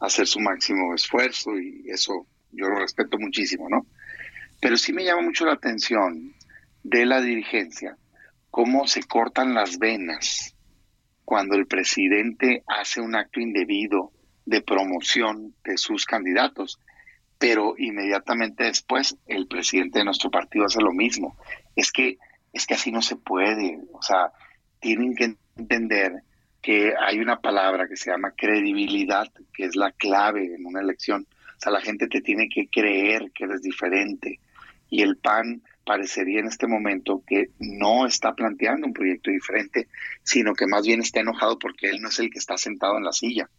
[0.00, 3.86] hacer su máximo esfuerzo y eso yo lo respeto muchísimo, ¿no?
[4.60, 6.34] Pero sí me llama mucho la atención
[6.82, 7.96] de la dirigencia
[8.50, 10.54] cómo se cortan las venas
[11.24, 14.12] cuando el presidente hace un acto indebido
[14.44, 16.78] de promoción de sus candidatos
[17.44, 21.36] pero inmediatamente después el presidente de nuestro partido hace lo mismo.
[21.76, 22.16] Es que,
[22.54, 23.80] es que así no se puede.
[23.92, 24.32] O sea,
[24.80, 26.22] tienen que entender
[26.62, 31.26] que hay una palabra que se llama credibilidad, que es la clave en una elección.
[31.30, 34.40] O sea, la gente te tiene que creer que eres diferente.
[34.88, 39.88] Y el PAN parecería en este momento que no está planteando un proyecto diferente,
[40.22, 43.04] sino que más bien está enojado porque él no es el que está sentado en
[43.04, 43.50] la silla.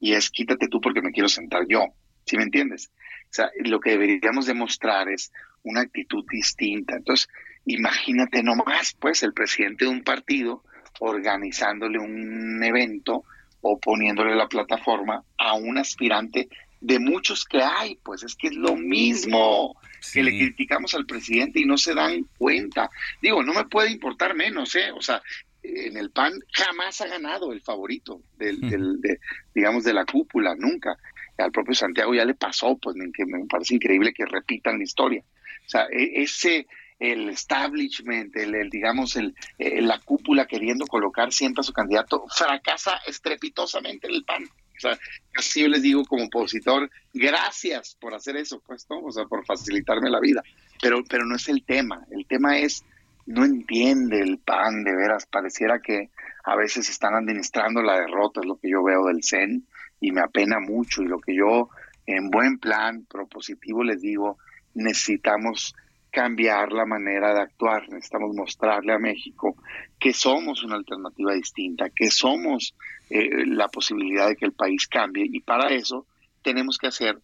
[0.00, 1.94] Y es quítate tú porque me quiero sentar yo.
[2.26, 2.90] ¿Sí me entiendes?
[3.30, 5.32] Sea, lo que deberíamos demostrar es
[5.62, 6.96] una actitud distinta.
[6.96, 7.28] Entonces,
[7.66, 10.62] imagínate nomás, pues, el presidente de un partido
[11.00, 13.24] organizándole un evento
[13.60, 16.48] o poniéndole la plataforma a un aspirante
[16.80, 19.76] de muchos que hay, pues es que es lo mismo
[20.12, 22.88] que le criticamos al presidente y no se dan cuenta.
[23.20, 24.92] Digo, no me puede importar menos, ¿eh?
[24.92, 25.20] O sea,
[25.62, 29.18] en el PAN jamás ha ganado el favorito del, del de,
[29.54, 30.96] digamos, de la cúpula, nunca
[31.38, 35.22] al propio Santiago ya le pasó, pues me, me parece increíble que repitan la historia.
[35.66, 36.66] O sea, e, ese,
[36.98, 44.06] el establishment, el, digamos, el, la cúpula queriendo colocar siempre a su candidato, fracasa estrepitosamente
[44.06, 44.44] en el PAN.
[44.44, 44.98] O sea,
[45.34, 48.86] así yo les digo como opositor, gracias por hacer eso, pues.
[48.88, 50.42] O sea, por facilitarme la vida.
[50.80, 52.06] Pero, pero no es el tema.
[52.10, 52.84] El tema es,
[53.24, 55.26] no entiende el PAN, de veras.
[55.26, 56.10] Pareciera que
[56.44, 59.66] a veces están administrando la derrota, es lo que yo veo del CEN
[60.00, 61.02] y me apena mucho.
[61.02, 61.68] Y lo que yo,
[62.06, 64.38] en buen plan, propositivo, les digo,
[64.74, 65.74] necesitamos
[66.10, 69.56] cambiar la manera de actuar, necesitamos mostrarle a México
[69.98, 72.74] que somos una alternativa distinta, que somos
[73.10, 76.06] eh, la posibilidad de que el país cambie y para eso
[76.42, 77.18] tenemos que hacer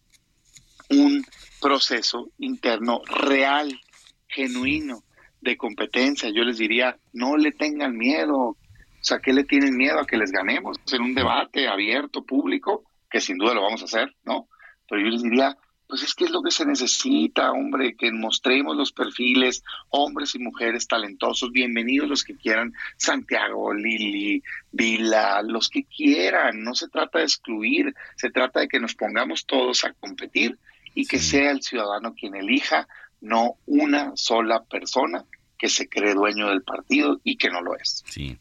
[0.89, 1.25] un
[1.59, 3.79] proceso interno real,
[4.27, 5.03] genuino,
[5.41, 6.29] de competencia.
[6.29, 8.57] Yo les diría, no le tengan miedo,
[9.03, 12.85] o sea, ¿qué le tienen miedo a que les ganemos en un debate abierto, público,
[13.11, 14.47] que sin duda lo vamos a hacer, ¿no?
[14.89, 18.77] Pero yo les diría, pues es que es lo que se necesita, hombre, que mostremos
[18.77, 25.83] los perfiles, hombres y mujeres talentosos, bienvenidos los que quieran, Santiago, Lili, Vila, los que
[25.83, 30.57] quieran, no se trata de excluir, se trata de que nos pongamos todos a competir
[30.95, 32.87] y que sea el ciudadano quien elija,
[33.19, 35.25] no una sola persona
[35.63, 38.03] que se cree dueño del partido y que no lo es.
[38.09, 38.37] Sí.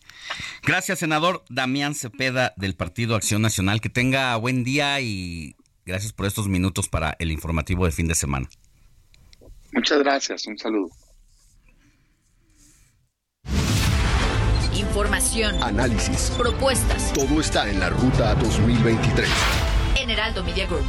[0.64, 3.80] Gracias, senador Damián Cepeda del Partido Acción Nacional.
[3.80, 5.54] Que tenga buen día y
[5.86, 8.48] gracias por estos minutos para el informativo de fin de semana.
[9.72, 10.90] Muchas gracias, un saludo.
[14.74, 17.12] Información, análisis, propuestas.
[17.12, 19.28] Todo está en la ruta 2023.
[19.94, 20.86] En Heraldo Media Group.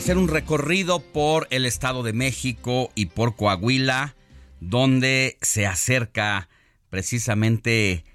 [0.00, 4.16] Hacer un recorrido por el Estado de México y por Coahuila,
[4.58, 6.48] donde se acerca
[6.88, 8.06] precisamente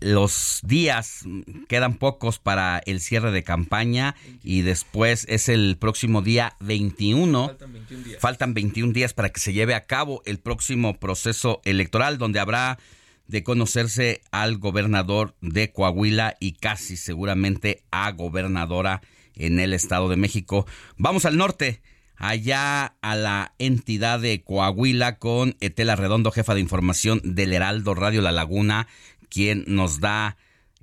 [0.00, 1.22] los días,
[1.68, 7.46] quedan pocos para el cierre de campaña y después es el próximo día 21.
[7.46, 8.20] Faltan 21 días.
[8.20, 12.78] Faltan 21 días para que se lleve a cabo el próximo proceso electoral donde habrá
[13.26, 19.00] de conocerse al gobernador de Coahuila y casi seguramente a gobernadora
[19.36, 20.66] en el Estado de México.
[20.96, 21.80] Vamos al norte,
[22.16, 28.22] allá a la entidad de Coahuila con Etela Redondo, jefa de información del Heraldo Radio
[28.22, 28.88] La Laguna,
[29.30, 30.36] quien nos da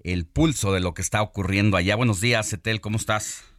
[0.03, 1.95] el pulso de lo que está ocurriendo allá.
[1.95, 3.49] Buenos días, Etel, ¿cómo estás?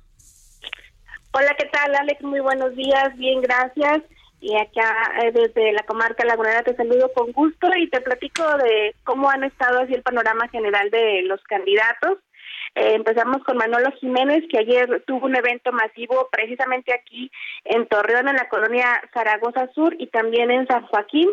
[1.33, 2.23] Hola, ¿qué tal, Alex?
[2.23, 4.03] Muy buenos días, bien, gracias.
[4.41, 8.95] Y acá eh, desde la comarca lagunera te saludo con gusto y te platico de
[9.03, 12.19] cómo han estado así el panorama general de los candidatos.
[12.75, 17.31] Eh, empezamos con Manolo Jiménez, que ayer tuvo un evento masivo precisamente aquí
[17.65, 21.31] en Torreón, en la colonia Zaragoza Sur y también en San Joaquín.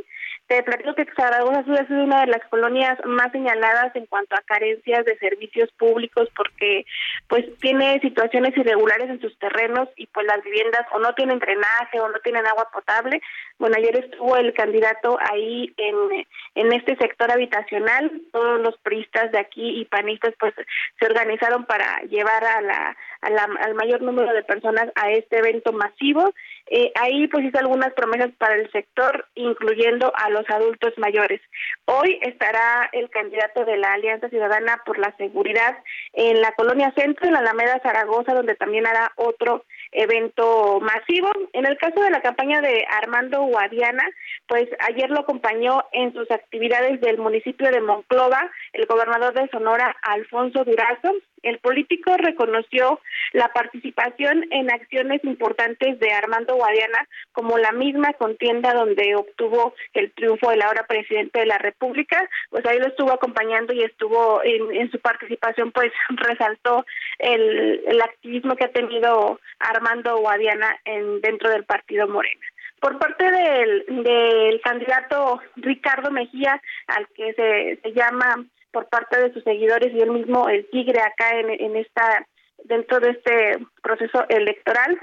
[0.52, 4.42] Te platico que Zaragoza Sur es una de las colonias más señaladas en cuanto a
[4.42, 6.86] carencias de servicios públicos porque
[7.30, 12.02] pues tiene situaciones irregulares en sus terrenos y pues las viviendas o no tienen drenaje
[12.02, 13.22] o no tienen agua potable.
[13.60, 16.26] Bueno, ayer estuvo el candidato ahí en,
[16.56, 20.54] en este sector habitacional, todos los priistas de aquí y panistas pues
[21.00, 25.38] se organizaron para llevar a la, a la al mayor número de personas a este
[25.38, 26.34] evento masivo.
[26.74, 31.42] Eh, ahí pues hizo algunas promesas para el sector, incluyendo a los adultos mayores.
[31.84, 35.78] Hoy estará el candidato de la Alianza Ciudadana por la Seguridad
[36.14, 41.30] en la Colonia Centro, en la Alameda Zaragoza, donde también hará otro evento masivo.
[41.52, 44.10] En el caso de la campaña de Armando Guadiana,
[44.48, 49.94] pues ayer lo acompañó en sus actividades del municipio de Monclova el gobernador de Sonora,
[50.04, 51.12] Alfonso Durazo.
[51.44, 53.00] El político reconoció
[53.34, 60.12] la participación en acciones importantes de Armando Guadiana, como la misma contienda donde obtuvo el
[60.12, 64.76] triunfo del ahora presidente de la República, pues ahí lo estuvo acompañando y estuvo en,
[64.76, 66.86] en su participación, pues resaltó
[67.20, 72.46] el, el activismo que ha tenido Armando Guadiana en, dentro del partido Morena.
[72.80, 79.34] Por parte del, del candidato Ricardo Mejía, al que se, se llama por parte de
[79.34, 82.26] sus seguidores y él mismo el tigre acá en, en esta
[82.64, 85.00] dentro de este proceso electoral.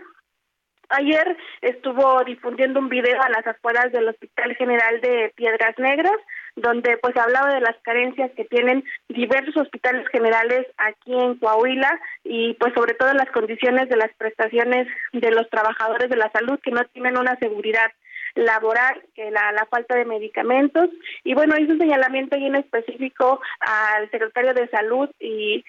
[0.90, 6.16] Ayer estuvo difundiendo un video a las afueras del Hospital General de Piedras Negras,
[6.56, 12.54] donde pues hablaba de las carencias que tienen diversos hospitales generales aquí en Coahuila y
[12.54, 16.70] pues sobre todo las condiciones de las prestaciones de los trabajadores de la salud que
[16.70, 17.90] no tienen una seguridad
[18.34, 20.90] laboral, que la, la falta de medicamentos
[21.24, 25.64] y bueno, hizo un señalamiento ahí en específico al secretario de salud y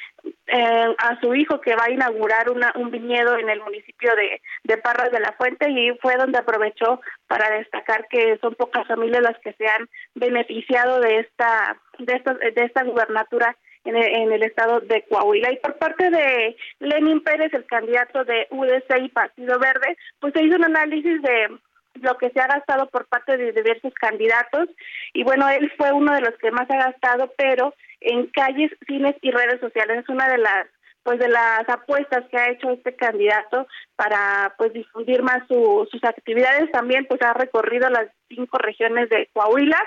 [0.48, 4.42] eh, a su hijo que va a inaugurar una, un viñedo en el municipio de,
[4.64, 9.22] de Parras de la Fuente y fue donde aprovechó para destacar que son pocas familias
[9.22, 13.56] las que se han beneficiado de esta de esta, de esta gubernatura
[13.86, 15.52] en el, en el, estado de Coahuila.
[15.52, 20.44] Y por parte de Lenin Pérez, el candidato de UDC y Partido Verde, pues se
[20.44, 21.58] hizo un análisis de
[22.02, 24.70] lo que se ha gastado por parte de diversos candidatos.
[25.14, 29.16] Y bueno, él fue uno de los que más ha gastado, pero en calles, cines
[29.22, 30.00] y redes sociales.
[30.00, 30.68] Es una de las
[31.02, 36.04] pues de las apuestas que ha hecho este candidato para pues difundir más su, sus
[36.04, 36.70] actividades.
[36.72, 39.80] También pues ha recorrido las cinco regiones de Coahuila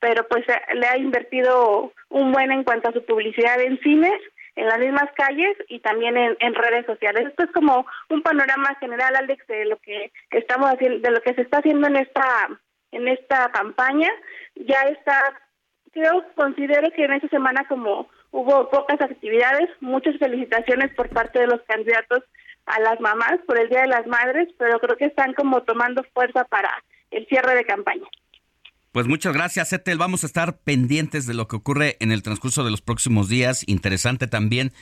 [0.00, 4.20] pero pues le ha invertido un buen en cuanto a su publicidad en cines
[4.58, 7.28] en las mismas calles y también en, en, redes sociales.
[7.28, 11.34] Esto es como un panorama general, Alex, de lo que estamos haciendo, de lo que
[11.34, 12.48] se está haciendo en esta
[12.90, 14.10] en esta campaña.
[14.56, 15.22] Ya está,
[15.92, 21.46] creo, considero que en esta semana como hubo pocas actividades, muchas felicitaciones por parte de
[21.46, 22.24] los candidatos
[22.66, 26.02] a las mamás por el Día de las Madres, pero creo que están como tomando
[26.12, 26.82] fuerza para
[27.12, 28.08] el cierre de campaña.
[28.98, 29.96] Pues muchas gracias, Etel.
[29.96, 33.62] Vamos a estar pendientes de lo que ocurre en el transcurso de los próximos días.
[33.68, 34.72] Interesante también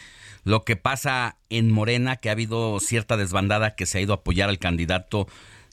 [0.42, 4.16] lo que pasa en Morena, que ha habido cierta desbandada que se ha ido a
[4.16, 5.26] apoyar al candidato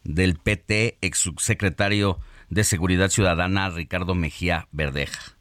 [0.04, 2.18] del PT, ex subsecretario
[2.50, 5.38] de Seguridad Ciudadana, Ricardo Mejía Verdeja.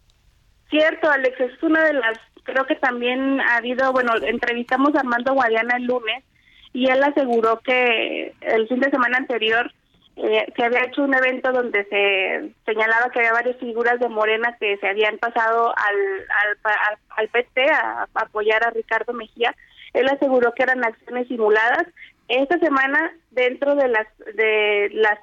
[0.71, 5.35] Cierto, Alex, es una de las, creo que también ha habido, bueno, entrevistamos a Armando
[5.35, 6.23] Guadiana el lunes
[6.73, 9.73] y él aseguró que el fin de semana anterior
[10.17, 14.57] eh, se había hecho un evento donde se señalaba que había varias figuras de Morena
[14.61, 16.57] que se habían pasado al,
[17.17, 19.55] al, PT a, apoyar a Ricardo Mejía.
[19.95, 21.87] Él aseguró que eran acciones simuladas.
[22.29, 24.07] Esta semana, dentro de las
[24.37, 25.19] de las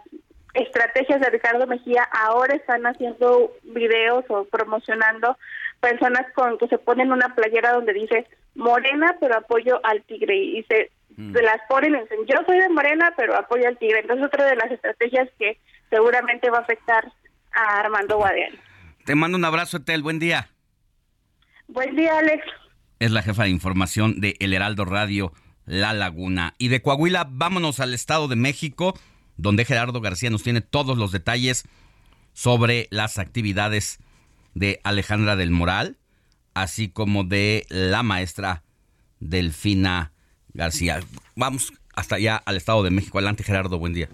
[0.56, 5.38] estrategias de Ricardo Mejía, ahora están haciendo videos o promocionando
[5.80, 8.26] personas con que se ponen una playera donde dice
[8.56, 11.34] Morena, pero apoyo al Tigre y se Mm.
[11.34, 14.56] se las ponen en yo soy de Morena pero apoyo al Tigre entonces otra de
[14.56, 15.60] las estrategias que
[15.90, 17.12] seguramente va a afectar
[17.52, 18.58] a Armando Guadiana.
[19.04, 20.02] Te mando un abrazo Etel.
[20.02, 20.50] Buen día.
[21.68, 22.46] Buen día Alex.
[23.00, 25.34] Es la jefa de información de El Heraldo Radio
[25.66, 26.54] La Laguna.
[26.58, 28.98] Y de Coahuila vámonos al Estado de México
[29.36, 31.68] donde Gerardo García nos tiene todos los detalles
[32.32, 34.00] sobre las actividades
[34.54, 35.98] de Alejandra del Moral
[36.54, 38.64] así como de la maestra
[39.20, 40.14] Delfina
[40.54, 41.00] García.
[41.36, 43.18] Vamos hasta allá al Estado de México.
[43.18, 44.10] Adelante, Gerardo, buen día.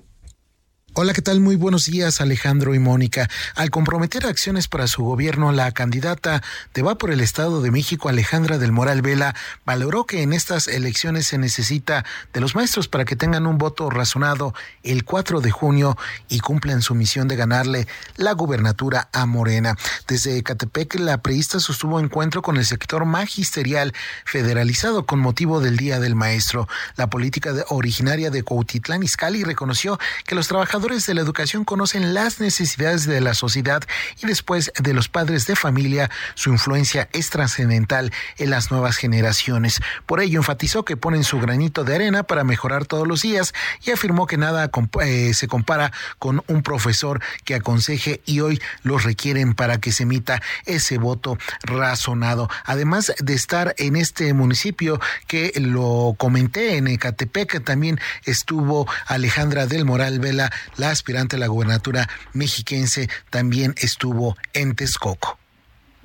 [0.98, 1.42] Hola, ¿qué tal?
[1.42, 3.30] Muy buenos días, Alejandro y Mónica.
[3.56, 6.42] Al comprometer acciones para su gobierno, la candidata
[6.74, 9.36] de Va por el Estado de México, Alejandra del Moral Vela,
[9.66, 13.90] valoró que en estas elecciones se necesita de los maestros para que tengan un voto
[13.90, 14.54] razonado
[14.84, 15.98] el 4 de junio
[16.30, 19.76] y cumplan su misión de ganarle la gubernatura a Morena.
[20.08, 23.94] Desde Catepec, la priista sostuvo encuentro con el sector magisterial
[24.24, 26.70] federalizado con motivo del Día del Maestro.
[26.96, 32.40] La política originaria de Cuautitlán Izcalli reconoció que los trabajadores de la educación conocen las
[32.40, 33.82] necesidades de la sociedad
[34.22, 39.82] y después de los padres de familia, su influencia es trascendental en las nuevas generaciones.
[40.06, 43.92] Por ello enfatizó que ponen su granito de arena para mejorar todos los días y
[43.92, 44.70] afirmó que nada
[45.02, 50.04] eh, se compara con un profesor que aconseje y hoy los requieren para que se
[50.04, 52.48] emita ese voto razonado.
[52.64, 59.84] Además de estar en este municipio que lo comenté en Ecatepec, también estuvo Alejandra del
[59.84, 65.38] Moral Vela, la aspirante a la gubernatura mexiquense también estuvo en Texcoco.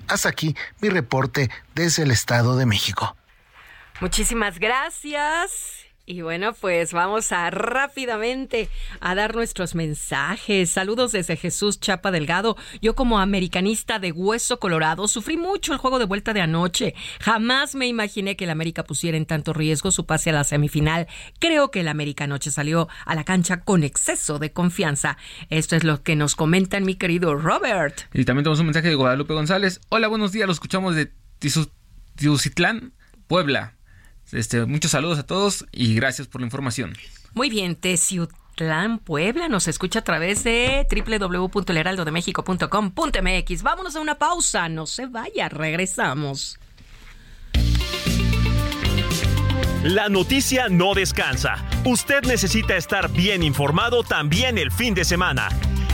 [0.08, 3.16] Hasta aquí mi reporte desde el Estado de México.
[4.00, 5.79] Muchísimas gracias.
[6.06, 8.68] Y bueno, pues vamos a rápidamente
[9.00, 10.70] a dar nuestros mensajes.
[10.70, 12.56] Saludos desde Jesús Chapa Delgado.
[12.82, 16.94] Yo como americanista de hueso colorado sufrí mucho el juego de vuelta de anoche.
[17.20, 21.06] Jamás me imaginé que el América pusiera en tanto riesgo su pase a la semifinal.
[21.38, 25.16] Creo que el América anoche salió a la cancha con exceso de confianza.
[25.48, 28.00] Esto es lo que nos comentan mi querido Robert.
[28.12, 29.80] Y también tenemos un mensaje de Guadalupe González.
[29.90, 30.46] Hola, buenos días.
[30.46, 31.12] Lo escuchamos de
[32.16, 32.94] Tizucitlán,
[33.28, 33.76] Puebla.
[34.32, 36.94] Este, muchos saludos a todos y gracias por la información.
[37.34, 43.62] Muy bien, Teciutlán, Puebla, nos escucha a través de www.elheraldodemexico.com.mx.
[43.62, 46.58] Vámonos a una pausa, no se vaya, regresamos.
[49.82, 51.56] La noticia no descansa.
[51.86, 55.48] Usted necesita estar bien informado también el fin de semana.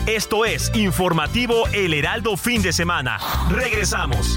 [0.07, 3.19] Esto es Informativo El Heraldo Fin de Semana.
[3.49, 4.37] Regresamos.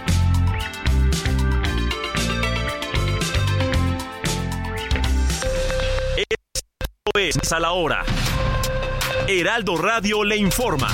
[7.19, 8.05] Es a la hora.
[9.27, 10.87] Heraldo Radio le informa.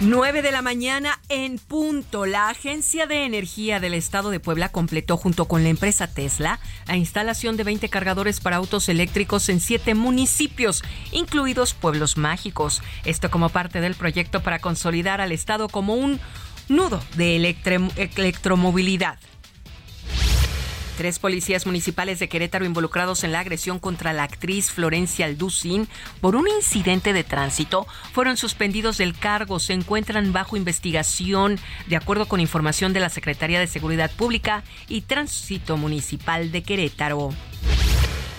[0.00, 2.26] Nueve de la mañana en punto.
[2.26, 6.96] La Agencia de Energía del Estado de Puebla completó junto con la empresa Tesla la
[6.96, 12.82] instalación de 20 cargadores para autos eléctricos en siete municipios, incluidos pueblos mágicos.
[13.04, 16.20] Esto como parte del proyecto para consolidar al Estado como un
[16.68, 19.18] nudo de electromovilidad.
[20.96, 25.88] Tres policías municipales de Querétaro involucrados en la agresión contra la actriz Florencia Alducin
[26.20, 29.58] por un incidente de tránsito fueron suspendidos del cargo.
[29.58, 31.58] Se encuentran bajo investigación,
[31.88, 37.30] de acuerdo con información de la Secretaría de Seguridad Pública y Tránsito Municipal de Querétaro.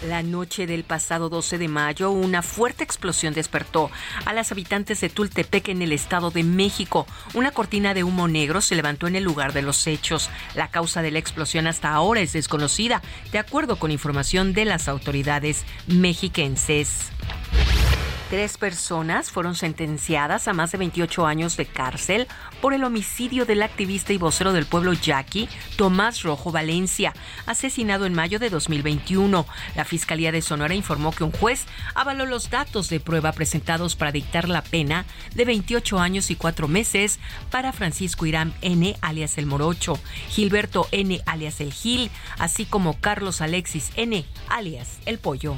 [0.07, 3.89] La noche del pasado 12 de mayo, una fuerte explosión despertó
[4.25, 7.07] a las habitantes de Tultepec en el Estado de México.
[7.33, 10.29] Una cortina de humo negro se levantó en el lugar de los hechos.
[10.53, 13.01] La causa de la explosión hasta ahora es desconocida,
[13.31, 17.11] de acuerdo con información de las autoridades mexiquenses.
[18.35, 22.27] Tres personas fueron sentenciadas a más de 28 años de cárcel
[22.59, 25.47] por el homicidio del activista y vocero del pueblo yaqui,
[25.77, 27.13] Tomás Rojo Valencia,
[27.45, 29.47] asesinado en mayo de 2021.
[29.77, 31.63] La Fiscalía de Sonora informó que un juez
[31.93, 36.67] avaló los datos de prueba presentados para dictar la pena de 28 años y cuatro
[36.67, 37.21] meses
[37.51, 39.97] para Francisco Irán N., alias el Morocho,
[40.27, 45.55] Gilberto N., alias el Gil, así como Carlos Alexis N., alias el Pollo.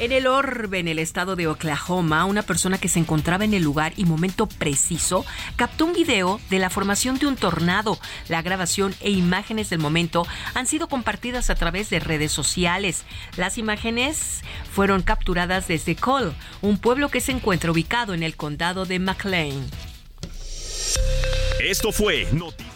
[0.00, 3.62] En el orbe, en el estado de Oklahoma, una persona que se encontraba en el
[3.62, 7.98] lugar y momento preciso captó un video de la formación de un tornado.
[8.28, 13.04] La grabación e imágenes del momento han sido compartidas a través de redes sociales.
[13.36, 14.42] Las imágenes
[14.72, 19.64] fueron capturadas desde Cole, un pueblo que se encuentra ubicado en el condado de McLean.
[21.60, 22.73] Esto fue Noticias.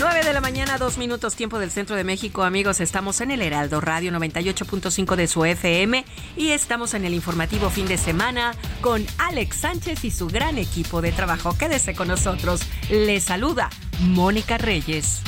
[0.00, 2.42] 9 de la mañana, dos minutos tiempo del centro de México.
[2.42, 6.06] Amigos, estamos en el Heraldo Radio 98.5 de su FM
[6.38, 11.02] y estamos en el informativo fin de semana con Alex Sánchez y su gran equipo
[11.02, 11.54] de trabajo.
[11.58, 12.62] Quédese con nosotros.
[12.88, 13.68] Le saluda
[14.00, 15.20] Mónica Reyes.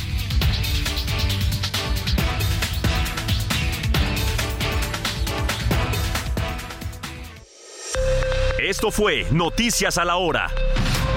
[8.59, 10.49] Esto fue Noticias a la Hora.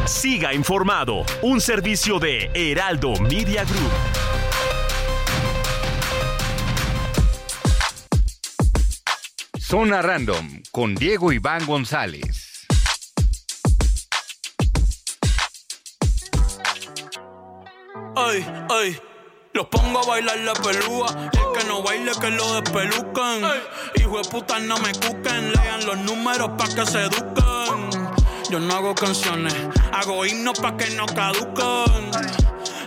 [0.07, 3.91] Siga informado, un servicio de Heraldo Media Group.
[9.59, 12.67] Zona Random con Diego Iván González.
[18.15, 18.99] Ay, ay.
[19.53, 21.31] Los pongo a bailar la pelúa.
[21.33, 23.41] El que no baile, que lo despelucan.
[23.95, 25.51] Hijo de puta, no me cuquen.
[25.53, 27.84] Lean los números pa' que se eduquen.
[28.55, 29.53] Yo no hago canciones,
[29.91, 32.09] hago himnos pa' que no caduquen.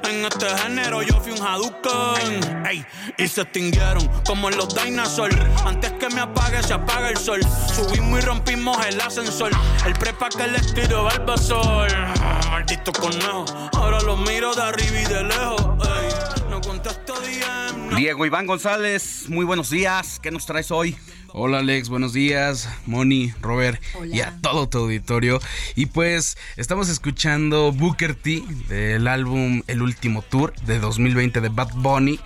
[0.08, 2.66] En este género yo fui un Hadouken.
[2.66, 2.86] Ey,
[3.18, 5.36] y se extinguieron como los dinosaurs.
[5.66, 7.42] Antes que me apague, se apaga el sol.
[7.74, 9.50] Subimos y rompimos el ascensor.
[9.84, 11.90] El prepa que les tiro Barbasol.
[12.50, 13.44] Maldito conejo.
[13.74, 15.86] Ahora lo miro de arriba y de lejos.
[15.86, 16.37] Ey.
[17.96, 20.18] Diego Iván González, muy buenos días.
[20.20, 20.96] ¿Qué nos traes hoy?
[21.30, 23.80] Hola Alex, buenos días, Moni, Robert
[24.10, 25.40] y a todo tu auditorio.
[25.76, 31.72] Y pues estamos escuchando Booker T del álbum El Último Tour de 2020 de Bad
[31.74, 32.18] Bunny.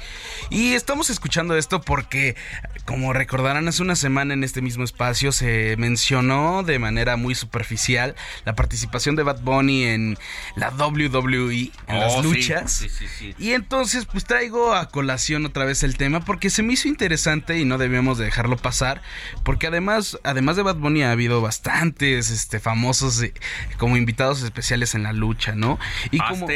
[0.50, 2.36] Y estamos escuchando esto porque,
[2.84, 8.14] como recordarán, hace una semana en este mismo espacio se mencionó de manera muy superficial
[8.44, 10.18] la participación de Bad Bunny en
[10.54, 12.28] la WWE, en las Oh, sí.
[12.28, 12.70] luchas.
[12.72, 13.34] Sí, sí, sí.
[13.38, 17.58] Y entonces pues traigo a colación otra vez el tema porque se me hizo interesante
[17.58, 19.02] y no debíamos de dejarlo pasar
[19.44, 23.32] porque además además de Bad Bunny ha habido bastantes este famosos eh,
[23.78, 25.78] como invitados especiales en la lucha, ¿no?
[26.10, 26.46] Y como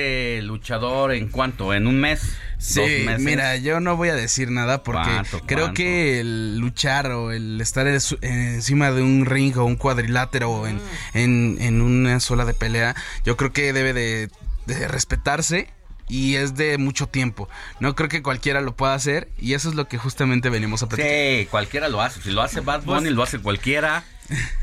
[0.43, 3.20] luchador en cuánto, en un mes, Sí, dos meses.
[3.22, 5.74] mira, yo no voy a decir nada porque ¿Cuánto, creo cuánto?
[5.74, 10.66] que el luchar o el estar es- encima de un ring o un cuadrilátero o
[10.66, 10.80] en,
[11.14, 12.94] en, en una sola de pelea,
[13.24, 14.30] yo creo que debe de,
[14.66, 15.68] de respetarse
[16.08, 17.48] y es de mucho tiempo.
[17.80, 20.88] No creo que cualquiera lo pueda hacer y eso es lo que justamente venimos a
[20.88, 21.10] platicar.
[21.10, 22.20] Sí, cualquiera lo hace.
[22.22, 24.04] Si lo hace Bad Bunny, lo hace cualquiera.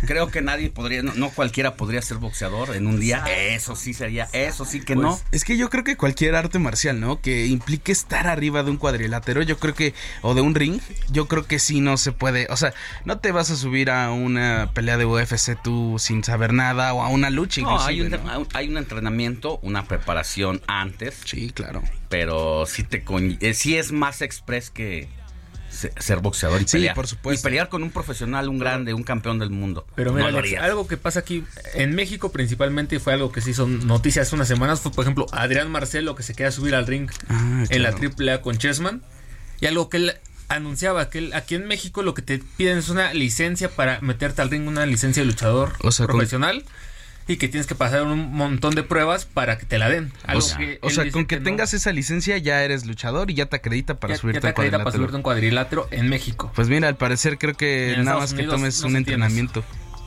[0.06, 3.24] Creo que nadie podría, no, no cualquiera podría ser boxeador en un día.
[3.28, 5.12] Eso sí sería, eso sí que no.
[5.12, 7.22] Pues, Es que yo creo que cualquier arte marcial, ¿no?
[7.22, 10.80] Que implique estar arriba de un cuadrilátero, yo creo que, o de un ring,
[11.10, 12.48] yo creo que sí no se puede.
[12.50, 12.74] O sea,
[13.06, 17.02] no te vas a subir a una pelea de UFC tú sin saber nada o
[17.02, 18.48] a una lucha No, hay inclusive, un, ¿no?
[18.54, 21.16] hay un entrenamiento, una preparación antes.
[21.26, 21.82] Sí, claro.
[22.10, 25.08] Pero sí te con, eh, sí es más express que
[25.98, 26.96] ser boxeador y Sí, pelear.
[26.96, 27.40] por supuesto.
[27.40, 29.86] Y pelear con un profesional, un grande, un campeón del mundo.
[29.96, 31.44] Pero mira, Alex, algo que pasa aquí
[31.74, 34.80] en México principalmente fue algo que se hizo noticia hace unas semanas.
[34.82, 37.90] Fue, por ejemplo, Adrián Marcelo que se queda subir al ring Ah, en la.
[37.92, 39.02] AAA con Chessman.
[39.60, 40.14] Y algo que él
[40.50, 44.42] anunciaba, que él- aquí en México lo que te piden es una licencia para meterte
[44.42, 46.66] al ring, una licencia de luchador O sea, con- profesional.
[47.28, 50.12] Y que tienes que pasar un montón de pruebas para que te la den.
[50.34, 51.44] O sea, que o él sea, dice con que, no.
[51.44, 54.48] tengas esa licencia ya eres luchador y ya te acredita para Ya- ya subirte te
[54.48, 56.52] al acredita para subirte un cuadrilátero en México.
[56.54, 59.64] Pues mira, al parecer creo que nada Estados más que tomes no un entrenamiento.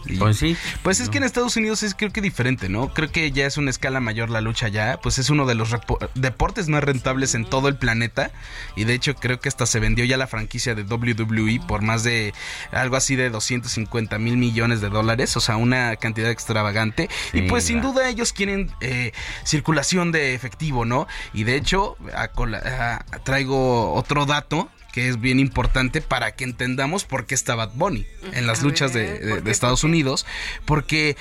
[0.07, 0.57] Y- Pues sí.
[0.83, 2.93] Pues es que en Estados Unidos es creo que diferente, ¿no?
[2.95, 5.75] Creo que ya es una escala mayor la lucha ya, pues es uno de los
[6.15, 8.31] deportes más rentables en todo el planeta
[8.77, 12.03] y de hecho creo que hasta se vendió ya la franquicia de WWE por más
[12.05, 12.33] de
[12.73, 17.65] algo así de 250 mil millones de dólares, o sea, una cantidad extravagante y pues
[17.65, 19.13] sin duda ellos quieren eh,
[19.45, 21.07] circulación de efectivo, ¿no?
[21.33, 27.27] Y de hecho a- traigo otro dato que es bien importante para que entendamos por
[27.27, 29.51] qué está Bad Bunny en las A luchas ver, de.
[29.51, 30.25] Estados Unidos,
[30.65, 31.19] porque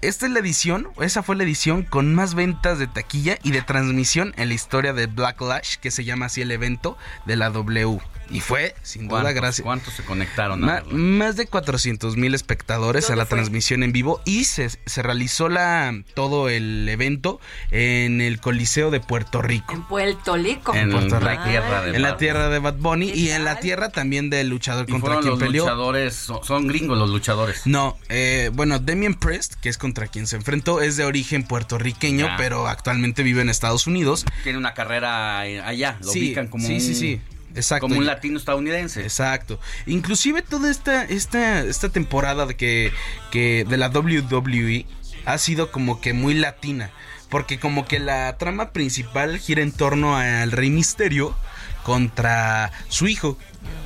[0.00, 3.62] esta es la edición, esa fue la edición con más ventas de taquilla y de
[3.62, 6.96] transmisión en la historia de Blacklash, que se llama así el evento
[7.26, 7.98] de la W.
[8.30, 9.64] Y fue, sin duda, ¿Cuántos- gracias.
[9.64, 10.62] ¿Cuántos se conectaron?
[10.62, 10.96] a Ma- verlo?
[10.96, 15.92] más de 400 mil espectadores a la transmisión en vivo y se, se realizó la,
[16.14, 17.40] todo el evento
[17.70, 19.72] en el Coliseo de Puerto Rico.
[19.74, 20.74] En Puerto Rico.
[20.74, 21.44] En Puerto la Rico.
[21.44, 24.48] tierra de En la Bad tierra de Bad Bunny y en la tierra también del
[24.48, 25.64] luchador Y contra quien los peleó.
[25.64, 27.66] luchadores, son, son gringos los luchadores.
[27.66, 32.26] No, eh, bueno, Damien Prest, que es contra quien se enfrentó, es de origen puertorriqueño,
[32.26, 32.36] Ya.
[32.36, 34.24] pero actualmente vive en Estados Unidos.
[34.44, 37.20] Tiene una carrera eh, allá, lo Sí, ubican como sí, un, sí, sí.
[37.54, 37.88] Exacto.
[37.88, 39.02] como un latino estadounidense.
[39.02, 39.58] Exacto.
[39.86, 42.92] Inclusive toda esta, esta, esta temporada de que,
[43.30, 44.86] que de la WWE
[45.24, 46.90] ha sido como que muy latina.
[47.28, 51.36] Porque como que la trama principal gira en torno al Rey Misterio
[51.84, 53.38] contra su hijo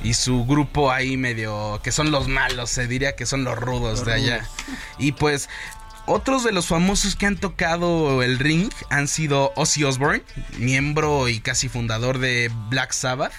[0.03, 3.99] y su grupo ahí medio que son los malos, se diría que son los rudos
[3.99, 4.37] Los de allá.
[4.39, 4.79] rudos.
[4.99, 5.49] Y pues
[6.07, 10.23] otros de los famosos que han tocado el ring han sido Ozzy Osbourne,
[10.59, 13.33] miembro y casi fundador de Black Sabbath,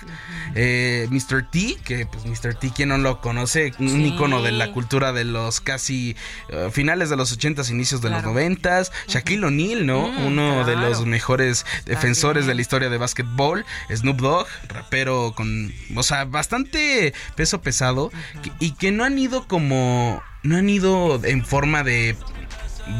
[0.54, 1.48] eh, Mr.
[1.50, 2.54] T, que pues Mr.
[2.54, 4.04] T, quien no lo conoce, un Sí.
[4.14, 6.16] icono de la cultura de los casi
[6.48, 8.22] eh, finales de los 80s, inicios de Claro.
[8.32, 10.08] los 90s, Shaquille O'Neal, ¿no?
[10.08, 13.64] Mm, Uno de los mejores defensores de la historia de básquetbol,
[13.94, 18.10] Snoop Dogg, rapero con, o sea, bastante peso pesado,
[18.58, 22.16] y que no han ido como, no han ido en forma de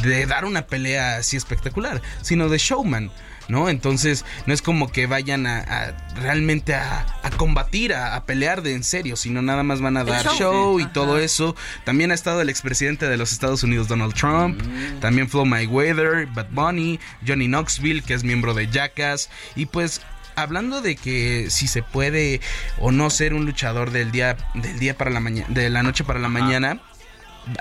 [0.03, 3.11] de dar una pelea así espectacular, sino de showman.
[3.49, 3.69] ¿No?
[3.69, 8.61] Entonces, no es como que vayan a, a realmente a, a combatir, a, a pelear
[8.61, 10.81] de en serio, sino nada más van a dar show.
[10.81, 11.55] y todo eso.
[11.85, 14.61] También ha estado el expresidente de los Estados Unidos, Donald Trump.
[15.01, 19.31] También Flo Mayweather, Bad Bunny, Johnny Knoxville, que es miembro de Jackass.
[19.55, 20.01] Y pues
[20.35, 22.41] hablando de que si se puede
[22.81, 26.03] o no ser un luchador del día del día para la mañana de la noche
[26.05, 26.81] para la mañana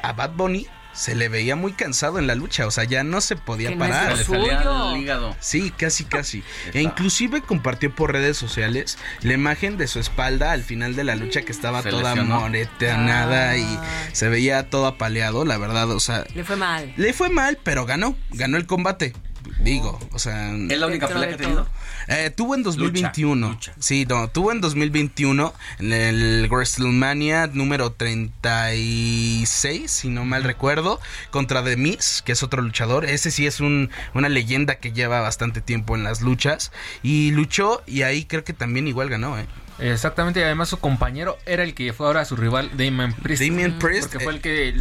[0.04, 3.20] a Bad Bunny se le veía muy cansado en la lucha, o sea, ya no
[3.22, 4.18] se podía Que parar.
[4.18, 4.94] Le salía suyo.
[4.96, 5.36] el hígado.
[5.42, 6.44] Sí, casi, casi.
[6.74, 11.16] E inclusive compartió por redes sociales la imagen de su espalda al final de la
[11.16, 12.40] lucha que estaba Se toda lesionó.
[12.40, 13.80] moreteanada y
[14.14, 16.94] se veía todo apaleado, la verdad, o sea, Le fue mal.
[16.98, 19.14] le fue mal, pero ganó, ganó el combate.
[19.60, 20.54] Digo, o sea.
[20.54, 21.68] ¿Es la única pelea que ha tenido?
[22.08, 23.60] Eh, tuvo en 2021.
[23.80, 31.00] Sí, no, tuvo en 2021 en el WrestleMania número 36, si no mal recuerdo,
[31.32, 33.06] contra The Miz, que es otro luchador.
[33.06, 36.72] Ese sí es un, una leyenda que lleva bastante tiempo en las luchas.
[37.02, 39.48] Y luchó y ahí creo que también igual ganó, ¿eh?
[39.80, 43.42] Exactamente, y además su compañero era el que fue ahora su rival, Damien Priest.
[43.44, 44.76] Damien Priest, Porque fue eh, el que.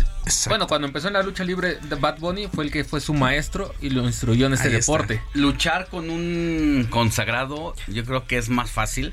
[0.49, 3.15] Bueno, cuando empezó en la lucha libre de Bad Bunny, fue el que fue su
[3.15, 4.93] maestro y lo instruyó en este Ahí está.
[4.93, 5.23] deporte.
[5.35, 9.13] Luchar con un consagrado, yo creo que es más fácil.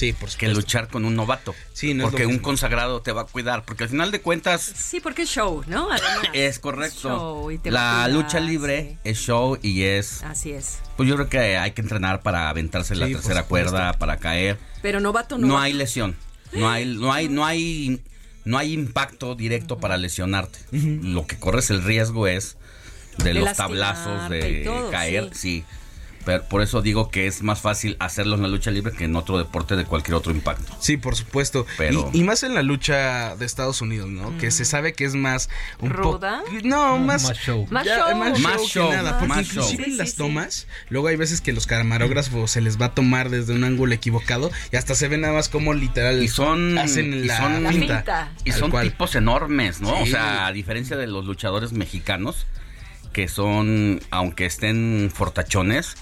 [0.00, 1.54] Sí, por Que luchar con un novato.
[1.74, 3.66] Sí, no Porque un consagrado te va a cuidar.
[3.66, 5.92] Porque al final de cuentas Sí, porque es show, ¿no?
[5.92, 6.22] Además.
[6.32, 7.10] es correcto.
[7.10, 10.22] show y te va a La cuidar, lucha libre es show y es.
[10.22, 10.78] Así es.
[10.96, 14.16] Pues yo creo que hay que entrenar para aventarse la Sí, por tercera cuerda, para
[14.16, 14.58] caer.
[14.80, 15.46] Pero novato no.
[15.46, 16.16] No hay lesión.
[16.54, 18.00] No hay, no hay, no hay,
[18.46, 20.60] no hay impacto directo para lesionarte.
[20.72, 22.56] Lo que corres el riesgo es
[23.18, 25.62] de, De los tablazos, de todo, caer, sí.
[26.24, 29.16] Pero por eso digo que es más fácil hacerlo en la lucha libre que en
[29.16, 30.76] otro deporte de cualquier otro impacto.
[30.78, 31.66] Sí, por supuesto.
[31.78, 34.36] Pero- Y, y más en la lucha de Estados Unidos, ¿no?
[34.36, 35.48] Que se sabe que es más
[35.78, 35.90] un.
[35.90, 36.42] ¿Ruda?
[36.62, 37.66] No, más, Más show.
[37.70, 38.16] Más ya, show.
[38.18, 39.12] Más, Más show, show, que nada.
[39.18, 39.92] Porque más inclusive show.
[39.92, 43.30] en las sí, tomas, luego hay veces que los camarógrafos se les va a tomar
[43.30, 47.14] desde un ángulo equivocado y hasta se ve nada más como literal Y son, hacen
[47.14, 47.96] y la, son, La finta.
[47.96, 48.32] finta.
[48.44, 48.90] y son cual.
[48.90, 50.00] tipos enormes, ¿no?
[50.00, 50.10] O Sí.
[50.12, 52.46] sea, a diferencia de los luchadores mexicanos,
[53.14, 55.96] que son, aunque estén fortachones,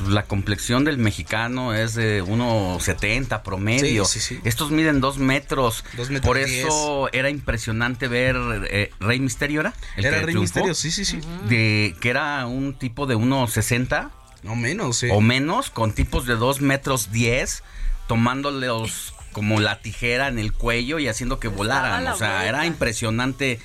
[0.00, 4.04] la complexión del mexicano es de 1,70 promedio.
[4.04, 4.40] Sí, sí, sí.
[4.44, 5.84] Estos miden 2 metros.
[5.96, 8.36] Dos metros Por eso era impresionante ver
[8.70, 9.74] eh, Rey Misterio, ¿era?
[9.96, 11.20] El Era Rey triunfó, Misterio, sí, sí, sí.
[11.48, 14.10] De, que era un tipo de 1,60
[14.42, 15.08] No menos, sí.
[15.10, 17.62] o menos, con tipos de 2 metros 10,
[18.06, 22.04] tomándolos como la tijera en el cuello y haciendo que volaran.
[22.04, 23.60] la O sea, era impresionante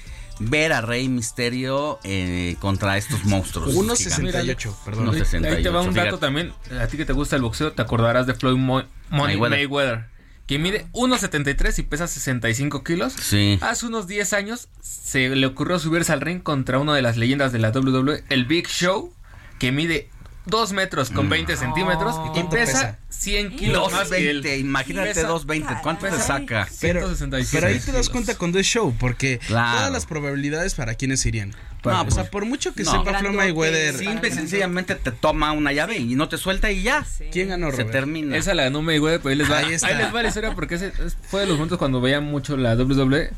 [0.50, 3.74] ver a Rey Misterio eh, contra estos monstruos.
[3.76, 5.04] 1.68, perdón.
[5.04, 6.18] Unos 68, Ahí te va un dato fíjate.
[6.22, 6.54] también.
[6.80, 9.58] A ti que te gusta el boxeo, te acordarás de Floyd Mo- Money Mayweather.
[9.60, 10.06] Mayweather.
[10.48, 13.14] Que mide 1.73 y pesa 65 kilos.
[13.14, 13.58] Sí.
[13.62, 17.52] Hace unos 10 años se le ocurrió subirse al ring contra una de las leyendas
[17.54, 19.14] de la WWE, el Big Show,
[19.60, 20.10] que mide
[20.46, 22.98] 2 metros con 20 centímetros y pesa, pesa?
[23.10, 24.38] 100 kilos más que él.
[24.42, 26.68] 220, imagínate Pesa- 220, ¿cuánto te pesa saca?
[26.82, 29.78] Pero, 167 pero ahí te das cuenta cuando es show, porque Claro.
[29.78, 31.54] todas las probabilidades para quienes irían.
[31.84, 32.92] No, o pues- sea, por mucho que no.
[32.92, 33.38] sepa Flo Grandote.
[33.38, 37.06] Mayweather, Simple y sencillamente te toma una llave y no te suelta y ya.
[37.32, 37.92] ¿quién ganó, Se Robert?
[37.92, 38.38] termina.
[38.38, 40.88] Esa la ganó Mayweather, pero ahí les va, Ahí les va la historia porque ese
[41.06, 43.32] es- fue de los momentos cuando veía mucho la WWE.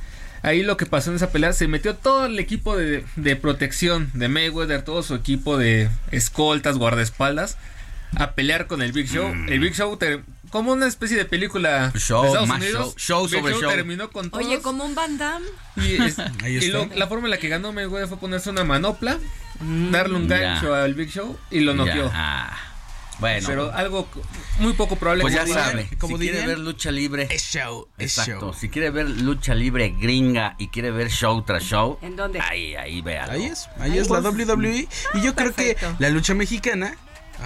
[0.43, 4.11] Ahí lo que pasó en esa pelea, se metió todo el equipo de, de protección
[4.13, 7.57] de Mayweather, todo su equipo de escoltas, guardaespaldas,
[8.15, 9.33] a pelear con el Big Show.
[9.47, 10.21] El Big Show, ter-
[10.51, 13.71] como una especie de película Show, de Estados más Unidos, show, show Big sobre show.
[13.71, 14.45] terminó con todos.
[14.45, 15.45] Oye, como un Van Damme.
[15.77, 16.77] Y, es- Ahí y está.
[16.77, 19.17] lo- la forma en la que ganó Mayweather fue ponerse una manopla,
[19.61, 19.91] Mm.
[19.91, 20.39] darle un Ya.
[20.39, 22.09] gancho al Big Show y lo noqueó.
[22.11, 22.57] Ya.
[23.19, 23.47] Bueno.
[23.47, 24.07] Pero algo
[24.59, 27.27] muy poco probable Pues que ya sabe, como si quiere ver lucha libre.
[27.29, 28.47] Es show, es Exacto.
[28.47, 28.53] show.
[28.53, 32.39] Si quiere ver lucha libre gringa y quiere ver show tras show, ¿En dónde?
[32.39, 33.33] ahí, ahí véalo.
[33.33, 34.87] Ahí es, ahí es la WWE.
[35.13, 36.95] Y yo creo que la lucha mexicana,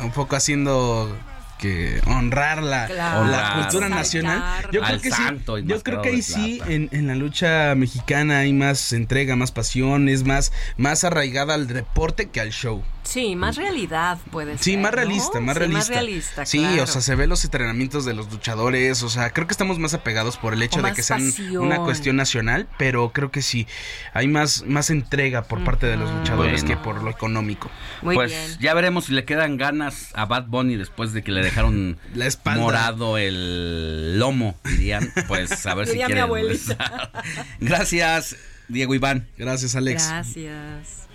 [0.02, 1.15] un poco haciendo
[1.57, 3.25] que honrar la, Claro.
[3.27, 4.67] la cultura nacional.
[4.71, 5.23] Yo creo que sí,
[5.65, 10.09] yo creo que ahí sí, en, en la lucha mexicana hay más entrega, más pasión,
[10.09, 12.84] es más, más arraigada al deporte que al show.
[13.03, 14.63] Sí, más realidad puede ser.
[14.63, 14.97] Sí, más ¿no?
[14.97, 15.77] realista, más Sí, realista.
[15.79, 16.84] Más realista, Sí, claro.
[16.84, 19.93] o sea, se ve los entrenamientos de los luchadores, o sea, creo que estamos más
[19.93, 21.63] apegados por el hecho O de que sean pasión.
[21.63, 23.65] una cuestión nacional, pero creo que sí,
[24.13, 26.67] hay más, más entrega por parte de los luchadores Bueno.
[26.67, 27.71] que por lo económico.
[28.01, 28.57] Muy pues bien.
[28.59, 32.26] ya veremos si le quedan ganas a Bad Bunny después de que le dejaron La
[32.28, 32.61] espalda.
[32.61, 35.11] morado el lomo, dirían.
[35.28, 37.11] Pues a ver si Diría mi abuelita.
[37.60, 38.36] Gracias,
[38.68, 39.28] Diego Iván.
[39.38, 40.07] Gracias, Alex.
[40.07, 41.07] Gracias.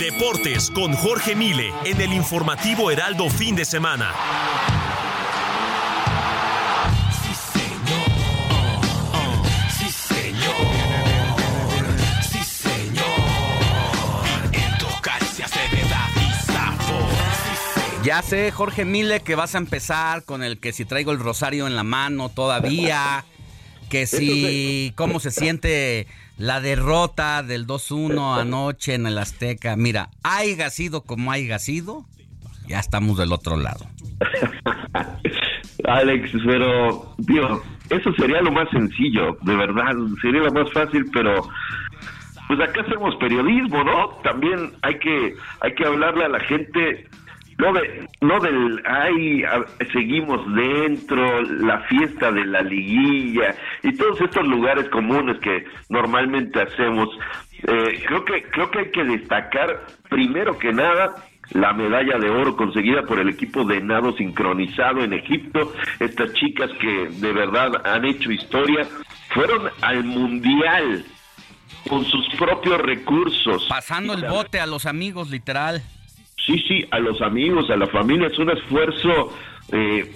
[0.00, 4.12] Deportes con Jorge Mile en el informativo Heraldo fin de semana.
[18.08, 21.66] Ya sé, Jorge Mile, que vas a empezar con el que si traigo el rosario
[21.66, 23.26] en la mano todavía,
[23.90, 26.06] que si cómo se siente
[26.38, 29.76] la derrota del 2-1 anoche en el Azteca.
[29.76, 32.06] Mira, haya sido como haya sido,
[32.66, 33.84] ya estamos del otro lado.
[35.84, 41.46] Alex, pero, tío, eso sería lo más sencillo, de verdad, sería lo más fácil, pero
[42.46, 44.08] pues acá hacemos periodismo, ¿no?
[44.24, 47.06] También hay que hay que hablarle a la gente
[47.58, 54.20] no de no del ay a- seguimos dentro la fiesta de la liguilla y todos
[54.20, 57.08] estos lugares comunes que normalmente hacemos
[57.60, 61.12] Eh, creo que creo que hay que destacar primero que nada
[61.50, 65.72] la medalla de oro conseguida por el equipo de nado sincronizado en Egipto.
[65.98, 68.86] Estas chicas que de verdad han hecho historia
[69.34, 71.04] fueron al mundial
[71.88, 73.66] con sus propios recursos.
[73.68, 75.82] Pasando el bote a los amigos, literal.
[76.48, 79.36] Sí, sí, a los amigos, a la familia, es un esfuerzo
[79.70, 80.10] eh,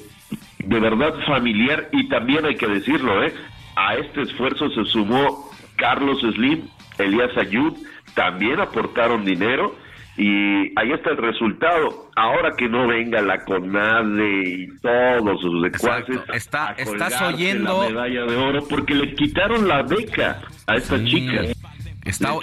[0.61, 3.35] de verdad familiar y también hay que decirlo, ¿eh?
[3.77, 6.63] A este esfuerzo se sumó Carlos Slim,
[6.99, 7.75] Elías Ayud,
[8.15, 9.77] también aportaron dinero
[10.17, 12.11] y ahí está el resultado.
[12.17, 17.83] Ahora que no venga la CONADE y todos sus secuaces Está, estás oyendo.
[17.83, 21.07] la medalla de oro porque les quitaron la beca a estas Sí.
[21.11, 21.57] chicas.
[22.05, 22.35] Está-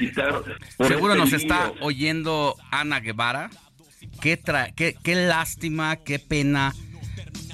[0.88, 1.38] Seguro este nos lío.
[1.38, 3.50] está oyendo Ana Guevara.
[4.22, 6.76] Qué, tra- qué, qué lástima, qué pena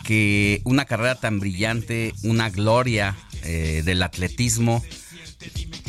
[0.04, 4.84] que una carrera tan brillante, una gloria eh, del atletismo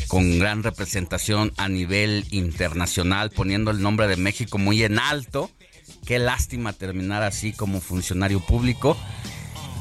[0.07, 5.51] con gran representación a nivel internacional, poniendo el nombre de México muy en alto.
[6.05, 8.97] Qué lástima terminar así como funcionario público,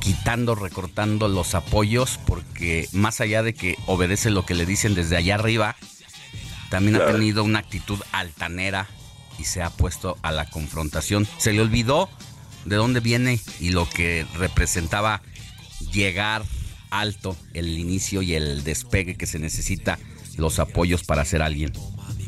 [0.00, 5.16] quitando, recortando los apoyos, porque más allá de que obedece lo que le dicen desde
[5.16, 5.76] allá arriba,
[6.70, 8.88] también ha tenido una actitud altanera
[9.38, 11.26] y se ha puesto a la confrontación.
[11.38, 12.08] Se le olvidó
[12.64, 15.22] de dónde viene y lo que representaba
[15.92, 16.44] llegar
[16.90, 19.98] alto, el inicio y el despegue que se necesita,
[20.36, 21.72] los apoyos para ser alguien.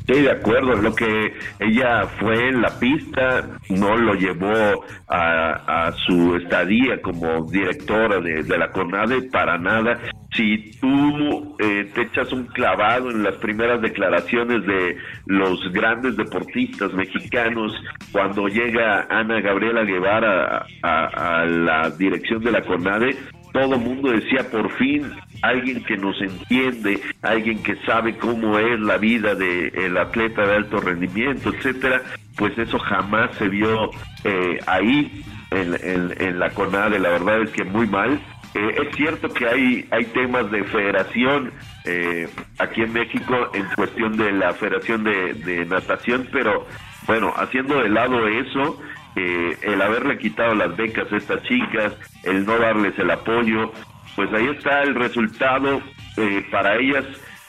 [0.09, 0.75] Sí, de acuerdo.
[0.77, 7.45] Lo que ella fue en la pista no lo llevó a, a su estadía como
[7.51, 9.99] directora de, la CONADE para nada.
[10.33, 16.91] Si tú eh, te echas un clavado en las primeras declaraciones de los grandes deportistas
[16.95, 17.73] mexicanos,
[18.11, 23.15] cuando llega Ana Gabriela Guevara a- a la dirección de la CONADE,
[23.53, 25.11] todo mundo decía por fin
[25.43, 30.81] alguien que nos entiende, alguien que sabe cómo es la vida del atleta de alto
[30.81, 32.03] rendimiento, etcétera,
[32.37, 33.91] pues eso jamás se vio
[34.25, 38.21] eh, ahí en la CONADE, la verdad es que muy mal.
[38.55, 41.53] Eh, es cierto que hay, hay temas de federación
[41.85, 42.29] eh,
[42.59, 46.67] aquí en México en cuestión de la federación de, de natación, pero
[47.07, 48.81] bueno, haciendo de lado eso,
[49.17, 51.93] eh, el haberle quitado las becas a estas chicas,
[52.25, 53.73] el no darles el apoyo,
[54.19, 55.81] pues ahí está el resultado
[56.17, 57.05] eh, para ellas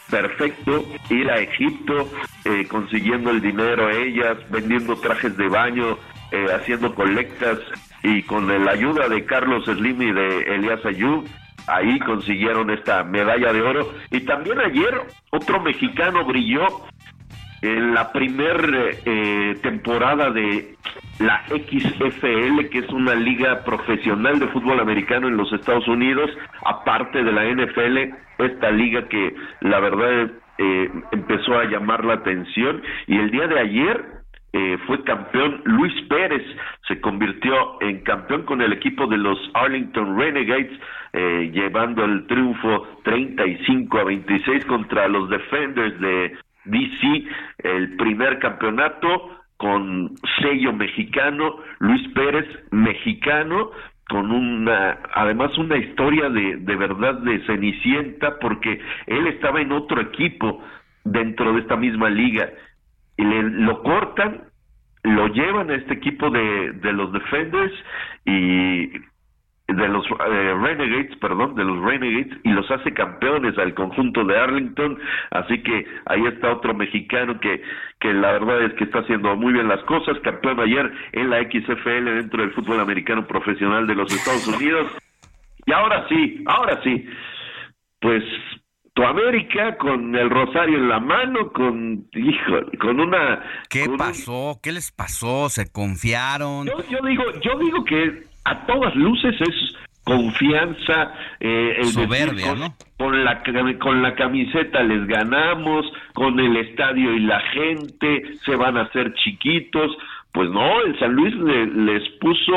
[0.08, 2.08] perfecto, ir a Egipto
[2.46, 5.98] eh, consiguiendo el dinero ellas, vendiendo trajes de baño,
[6.32, 7.58] eh, haciendo colectas
[8.04, 11.28] y con la ayuda de Carlos Slim y de Elias Ayub,
[11.66, 13.92] ahí consiguieron esta medalla de oro.
[14.12, 14.94] Y también ayer
[15.32, 16.68] otro mexicano brilló
[17.62, 20.76] en la primer eh, temporada de
[21.20, 26.30] la XFL, que es una liga profesional de fútbol americano en los Estados Unidos,
[26.66, 32.82] aparte de la NFL, esta liga que la verdad eh, empezó a llamar la atención.
[33.08, 34.06] Y el día de ayer
[34.54, 36.44] eh, fue campeón Luis Pérez,
[36.88, 40.72] se convirtió en campeón con el equipo de los Arlington Renegades,
[41.14, 46.36] eh, llevando el triunfo 35 a 26 contra los Defenders de
[46.70, 47.26] DC,
[47.64, 53.72] el primer campeonato con sello mexicano, Luis Pérez mexicano,
[54.08, 60.02] con una, además una historia de, de verdad de Cenicienta, porque él estaba en otro
[60.02, 60.64] equipo
[61.04, 62.50] dentro de esta misma liga,
[63.18, 64.44] y le, lo cortan,
[65.04, 67.74] lo llevan a este equipo de, de los Defenders
[68.26, 68.90] y
[69.74, 74.38] de los eh, Renegades, perdón, de los Renegades y los hace campeones al conjunto de
[74.38, 74.98] Arlington,
[75.32, 77.62] así que ahí está otro mexicano que
[78.00, 81.42] que la verdad es que está haciendo muy bien las cosas, campeón ayer en la
[81.42, 84.90] XFL dentro del fútbol americano profesional de los Estados Unidos.
[85.66, 87.06] Y ahora sí, ahora sí.
[88.00, 88.24] Pues
[88.94, 94.60] tu América con el rosario en la mano, con hijo, con una ¿Qué pasó?
[94.64, 95.50] ¿Qué les pasó?
[95.50, 96.66] ¿Se confiaron?
[96.68, 102.60] Yo, yo digo, yo digo que a todas luces es confianza, eh, el Soberbia, con,
[102.60, 102.74] ¿no?
[102.98, 103.44] con la
[103.80, 109.14] con la camiseta les ganamos, con el estadio y la gente se van a hacer
[109.16, 109.96] chiquitos.
[110.32, 112.54] Pues no, el San Luis le- les puso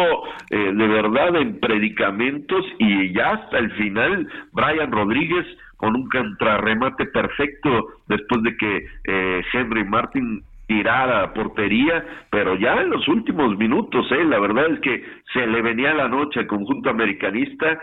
[0.51, 5.47] eh, de verdad en predicamentos y ya hasta el final Brian Rodríguez
[5.79, 10.43] con un contrarremate perfecto después de que eh, Henry Martin
[10.73, 15.47] tirara a portería, pero ya en los últimos minutos, eh, la verdad es que se
[15.47, 17.79] le venía la noche al conjunto americanista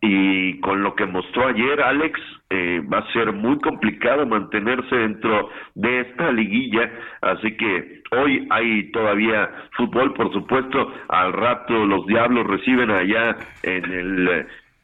[0.00, 2.18] y con lo que mostró ayer Alex
[2.50, 6.90] eh, va a ser muy complicado mantenerse dentro de esta liguilla
[7.20, 13.84] así que hoy hay todavía fútbol por supuesto al rato los diablos reciben allá en
[13.84, 14.28] el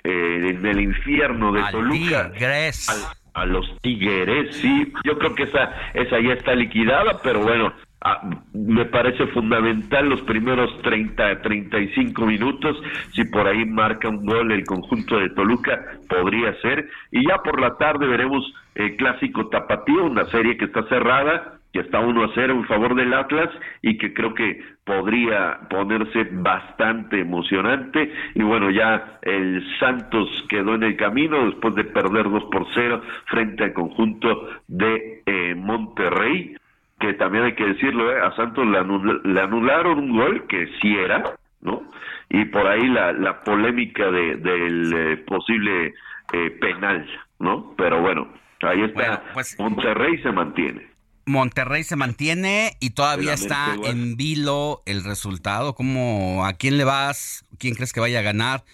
[0.04, 2.88] eh, en el infierno de Al Toluca Tigres.
[2.88, 7.72] al- a los Tigres, sí, yo creo que esa, esa ya está liquidada, pero bueno,
[8.00, 8.20] ah,
[8.52, 12.76] me parece fundamental los primeros 30, 35 minutos,
[13.12, 17.60] si por ahí marca un gol el conjunto de Toluca, podría ser, y ya por
[17.60, 18.44] la tarde veremos
[18.74, 22.94] el clásico tapatío, una serie que está cerrada, que está 1 a 0 en favor
[22.96, 23.50] del Atlas
[23.82, 28.12] y que creo que podría ponerse bastante emocionante.
[28.34, 33.00] Y bueno ya el Santos quedó en el camino después de perder 2 por 0
[33.26, 36.56] frente al conjunto de eh, Monterrey
[36.98, 40.66] que también hay que decirlo eh, a Santos le, anul- le anularon un gol que
[40.82, 41.22] sí era
[41.60, 41.82] no
[42.28, 45.94] y por ahí la, la polémica de, del eh, posible
[46.32, 47.06] eh, penal
[47.38, 48.26] no pero bueno
[48.62, 49.22] ahí está.
[49.62, 50.88] Monterrey se mantiene
[51.28, 53.90] Monterrey se mantiene y todavía está igual.
[53.90, 55.74] en vilo el resultado.
[55.74, 57.44] ¿Cómo, ¿A quién le vas?
[57.58, 58.64] ¿Quién crees que vaya a ganar?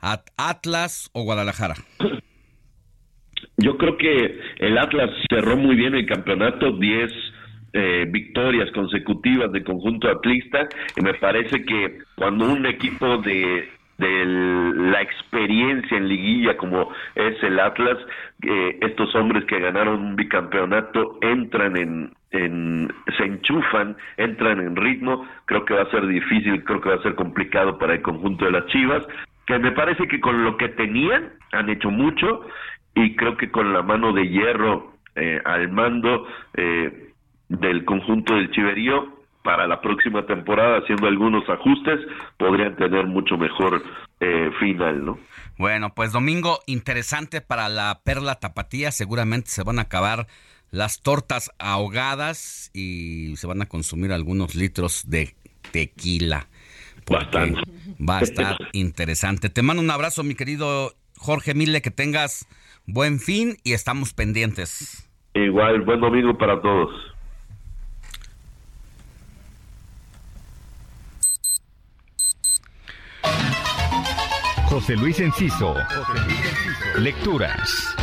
[0.00, 1.76] ¿A Atlas o Guadalajara?
[3.56, 7.12] Yo creo que el Atlas cerró muy bien el campeonato, 10
[7.74, 13.68] eh, victorias consecutivas de conjunto atlista, y me parece que cuando un equipo de,
[13.98, 17.98] de la experiencia en liguilla como es el Atlas,
[18.42, 25.26] eh, estos hombres que ganaron un bicampeonato entran en, en, se enchufan, entran en ritmo,
[25.44, 28.44] creo que va a ser difícil, creo que va a ser complicado para el conjunto
[28.44, 29.06] de las Chivas,
[29.46, 32.46] que me parece que con lo que tenían han hecho mucho
[32.94, 37.10] y creo que con la mano de hierro eh, al mando eh,
[37.48, 42.00] del conjunto del Chiverío para la próxima temporada haciendo algunos ajustes
[42.38, 43.82] podrían tener mucho mejor
[44.20, 45.18] eh, final, ¿no?
[45.58, 48.90] Bueno, pues domingo interesante para la Perla Tapatía.
[48.90, 50.26] Seguramente se van a acabar
[50.70, 55.34] las tortas ahogadas y se van a consumir algunos litros de
[55.70, 56.48] tequila.
[57.04, 57.54] porque
[58.00, 59.50] Va a estar interesante.
[59.50, 62.48] Te mando un abrazo, mi querido Jorge Mille, que tengas
[62.86, 65.08] buen fin y estamos pendientes.
[65.34, 67.11] Igual, buen domingo para todos.
[74.72, 75.74] José Luis Enciso.
[76.96, 78.01] Lecturas.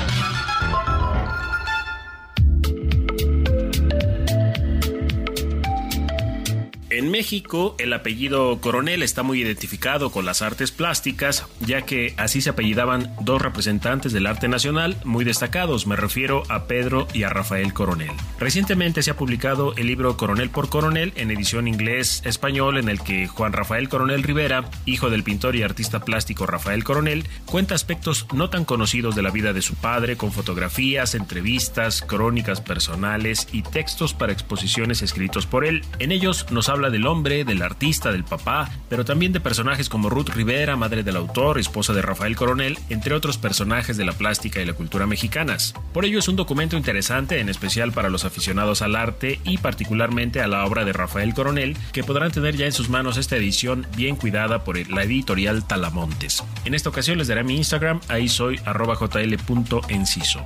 [6.99, 12.41] En México, el apellido Coronel está muy identificado con las artes plásticas, ya que así
[12.41, 17.29] se apellidaban dos representantes del arte nacional muy destacados, me refiero a Pedro y a
[17.29, 18.11] Rafael Coronel.
[18.37, 23.27] Recientemente se ha publicado el libro Coronel por Coronel en edición inglés-español en el que
[23.27, 28.49] Juan Rafael Coronel Rivera, hijo del pintor y artista plástico Rafael Coronel, cuenta aspectos no
[28.49, 34.13] tan conocidos de la vida de su padre con fotografías, entrevistas, crónicas personales y textos
[34.13, 35.85] para exposiciones escritos por él.
[35.99, 40.09] En ellos nos habla del hombre, del artista, del papá, pero también de personajes como
[40.09, 44.61] Ruth Rivera, madre del autor, esposa de Rafael Coronel, entre otros personajes de la plástica
[44.61, 45.73] y la cultura mexicanas.
[45.93, 50.41] Por ello es un documento interesante, en especial para los aficionados al arte y particularmente
[50.41, 53.85] a la obra de Rafael Coronel, que podrán tener ya en sus manos esta edición
[53.95, 56.43] bien cuidada por la editorial Talamontes.
[56.65, 60.43] En esta ocasión les daré mi Instagram, ahí soy arroba jl.enciso.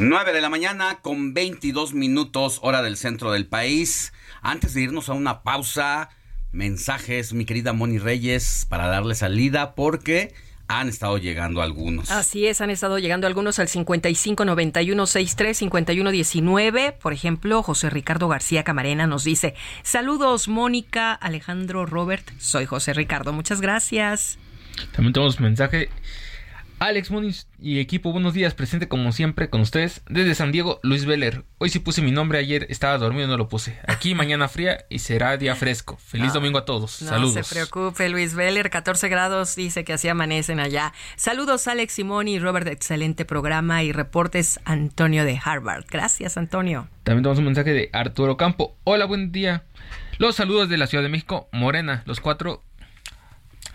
[0.00, 4.14] 9 de la mañana con 22 minutos hora del centro del país.
[4.40, 6.08] Antes de irnos a una pausa,
[6.52, 10.32] mensajes, mi querida Moni Reyes, para darle salida porque
[10.68, 12.10] han estado llegando algunos.
[12.10, 16.92] Así es, han estado llegando algunos al 55 91 63 51 19.
[16.92, 22.26] Por ejemplo, José Ricardo García Camarena nos dice: Saludos, Mónica, Alejandro, Robert.
[22.38, 23.34] Soy José Ricardo.
[23.34, 24.38] Muchas gracias.
[24.92, 25.90] También tenemos mensaje
[26.82, 30.00] Alex Muniz y equipo, buenos días, presente como siempre con ustedes.
[30.08, 31.44] Desde San Diego, Luis Veller.
[31.58, 33.78] Hoy sí puse mi nombre, ayer estaba dormido no lo puse.
[33.86, 35.98] Aquí mañana fría y será día fresco.
[35.98, 37.02] Feliz Ah, domingo a todos.
[37.02, 37.46] No Saludos.
[37.46, 40.94] se preocupe, Luis Veller, 14 grados, dice que así amanecen allá.
[41.16, 45.84] Saludos, Alex Simón y Robert, excelente programa y reportes Antonio de Harvard.
[45.86, 46.88] Gracias, Antonio.
[47.02, 48.78] También tenemos un mensaje de Arturo Campo.
[48.84, 49.64] Hola, buen día.
[50.16, 52.62] Los saludos de la Ciudad de México, Morena, los cuatro.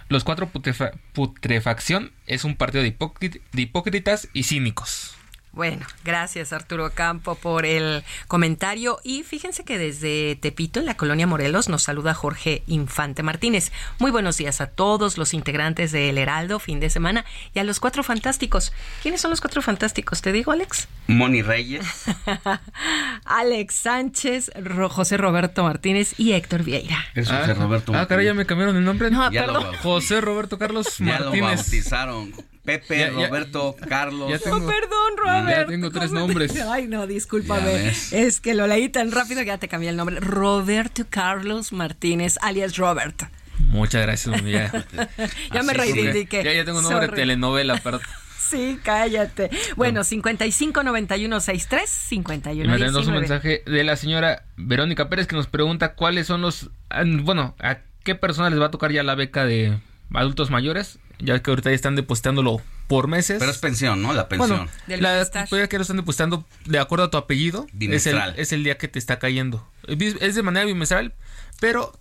[0.08, 5.16] Los cuatro putrefa- putrefacción es un partido de, hipócrit- de hipócritas y cínicos.
[5.56, 11.28] Bueno, gracias Arturo Campo por el comentario y fíjense que desde Tepito, en la colonia
[11.28, 13.72] Morelos, nos saluda Jorge Infante Martínez.
[13.98, 17.24] Muy buenos días a todos los integrantes de El Heraldo, fin de semana,
[17.54, 18.74] y a los cuatro fantásticos.
[19.02, 20.22] ¿Quiénes son los cuatro fantásticos?
[20.22, 20.90] ¿Te digo, Alex?
[21.08, 21.86] Moni Reyes.
[23.26, 26.98] Alex Sánchez, Ro- José Roberto Martínez y Héctor Vieira.
[27.16, 28.36] Es ah, José Roberto Ah, caray, ya Martínez.
[28.36, 29.10] me cambiaron el nombre.
[29.10, 29.74] No, Ya lo perdón.
[29.74, 31.58] bau- José Roberto Carlos Ya lo Martínez.
[31.60, 32.34] bautizaron.
[32.66, 34.30] Pepe, Ya- ya- Roberto, Carlos.
[34.30, 35.48] ya tengo- Oh, perdón, Robert.
[35.48, 36.62] Ya tengo tres ¿Cómo te- nombres.
[36.70, 37.90] Ay, no, discúlpame.
[38.12, 40.20] Es que lo leí tan rápido que ya te cambié el nombre.
[40.20, 43.24] Roberto Carlos Martínez, alias Robert.
[43.60, 44.44] Muchas gracias.
[44.44, 44.72] Ya,
[45.54, 46.44] Ya me reivindiqué.
[46.44, 48.00] ya, ya tengo un nombre de telenovela, pero
[48.38, 49.50] Sí, cállate.
[49.76, 53.20] Bueno, 55 91 63 51 Y me tenemos un 19.
[53.22, 56.70] mensaje de la señora Verónica Pérez que nos pregunta cuáles son los...
[56.92, 59.80] ah, Bueno, ¿a qué personas les va a tocar ya la beca de
[60.14, 61.00] adultos mayores?
[61.20, 63.38] Ya que ahorita ya están depositándolo por meses.
[63.40, 64.14] Pero es pensión, ¿no?
[64.14, 64.50] La pensión.
[64.50, 64.72] Bueno,
[65.02, 65.22] la,
[65.68, 67.68] que lo están depositando de acuerdo a tu apellido.
[67.98, 69.68] Es el, es el día que te está cayendo.
[69.88, 71.14] Es de manera bimestral,
[71.60, 71.98] pero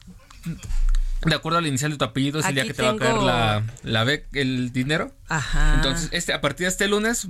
[1.25, 3.15] de acuerdo al inicial de tu apellido es el día que te va a caer
[3.23, 5.13] la, la bec- el dinero.
[5.29, 5.75] Ajá.
[5.77, 7.29] Entonces, este, a partir de este lunes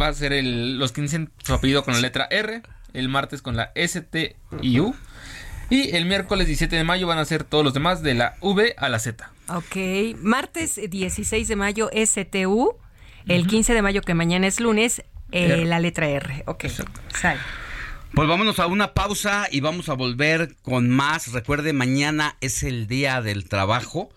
[0.00, 3.42] va a ser el, los que inician su apellido con la letra R, el martes
[3.42, 4.94] con la S, T y U.
[5.70, 8.74] Y el miércoles 17 de mayo van a ser todos los demás de la V
[8.78, 9.30] a la Z.
[9.48, 9.76] Ok,
[10.20, 12.76] martes 16 de mayo STU,
[13.28, 16.42] el 15 de mayo que mañana es lunes, eh, la letra R.
[16.46, 16.64] Ok,
[17.14, 17.40] sale.
[18.12, 21.32] Pues vámonos a una pausa y vamos a volver con más.
[21.32, 24.10] Recuerde, mañana es el día del trabajo,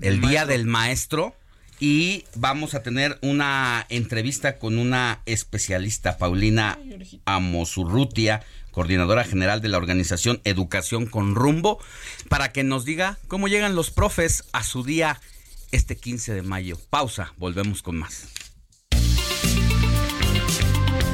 [0.00, 1.34] el día del maestro.
[1.78, 6.78] Y vamos a tener una entrevista con una especialista, Paulina
[7.26, 8.42] Amosurrutia,
[8.76, 11.82] coordinadora general de la organización Educación con Rumbo,
[12.28, 15.18] para que nos diga cómo llegan los profes a su día
[15.72, 16.76] este 15 de mayo.
[16.90, 18.28] Pausa, volvemos con más.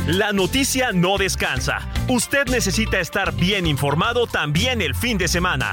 [0.09, 1.89] La noticia no descansa.
[2.09, 5.71] Usted necesita estar bien informado también el fin de semana.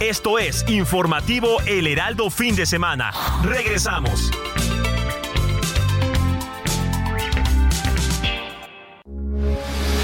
[0.00, 3.12] Esto es Informativo El Heraldo Fin de Semana.
[3.44, 4.32] Regresamos.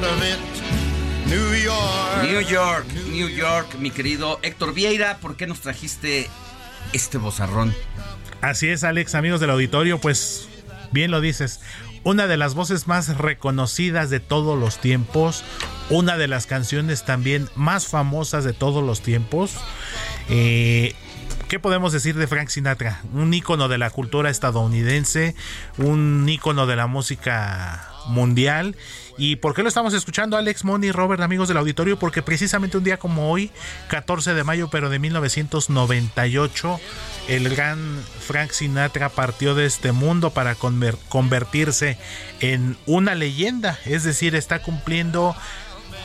[0.00, 0.38] of it.
[1.26, 2.22] New York.
[2.22, 6.28] New York, New York, mi querido Héctor Vieira, ¿por qué nos trajiste
[6.92, 7.74] este bozarrón?
[8.40, 10.48] Así es, Alex, amigos del auditorio, pues
[10.92, 11.60] bien lo dices.
[12.04, 15.44] Una de las voces más reconocidas de todos los tiempos,
[15.90, 19.56] una de las canciones también más famosas de todos los tiempos.
[20.28, 20.94] Eh,
[21.48, 23.02] ¿Qué podemos decir de Frank Sinatra?
[23.12, 25.36] Un ícono de la cultura estadounidense,
[25.76, 28.76] un ícono de la música mundial.
[29.18, 31.98] ¿Y por qué lo estamos escuchando, Alex, Moni, Robert, amigos del auditorio?
[31.98, 33.50] Porque precisamente un día como hoy,
[33.88, 36.80] 14 de mayo, pero de 1998,
[37.28, 41.98] el gran Frank Sinatra partió de este mundo para convertirse
[42.40, 43.78] en una leyenda.
[43.84, 45.36] Es decir, está cumpliendo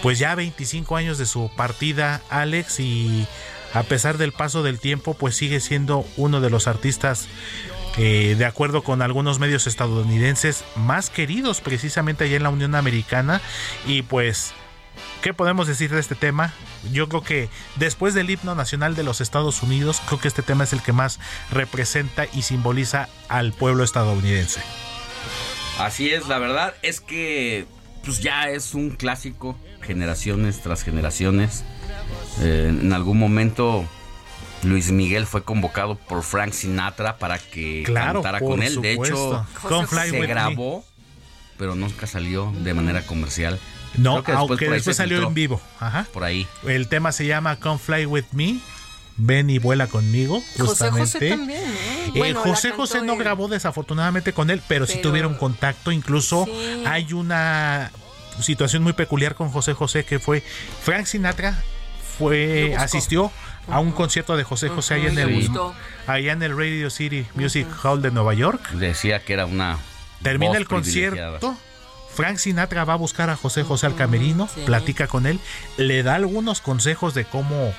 [0.02, 3.28] pues ya 25 años de su partida, Alex, y
[3.74, 7.28] a pesar del paso del tiempo, pues sigue siendo uno de los artistas,
[7.98, 13.42] de acuerdo con algunos medios estadounidenses, más queridos precisamente allá en la Unión Americana.
[13.88, 14.54] Y pues,
[15.22, 16.54] ¿qué podemos decir de este tema?
[16.92, 20.64] Yo creo que después del himno nacional de los Estados Unidos, creo que este tema
[20.64, 21.20] es el que más
[21.52, 24.62] representa y simboliza al pueblo estadounidense.
[25.80, 27.66] Así es, la verdad es que
[28.04, 31.64] pues ya es un clásico, generaciones tras generaciones.
[32.42, 33.86] Eh, en algún momento
[34.64, 38.82] Luis Miguel fue convocado por Frank Sinatra para que cantara con él.
[38.82, 39.46] De hecho,
[39.90, 40.86] se grabó,
[41.58, 43.60] pero nunca salió de manera comercial.
[43.98, 45.62] No, aunque después salió en vivo.
[46.14, 46.48] Por ahí.
[46.66, 48.60] El tema se llama Come Fly With Me.
[49.20, 51.00] Ven y vuela conmigo, justamente.
[51.00, 51.64] José José también.
[52.14, 52.34] ¿eh?
[52.36, 55.92] José José no grabó desafortunadamente con él, pero, sí tuvieron contacto.
[55.92, 56.46] Incluso
[56.86, 57.92] hay una
[58.40, 60.44] situación muy peculiar con José José que fue
[60.84, 61.64] Frank Sinatra
[62.18, 63.32] fue asistió
[63.70, 65.50] a un concierto de José José allá en el
[66.08, 68.70] allá en el Radio City Music Hall de Nueva York.
[68.72, 69.78] Decía que era una
[70.22, 71.56] termina el concierto.
[72.14, 75.40] Frank Sinatra va a buscar a José José al camerino, platica con él,
[75.78, 77.74] le da algunos consejos de cómo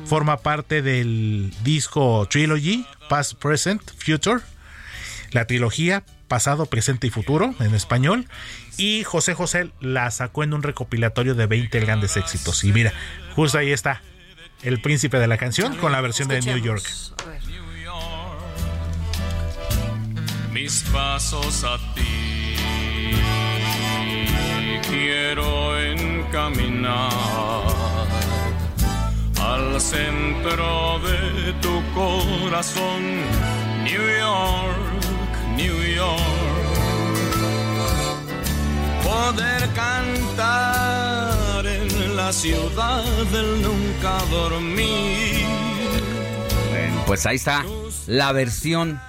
[0.06, 4.42] Forma parte del disco Trilogy, Past, Present, Future.
[5.32, 8.28] La trilogía Pasado, Presente y Futuro en español.
[8.78, 12.64] Y José José la sacó en un recopilatorio de 20 grandes éxitos.
[12.64, 12.94] Y mira,
[13.36, 14.02] justo ahí está
[14.64, 16.84] el príncipe de la canción con la versión de New York.
[20.68, 22.56] Mis pasos a ti.
[24.90, 27.12] Quiero encaminar
[29.42, 33.02] al centro de tu corazón,
[33.86, 36.22] New York, New York.
[39.10, 45.46] Poder cantar en la ciudad del nunca dormir.
[47.06, 47.64] Pues ahí está
[48.08, 49.00] la versión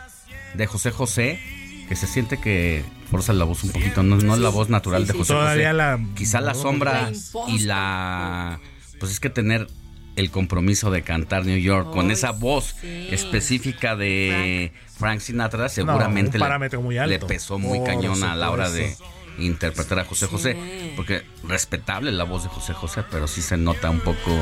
[0.55, 1.41] de José José,
[1.89, 5.07] que se siente que forza la voz un poquito, no, no es la voz natural
[5.07, 5.69] de José José.
[6.15, 7.11] Quizá la sombra
[7.47, 8.61] y la...
[8.99, 9.69] Pues es que tener
[10.17, 17.19] el compromiso de cantar New York con esa voz específica de Frank, Sinatra seguramente le,
[17.21, 18.97] pesó muy cañón a la hora de,
[19.39, 23.91] interpretar a José José, porque respetable la voz de José José, pero sí se nota
[23.91, 24.37] un poco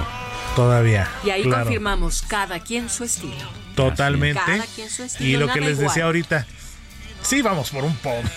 [0.55, 1.09] todavía.
[1.24, 3.65] Y ahí confirmamos cada quien su estilo.
[3.77, 4.40] Totalmente.
[4.44, 5.28] Cada quien su estilo.
[5.28, 6.47] Y lo que les decía ahorita.
[7.23, 8.24] Sí, vamos por un pom.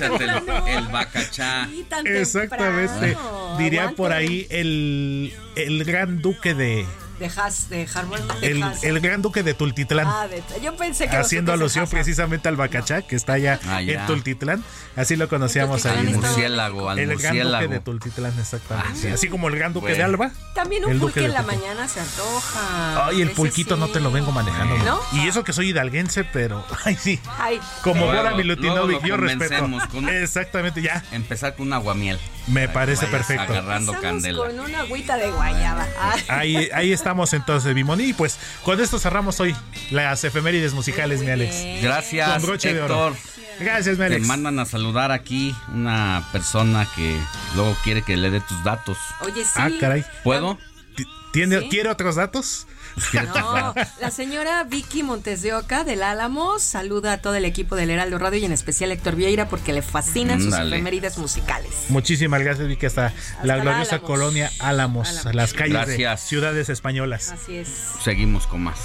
[0.00, 1.68] El, el bacachá.
[1.70, 3.08] Sí, Exactamente.
[3.08, 3.56] temprano.
[3.58, 6.86] Diría por ahí el, el gran duque de.
[7.20, 10.06] De Has, de de El, el gran duque de Tultitlán.
[10.08, 14.06] Ah, de- yo pensé que haciendo alusión precisamente al Bacachá, que está allá Ah, en
[14.06, 14.64] Tultitlán.
[14.96, 15.98] Así lo conocíamos ahí.
[16.00, 18.88] en el- murciélago, al el gran duque de Tultitlán, exactamente.
[18.90, 19.08] Ah, sí.
[19.08, 19.96] Así como el gran duque Bueno.
[19.98, 20.30] de Alba.
[20.54, 23.06] También un pulque duque en la mañana se antoja.
[23.06, 23.80] Ay, el pulquito sí.
[23.80, 24.78] no te lo vengo manejando.
[24.78, 24.98] ¿No?
[25.12, 26.64] Y eso que soy hidalguense, pero.
[26.86, 27.20] Ay, sí.
[27.38, 29.68] Ay, Como Bora Milutinovic, yo respeto.
[29.92, 31.04] con- Exactamente, ya.
[31.12, 32.18] Empezar con un aguamiel.
[32.46, 33.52] Me parece perfecto.
[33.52, 34.38] Agarrando candela.
[34.46, 35.86] con una agüita de guayaba.
[36.00, 36.24] Ay.
[36.28, 38.04] Ahí, ahí estamos entonces, Bimoni.
[38.04, 39.54] Y pues con esto cerramos hoy
[39.90, 41.82] las efemérides musicales, mi Alex.
[41.82, 43.16] Gracias, Con broche de oro.
[43.60, 44.26] Gracias, mi Te Alex.
[44.26, 47.16] mandan a saludar aquí una persona que
[47.54, 48.96] luego quiere que le dé tus datos.
[49.20, 49.50] Oye, sí.
[49.56, 50.04] Ah, caray.
[50.24, 50.58] ¿Puedo?
[51.32, 51.68] ¿Tiene, ¿Sí?
[51.70, 52.66] ¿Quiere otros datos?
[53.12, 57.88] No, la señora Vicky Montes de Oca del Álamo saluda a todo el equipo del
[57.90, 61.70] Heraldo Radio y en especial a Héctor Vieira porque le fascinan sus efemérides musicales.
[61.88, 62.86] Muchísimas gracias, Vicky.
[62.86, 63.12] Hasta,
[63.44, 64.06] la la gloriosa Álamos.
[64.10, 65.34] colonia Álamos, Álamos.
[65.34, 66.20] las calles Gracias.
[66.22, 67.28] de ciudades españolas.
[67.30, 67.68] Así es.
[68.02, 68.78] Seguimos con más.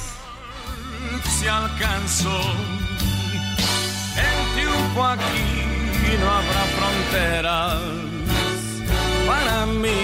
[1.40, 2.42] se alcanzó.
[4.18, 7.82] El triunfo aquí no habrá fronteras.
[9.28, 9.98] Para mí,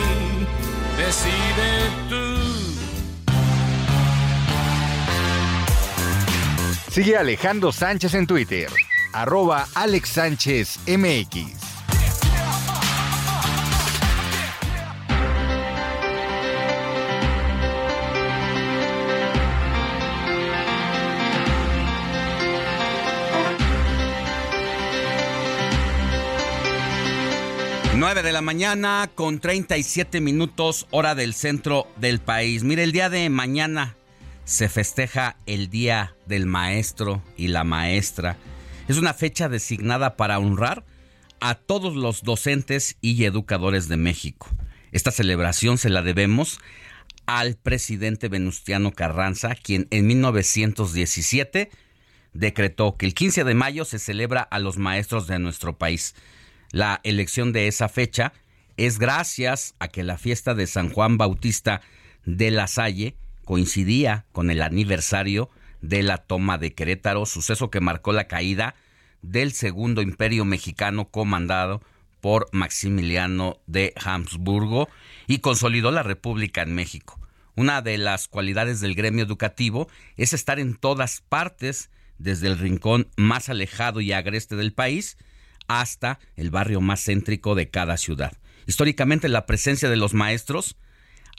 [0.97, 2.30] decide tú.
[6.91, 8.68] Sigue Alejandro Sánchez en Twitter.
[9.13, 11.72] Arroba Alex Sánchez MX.
[28.11, 32.63] De la mañana con 37 minutos hora del centro del país.
[32.63, 33.95] Mire, el día de mañana
[34.45, 38.38] se festeja el Día del Maestro y la Maestra.
[38.88, 40.84] Es una fecha designada para honrar
[41.39, 44.47] a todos los docentes y educadores de México.
[44.91, 46.59] Esta celebración se la debemos
[47.26, 51.69] al presidente Venustiano Carranza, quien en 1917
[52.34, 56.15] decretó que el 15 de mayo se celebra a los maestros de nuestro país.
[56.72, 58.34] La elección de esa fecha
[58.77, 61.81] es gracias a que la fiesta de San Juan Bautista
[62.26, 63.15] de la Salle
[63.51, 65.49] coincidía con el aniversario
[65.81, 68.75] de la toma de Querétaro, suceso que marcó la caída
[69.21, 71.81] del segundo imperio mexicano comandado
[72.21, 74.87] por Maximiliano de Habsburgo
[75.27, 77.19] y consolidó la República en México.
[77.57, 83.09] Una de las cualidades del gremio educativo es estar en todas partes, desde el rincón
[83.17, 85.17] más alejado y agreste del país
[85.67, 88.31] hasta el barrio más céntrico de cada ciudad.
[88.65, 90.77] Históricamente la presencia de los maestros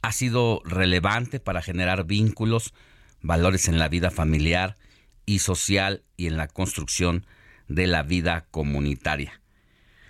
[0.03, 2.75] ha sido relevante para generar vínculos,
[3.21, 4.77] valores en la vida familiar
[5.25, 7.25] y social y en la construcción
[7.69, 9.41] de la vida comunitaria.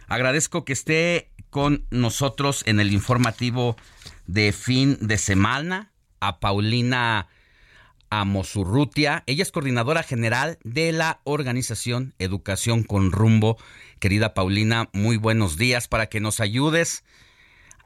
[0.09, 3.77] Agradezco que esté con nosotros en el informativo
[4.27, 7.29] de fin de semana a Paulina
[8.09, 9.23] Amosurrutia.
[9.27, 13.59] Ella es coordinadora general de la organización Educación con Rumbo.
[14.01, 17.05] Querida Paulina, muy buenos días para que nos ayudes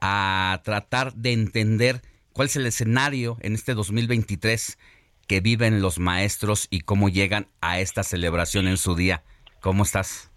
[0.01, 2.03] a tratar de entender
[2.33, 4.79] cuál es el escenario en este 2023
[5.27, 9.23] que viven los maestros y cómo llegan a esta celebración en su día.
[9.61, 10.31] ¿Cómo estás?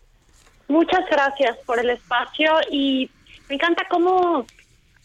[0.68, 3.10] Muchas gracias por el espacio y
[3.48, 4.46] me encanta cómo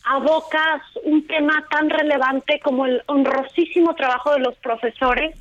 [0.04, 5.34] abocas un tema tan relevante como el honrosísimo trabajo de los profesores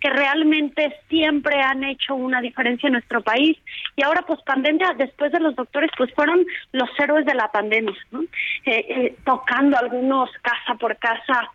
[0.00, 3.58] que realmente siempre han hecho una diferencia en nuestro país
[3.96, 7.94] y ahora pues pandemia después de los doctores pues fueron los héroes de la pandemia
[8.10, 8.22] ¿no?
[8.22, 8.26] Eh,
[8.66, 11.50] eh, tocando algunos casa por casa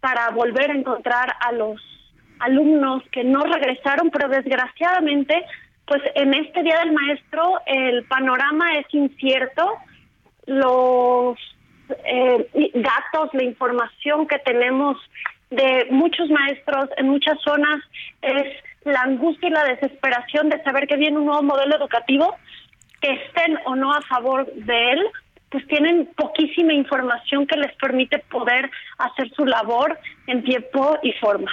[0.00, 1.80] para volver a encontrar a los
[2.38, 5.44] alumnos que no regresaron pero desgraciadamente
[5.86, 9.76] pues en este día del maestro el panorama es incierto
[10.46, 11.38] los
[12.04, 14.96] eh, datos, la información que tenemos
[15.50, 17.80] de muchos maestros en muchas zonas
[18.22, 18.44] es
[18.84, 22.36] la angustia y la desesperación de saber que viene un nuevo modelo educativo,
[23.00, 25.00] que estén o no a favor de él,
[25.50, 31.50] pues tienen poquísima información que les permite poder hacer su labor en tiempo y forma.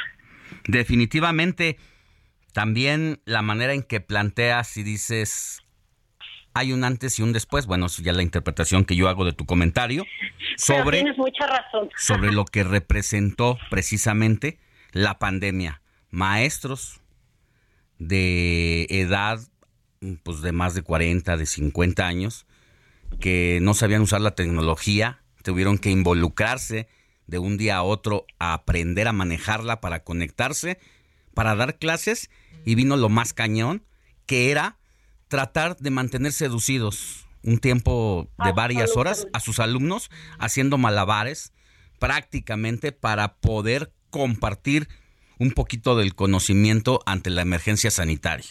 [0.68, 1.78] Definitivamente,
[2.54, 5.67] también la manera en que planteas y dices
[6.58, 9.34] hay un antes y un después, bueno, eso ya la interpretación que yo hago de
[9.34, 10.06] tu comentario
[10.58, 11.90] sobre tienes mucha razón.
[11.98, 14.60] sobre lo que representó precisamente
[14.92, 15.82] la pandemia.
[16.10, 17.02] Maestros
[18.00, 19.40] de edad
[20.24, 22.46] pues de más de 40, de 50 años,
[23.20, 26.88] que no sabían usar la tecnología, tuvieron que involucrarse
[27.26, 30.80] de un día a otro a aprender a manejarla para conectarse,
[31.34, 32.30] para dar clases,
[32.66, 33.84] y vino lo más cañón,
[34.26, 34.77] que era
[35.28, 41.54] tratar de mantener seducidos un tiempo de varias horas a sus alumnos haciendo malabares
[42.00, 44.88] prácticamente para poder compartir
[45.40, 48.48] un poquito del conocimiento ante la emergencia sanitaria.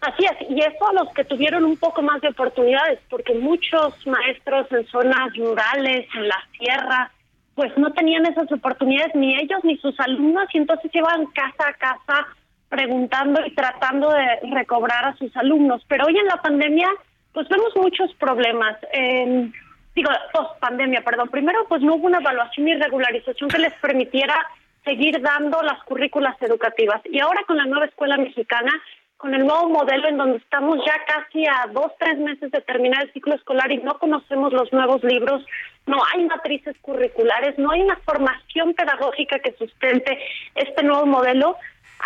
[0.00, 3.94] Así es, y eso a los que tuvieron un poco más de oportunidades, porque muchos
[4.06, 7.10] maestros en zonas rurales, en la sierra,
[7.54, 11.72] pues no tenían esas oportunidades ni ellos ni sus alumnos, y entonces iban casa a
[11.72, 12.26] casa
[12.68, 15.84] preguntando y tratando de recobrar a sus alumnos.
[15.88, 16.88] Pero hoy en la pandemia,
[17.32, 18.78] pues vemos muchos problemas.
[19.94, 21.28] Digo, post pandemia, perdón.
[21.28, 24.34] Primero, pues no hubo una evaluación y regularización que les permitiera
[24.84, 27.00] seguir dando las currículas educativas.
[27.04, 28.70] Y ahora con la nueva escuela mexicana,
[29.16, 33.04] con el nuevo modelo en donde estamos ya casi a dos, tres meses de terminar
[33.04, 35.42] el ciclo escolar y no conocemos los nuevos libros,
[35.86, 40.18] no hay matrices curriculares, no hay una formación pedagógica que sustente
[40.54, 41.56] este nuevo modelo,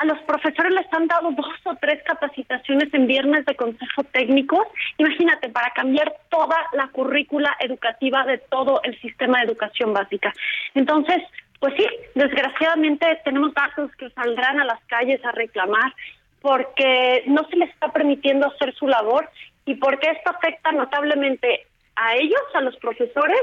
[0.01, 4.65] a los profesores les han dado dos o tres capacitaciones en viernes de consejo técnico.
[4.97, 10.33] Imagínate, para cambiar toda la currícula educativa de todo el sistema de educación básica.
[10.75, 11.23] Entonces,
[11.59, 15.93] pues sí, desgraciadamente tenemos datos que saldrán a las calles a reclamar
[16.41, 19.29] porque no se les está permitiendo hacer su labor
[19.65, 23.43] y porque esto afecta notablemente a ellos, a los profesores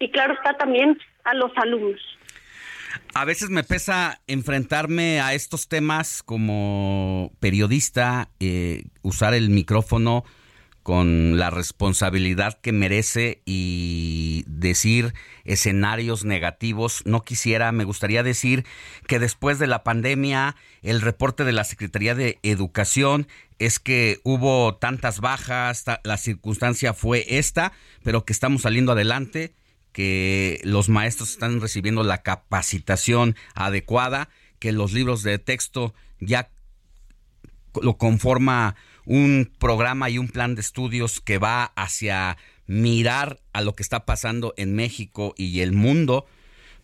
[0.00, 2.00] y claro está también a los alumnos.
[3.14, 10.24] A veces me pesa enfrentarme a estos temas como periodista, eh, usar el micrófono
[10.82, 15.14] con la responsabilidad que merece y decir
[15.44, 17.02] escenarios negativos.
[17.04, 18.64] No quisiera, me gustaría decir
[19.06, 24.74] que después de la pandemia, el reporte de la Secretaría de Educación es que hubo
[24.74, 27.72] tantas bajas, la circunstancia fue esta,
[28.02, 29.54] pero que estamos saliendo adelante
[29.92, 36.50] que los maestros están recibiendo la capacitación adecuada, que los libros de texto ya
[37.80, 43.74] lo conforma un programa y un plan de estudios que va hacia mirar a lo
[43.74, 46.26] que está pasando en México y el mundo,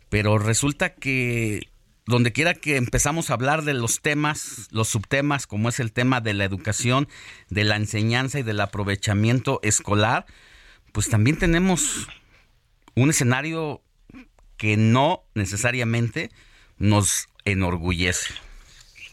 [0.08, 1.68] pero resulta que
[2.06, 6.22] donde quiera que empezamos a hablar de los temas, los subtemas, como es el tema
[6.22, 7.06] de la educación,
[7.50, 10.24] de la enseñanza y del aprovechamiento escolar,
[10.92, 12.08] pues también tenemos
[13.02, 13.80] un escenario
[14.56, 16.30] que no necesariamente
[16.78, 18.34] nos enorgullece.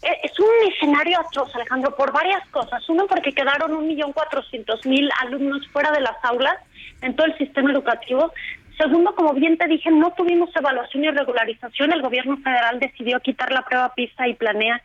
[0.01, 2.87] Eh, es un escenario atroz, Alejandro, por varias cosas.
[2.89, 6.55] Uno, porque quedaron un millón cuatrocientos mil alumnos fuera de las aulas
[7.01, 8.31] en todo el sistema educativo.
[8.77, 11.93] Segundo, como bien te dije, no tuvimos evaluación y regularización.
[11.93, 14.81] El gobierno federal decidió quitar la prueba PISA y planea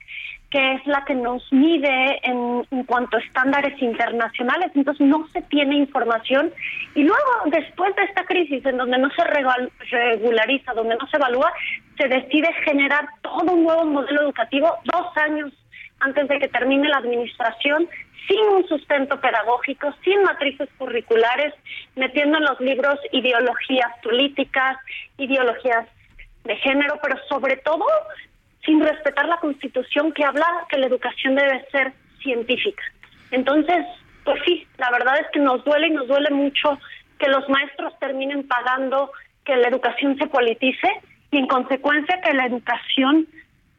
[0.50, 5.76] que es la que nos mide en, cuanto a estándares internacionales, entonces no se tiene
[5.76, 6.52] información.
[6.96, 11.52] Y luego, después de esta crisis, en donde no se regulariza, donde no se evalúa,
[11.96, 15.52] se decide generar todo un nuevo modelo educativo dos años
[16.00, 17.88] antes de que termine la administración,
[18.26, 21.54] sin un sustento pedagógico, sin matrices curriculares,
[21.94, 24.78] metiendo en los libros ideologías políticas,
[25.16, 25.86] ideologías
[26.44, 27.84] de género, pero sobre todo
[28.64, 32.82] sin respetar la constitución que habla que la educación debe ser científica.
[33.30, 33.86] Entonces,
[34.24, 36.78] pues sí, la verdad es que nos duele y nos duele mucho
[37.18, 39.12] que los maestros terminen pagando
[39.44, 40.88] que la educación se politice
[41.30, 43.26] y en consecuencia que la educación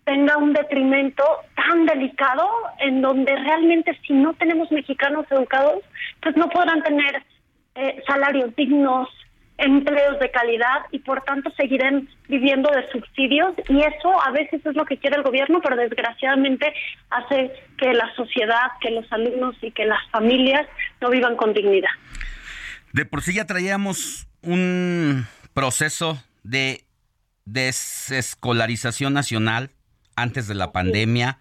[0.03, 1.23] tenga un detrimento
[1.55, 5.83] tan delicado en donde realmente si no tenemos mexicanos educados,
[6.21, 7.23] pues no podrán tener
[7.75, 9.07] eh, salarios dignos,
[9.61, 13.53] empleos de calidad y por tanto seguirán viviendo de subsidios.
[13.69, 16.73] Y eso a veces es lo que quiere el gobierno, pero desgraciadamente
[17.09, 20.67] hace que la sociedad, que los alumnos y que las familias
[20.99, 21.91] no vivan con dignidad.
[22.93, 26.83] De por sí ya traíamos un proceso de
[27.45, 29.69] desescolarización nacional
[30.15, 31.37] antes de la pandemia,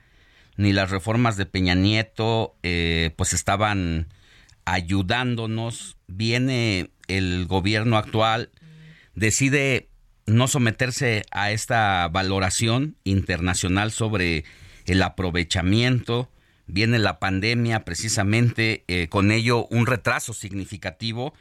[0.57, 4.09] ni las reformas de Peña Nieto eh, pues estaban
[4.71, 5.97] ayudándonos.
[6.07, 8.51] Viene el gobierno actual
[9.15, 9.89] decide
[10.27, 14.45] no someterse a esta valoración internacional sobre
[14.87, 16.31] el aprovechamiento.
[16.67, 21.35] Viene la pandemia, precisamente eh, con ello un retraso significativo.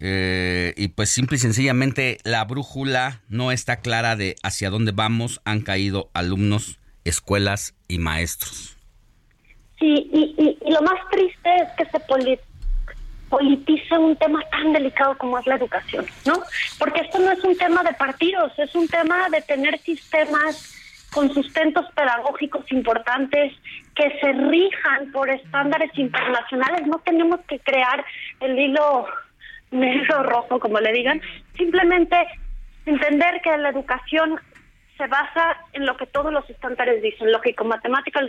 [0.00, 5.42] Eh, y pues simple y sencillamente la brújula no está clara de hacia dónde vamos.
[5.44, 8.77] Han caído alumnos, escuelas y maestros.
[9.78, 12.00] Sí, y, lo más triste es que se,
[13.28, 16.34] politiza un tema tan delicado como es la educación, ¿no?
[16.78, 20.74] Porque esto no es un tema de partidos, es un tema de tener sistemas
[21.12, 23.54] con sustentos pedagógicos importantes
[23.94, 26.86] que se rijan por estándares internacionales.
[26.86, 28.04] No tenemos que crear
[28.40, 29.06] el hilo
[29.70, 31.20] negro rojo, como le digan.
[31.56, 32.16] Simplemente
[32.86, 34.40] entender que la educación
[34.98, 38.20] se basa en lo que todos los estándares dicen, lógico, matemática,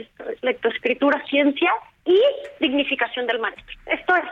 [0.41, 1.71] lectoescritura, ciencia
[2.05, 2.21] y
[2.59, 3.65] dignificación del maestro.
[3.87, 4.23] Esto es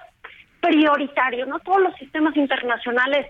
[0.62, 3.26] prioritario, no todos los sistemas internacionales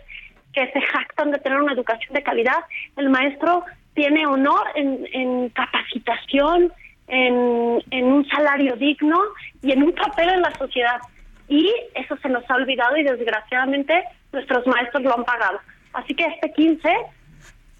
[0.53, 2.59] que se jactan de tener una educación de calidad,
[2.97, 3.63] el maestro
[3.93, 6.71] tiene honor en, capacitación,
[7.07, 9.19] en, en un salario digno
[9.61, 10.99] y en un papel en la sociedad.
[11.47, 14.03] Y eso se nos ha olvidado y desgraciadamente
[14.33, 15.59] nuestros maestros lo han pagado.
[15.93, 16.89] Así que este 15,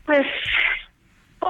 [0.06, 0.26] pues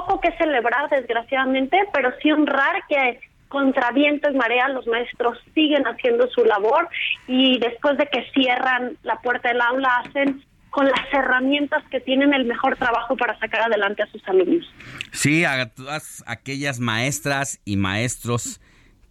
[0.06, 5.84] poco que celebrar, desgraciadamente, pero sí honrar que contra viento y marea los maestros siguen
[5.86, 6.90] haciendo su labor
[7.28, 12.34] y después de que cierran la puerta del aula hacen con las herramientas que tienen
[12.34, 14.66] el mejor trabajo para sacar adelante a sus alumnos.
[15.12, 18.60] Sí, a todas aquellas maestras y maestros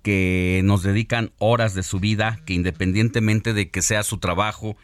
[0.02, 4.76] que nos dedican horas de su vida, que independientemente de que sea su trabajo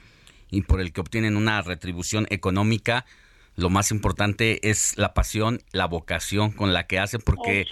[0.50, 3.04] y por el que obtienen una retribución económica,
[3.54, 7.66] lo más importante es la pasión, la vocación con la que hacen, porque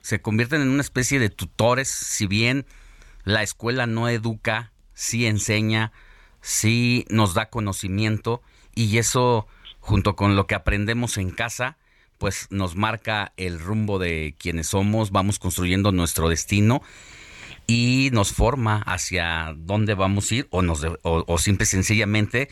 [0.00, 2.66] se convierten en una especie de tutores, si bien
[3.24, 5.92] la escuela no educa, sí enseña,
[6.40, 8.42] sí nos da conocimiento
[8.74, 9.46] y eso
[9.80, 11.76] junto con lo que aprendemos en casa,
[12.18, 16.82] pues nos marca el rumbo de quienes somos, vamos construyendo nuestro destino
[17.66, 22.48] y nos forma hacia dónde vamos a ir o, nos, o, o simple y sencillamente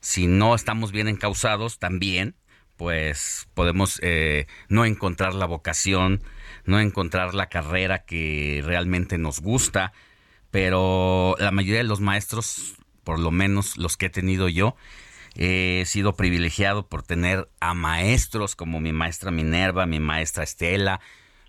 [0.00, 2.34] si no estamos bien encausados también,
[2.76, 6.22] pues podemos eh, no encontrar la vocación,
[6.64, 9.92] no encontrar la carrera que realmente nos gusta,
[10.50, 14.76] pero la mayoría de los maestros, por lo menos los que he tenido yo,
[15.36, 21.00] he sido privilegiado por tener a maestros como mi maestra Minerva, mi maestra Estela,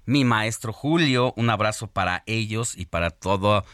[0.05, 3.65] mi maestro Julio, un abrazo para ellos y para todo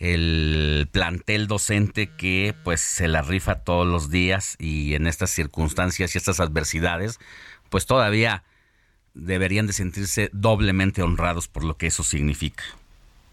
[0.00, 6.14] el plantel docente que pues se la rifa todos los días y en estas circunstancias
[6.14, 7.20] y estas adversidades
[7.68, 8.42] pues todavía
[9.12, 12.64] deberían de sentirse doblemente honrados por lo que eso significa.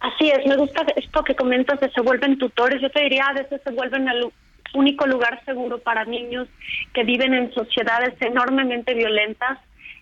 [0.01, 3.33] Así es, me gusta esto que comentas de se vuelven tutores, yo te diría a
[3.33, 4.29] veces se vuelven el
[4.73, 6.49] único lugar seguro para niños
[6.93, 9.57] que viven en sociedades enormemente violentas,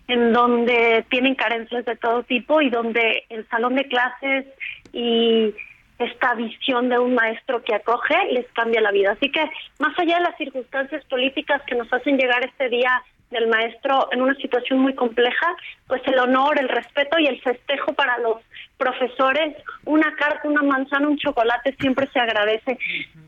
[0.08, 4.46] en donde tienen carencias de todo tipo y donde el salón de clases
[4.92, 5.54] y
[5.98, 9.12] esta visión de un maestro que acoge les cambia la vida.
[9.12, 9.42] Así que
[9.78, 14.22] más allá de las circunstancias políticas que nos hacen llegar este día del maestro en
[14.22, 15.46] una situación muy compleja,
[15.88, 18.36] pues el honor, el respeto y el festejo para los
[18.76, 22.78] profesores, una carta, una manzana, un chocolate siempre se agradece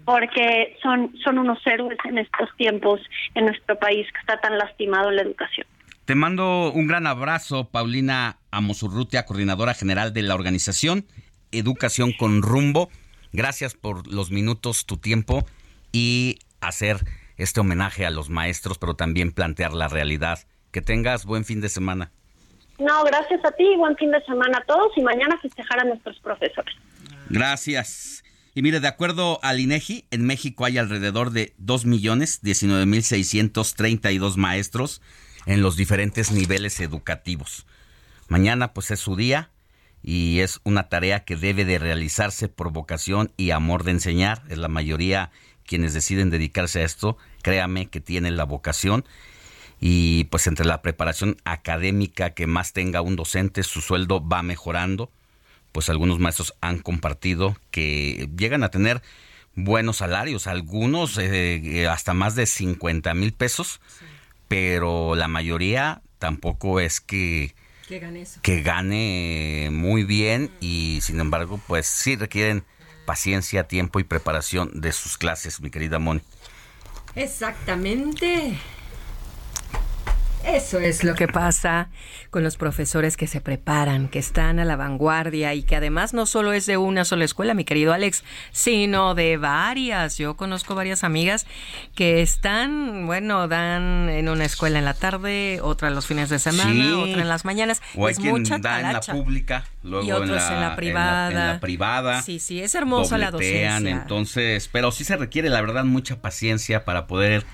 [0.05, 3.01] porque son, son unos héroes en estos tiempos
[3.35, 5.67] en nuestro país que está tan lastimado en la educación.
[6.05, 11.05] Te mando un gran abrazo, Paulina Amosurrutia, coordinadora general de la organización
[11.53, 12.91] Educación con Rumbo.
[13.33, 15.47] Gracias por los minutos, tu tiempo
[15.93, 17.05] y hacer
[17.37, 20.47] este homenaje a los maestros, pero también plantear la realidad.
[20.71, 22.13] Que tengas buen fin de semana.
[22.79, 26.19] No, gracias a ti, buen fin de semana a todos y mañana festejar a nuestros
[26.21, 26.75] profesores.
[27.29, 28.25] Gracias.
[28.55, 35.03] Y mire, de acuerdo al INEGI, en México hay alrededor de 2.019.632 maestros
[35.47, 37.67] en los diferentes niveles educativos.
[38.29, 39.51] Mañana pues es su día
[40.03, 44.43] y es una tarea que debe de realizarse por vocación y amor de enseñar.
[44.49, 45.31] Es la mayoría
[45.67, 49.05] quienes deciden dedicarse a esto, créame que tienen la vocación.
[49.81, 55.11] Y pues entre la preparación académica que más tenga un docente, su sueldo va mejorando.
[55.73, 59.03] Pues algunos maestros han compartido que llegan a tener
[59.55, 63.81] buenos salarios, algunos eh, hasta más de 50 mil pesos,
[64.47, 67.55] pero la mayoría tampoco es que
[68.43, 72.65] que gane, muy bien y sin embargo, pues sí requieren
[73.07, 76.21] paciencia, tiempo y preparación de sus clases, mi querida Moni.
[77.15, 78.59] Exactamente.
[80.49, 81.91] Eso es lo que pasa
[82.31, 86.25] con los profesores que se preparan, que están a la vanguardia y que además no
[86.25, 90.17] solo es de una sola escuela, mi querido Alex, sino de varias.
[90.17, 91.47] Yo conozco varias amigas
[91.95, 96.99] que están, bueno, dan en una escuela en la tarde, otra los fines de semana,
[96.99, 97.83] otra en las mañanas.
[97.95, 101.29] O es mucha da en la pública, luego y otros en la, privada.
[101.29, 102.23] En la, privada.
[102.23, 103.77] Sí, sí, es hermosa la docencia.
[103.77, 107.45] Entonces, pero sí se requiere, la verdad, mucha paciencia para poder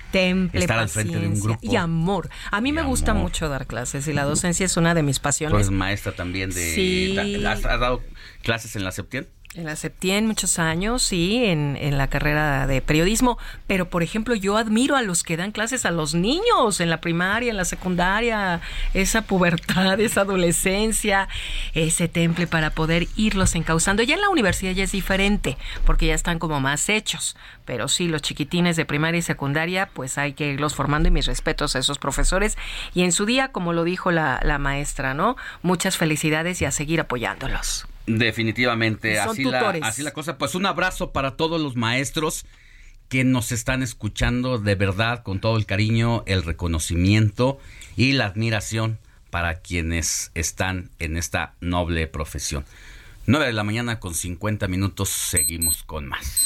[0.53, 1.59] estar al frente de un grupo.
[1.61, 2.29] Y amor.
[2.51, 5.53] A mí me gusta mucho dar clases y la docencia es una de mis pasiones.
[5.53, 6.73] Pues maestra también de...
[6.73, 7.17] Sí.
[7.45, 8.01] ¿Has, dado
[8.41, 9.27] clases en la Septién?
[9.55, 14.35] En la Septien muchos años, sí, en, en, la carrera de periodismo, pero por ejemplo
[14.35, 17.63] yo admiro a los que dan clases a los niños en la primaria, en la
[17.63, 18.59] secundaria,
[18.93, 21.29] esa pubertad, esa adolescencia,
[21.73, 24.03] ese temple para poder irlos encauzando.
[24.03, 28.09] Ya en la universidad ya es diferente, porque ya están como más hechos, pero sí,
[28.09, 31.79] los chiquitines de primaria y secundaria, pues hay que irlos formando y mis respetos a
[31.79, 32.57] esos profesores.
[32.93, 35.37] Y en su día, como lo dijo la, la maestra, ¿no?
[35.61, 37.87] Muchas felicidades y a seguir apoyándolos.
[38.07, 40.37] Definitivamente, así la, así la cosa.
[40.37, 42.45] Pues un abrazo para todos los maestros
[43.09, 47.59] que nos están escuchando de verdad con todo el cariño, el reconocimiento
[47.95, 52.65] y la admiración para quienes están en esta noble profesión.
[53.27, 56.44] 9 de la mañana con 50 minutos, seguimos con más.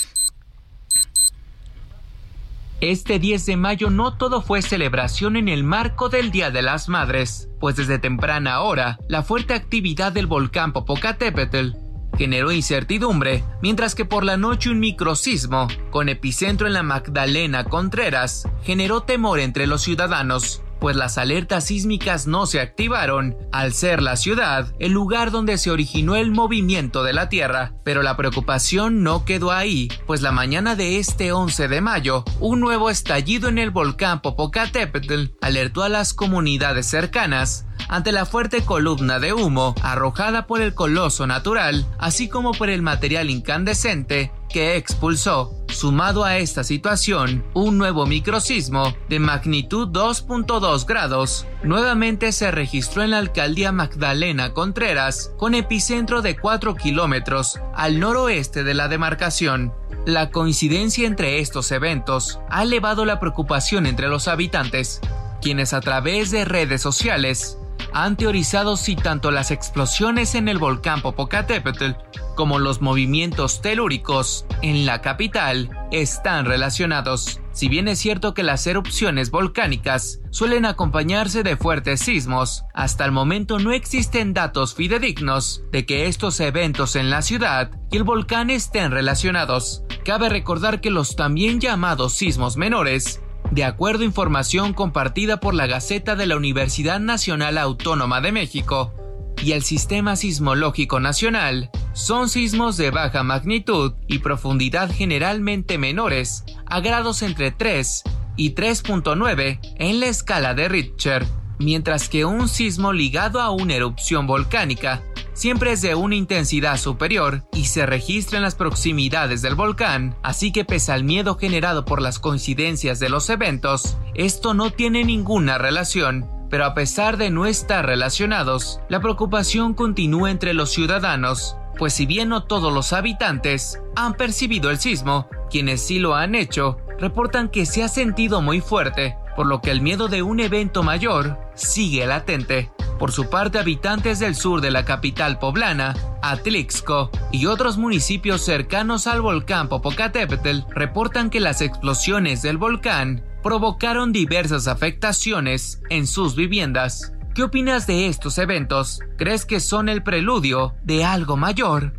[2.82, 6.88] Este 10 de mayo no todo fue celebración en el marco del Día de las
[6.88, 11.72] Madres, pues desde temprana hora, la fuerte actividad del volcán Popocatépetl
[12.18, 18.48] generó incertidumbre, mientras que por la noche un microsismo, con epicentro en la Magdalena Contreras,
[18.64, 24.16] generó temor entre los ciudadanos, pues las alertas sísmicas no se activaron, al ser la
[24.16, 27.74] ciudad el lugar donde se originó el movimiento de la Tierra.
[27.84, 32.60] Pero la preocupación no quedó ahí, pues la mañana de este 11 de mayo, un
[32.60, 39.20] nuevo estallido en el volcán Popocatépetl alertó a las comunidades cercanas ante la fuerte columna
[39.20, 45.56] de humo arrojada por el coloso natural, así como por el material incandescente que expulsó.
[45.68, 53.12] Sumado a esta situación, un nuevo microsismo de magnitud 2.2 grados nuevamente se registró en
[53.12, 59.74] la alcaldía Magdalena Contreras, con epicentro de 4 kilómetros al noroeste de la demarcación.
[60.06, 65.02] La coincidencia entre estos eventos ha elevado la preocupación entre los habitantes,
[65.42, 67.59] quienes a través de redes sociales
[67.94, 71.92] han teorizado si tanto las explosiones en el volcán Popocatépetl
[72.36, 77.42] como los movimientos telúricos en la capital están relacionados.
[77.52, 83.12] Si bien es cierto que las erupciones volcánicas suelen acompañarse de fuertes sismos, hasta el
[83.12, 88.50] momento no existen datos fidedignos de que estos eventos en la ciudad y el volcán
[88.50, 89.84] estén relacionados.
[90.06, 93.22] Cabe recordar que los también llamados sismos menores
[93.52, 98.94] de acuerdo a información compartida por la Gaceta de la Universidad Nacional Autónoma de México
[99.42, 106.82] y el Sistema Sismológico Nacional, son sismos de baja magnitud y profundidad generalmente menores, a
[106.82, 108.04] grados entre 3
[108.36, 111.26] y 3.9 en la escala de Richter,
[111.58, 115.04] mientras que un sismo ligado a una erupción volcánica
[115.40, 120.52] siempre es de una intensidad superior y se registra en las proximidades del volcán, así
[120.52, 125.58] que pese al miedo generado por las coincidencias de los eventos, esto no tiene ninguna
[125.58, 126.30] relación.
[126.50, 132.06] Pero a pesar de no estar relacionados, la preocupación continúa entre los ciudadanos, pues si
[132.06, 137.48] bien no todos los habitantes han percibido el sismo, quienes sí lo han hecho, reportan
[137.48, 141.40] que se ha sentido muy fuerte, por lo que el miedo de un evento mayor
[141.56, 142.74] sigue latente.
[143.00, 149.08] Por su parte, habitantes del sur de la capital poblana, Atlixco, y otros municipios cercanos
[149.08, 157.14] al volcán Popocatépetl reportan que las explosiones del volcán provocaron diversas afectaciones en sus viviendas.
[157.34, 159.00] ¿Qué opinas de estos eventos?
[159.18, 161.94] ¿Crees que son el preludio de algo mayor?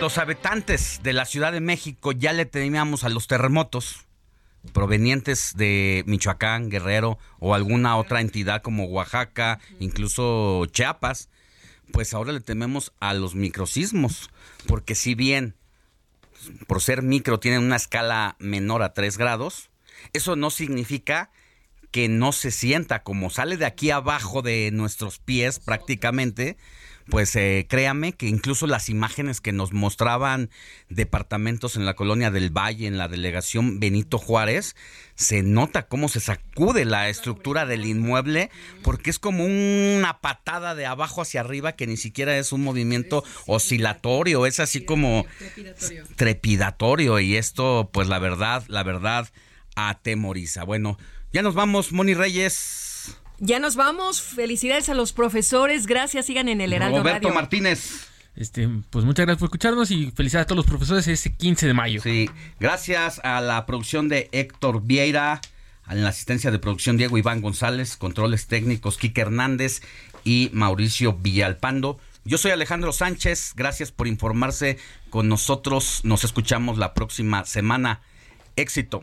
[0.00, 4.05] Los habitantes de la Ciudad de México ya le temíamos a los terremotos
[4.72, 11.28] provenientes de Michoacán, Guerrero o alguna otra entidad como Oaxaca, incluso Chiapas,
[11.92, 14.30] pues ahora le tememos a los microsismos,
[14.66, 15.54] porque si bien
[16.66, 19.70] por ser micro tienen una escala menor a 3 grados,
[20.12, 21.30] eso no significa
[21.90, 26.56] que no se sienta como sale de aquí abajo de nuestros pies prácticamente,
[27.08, 30.50] pues eh, créame que incluso las imágenes que nos mostraban
[30.88, 34.74] departamentos en la colonia del Valle, en la delegación Benito Juárez,
[35.14, 38.50] se nota cómo se sacude la estructura del inmueble,
[38.82, 43.24] porque es como una patada de abajo hacia arriba que ni siquiera es un movimiento
[43.46, 45.26] oscilatorio, es así como
[46.16, 49.28] trepidatorio, y esto, pues la verdad, la verdad,
[49.74, 50.64] atemoriza.
[50.64, 50.98] Bueno,
[51.32, 52.85] ya nos vamos, Moni Reyes.
[53.38, 54.22] Ya nos vamos.
[54.22, 55.86] Felicidades a los profesores.
[55.86, 56.26] Gracias.
[56.26, 58.08] Sigan en el Heraldo Roberto Martínez.
[58.36, 61.74] Este, pues muchas gracias por escucharnos y felicidades a todos los profesores ese 15 de
[61.74, 62.02] mayo.
[62.02, 62.28] Sí,
[62.60, 65.40] gracias a la producción de Héctor Vieira,
[65.84, 69.80] a la asistencia de producción Diego Iván González, controles técnicos Quique Hernández
[70.22, 71.98] y Mauricio Villalpando.
[72.24, 74.76] Yo soy Alejandro Sánchez, gracias por informarse
[75.08, 76.00] con nosotros.
[76.04, 78.02] Nos escuchamos la próxima semana.
[78.56, 79.02] Éxito.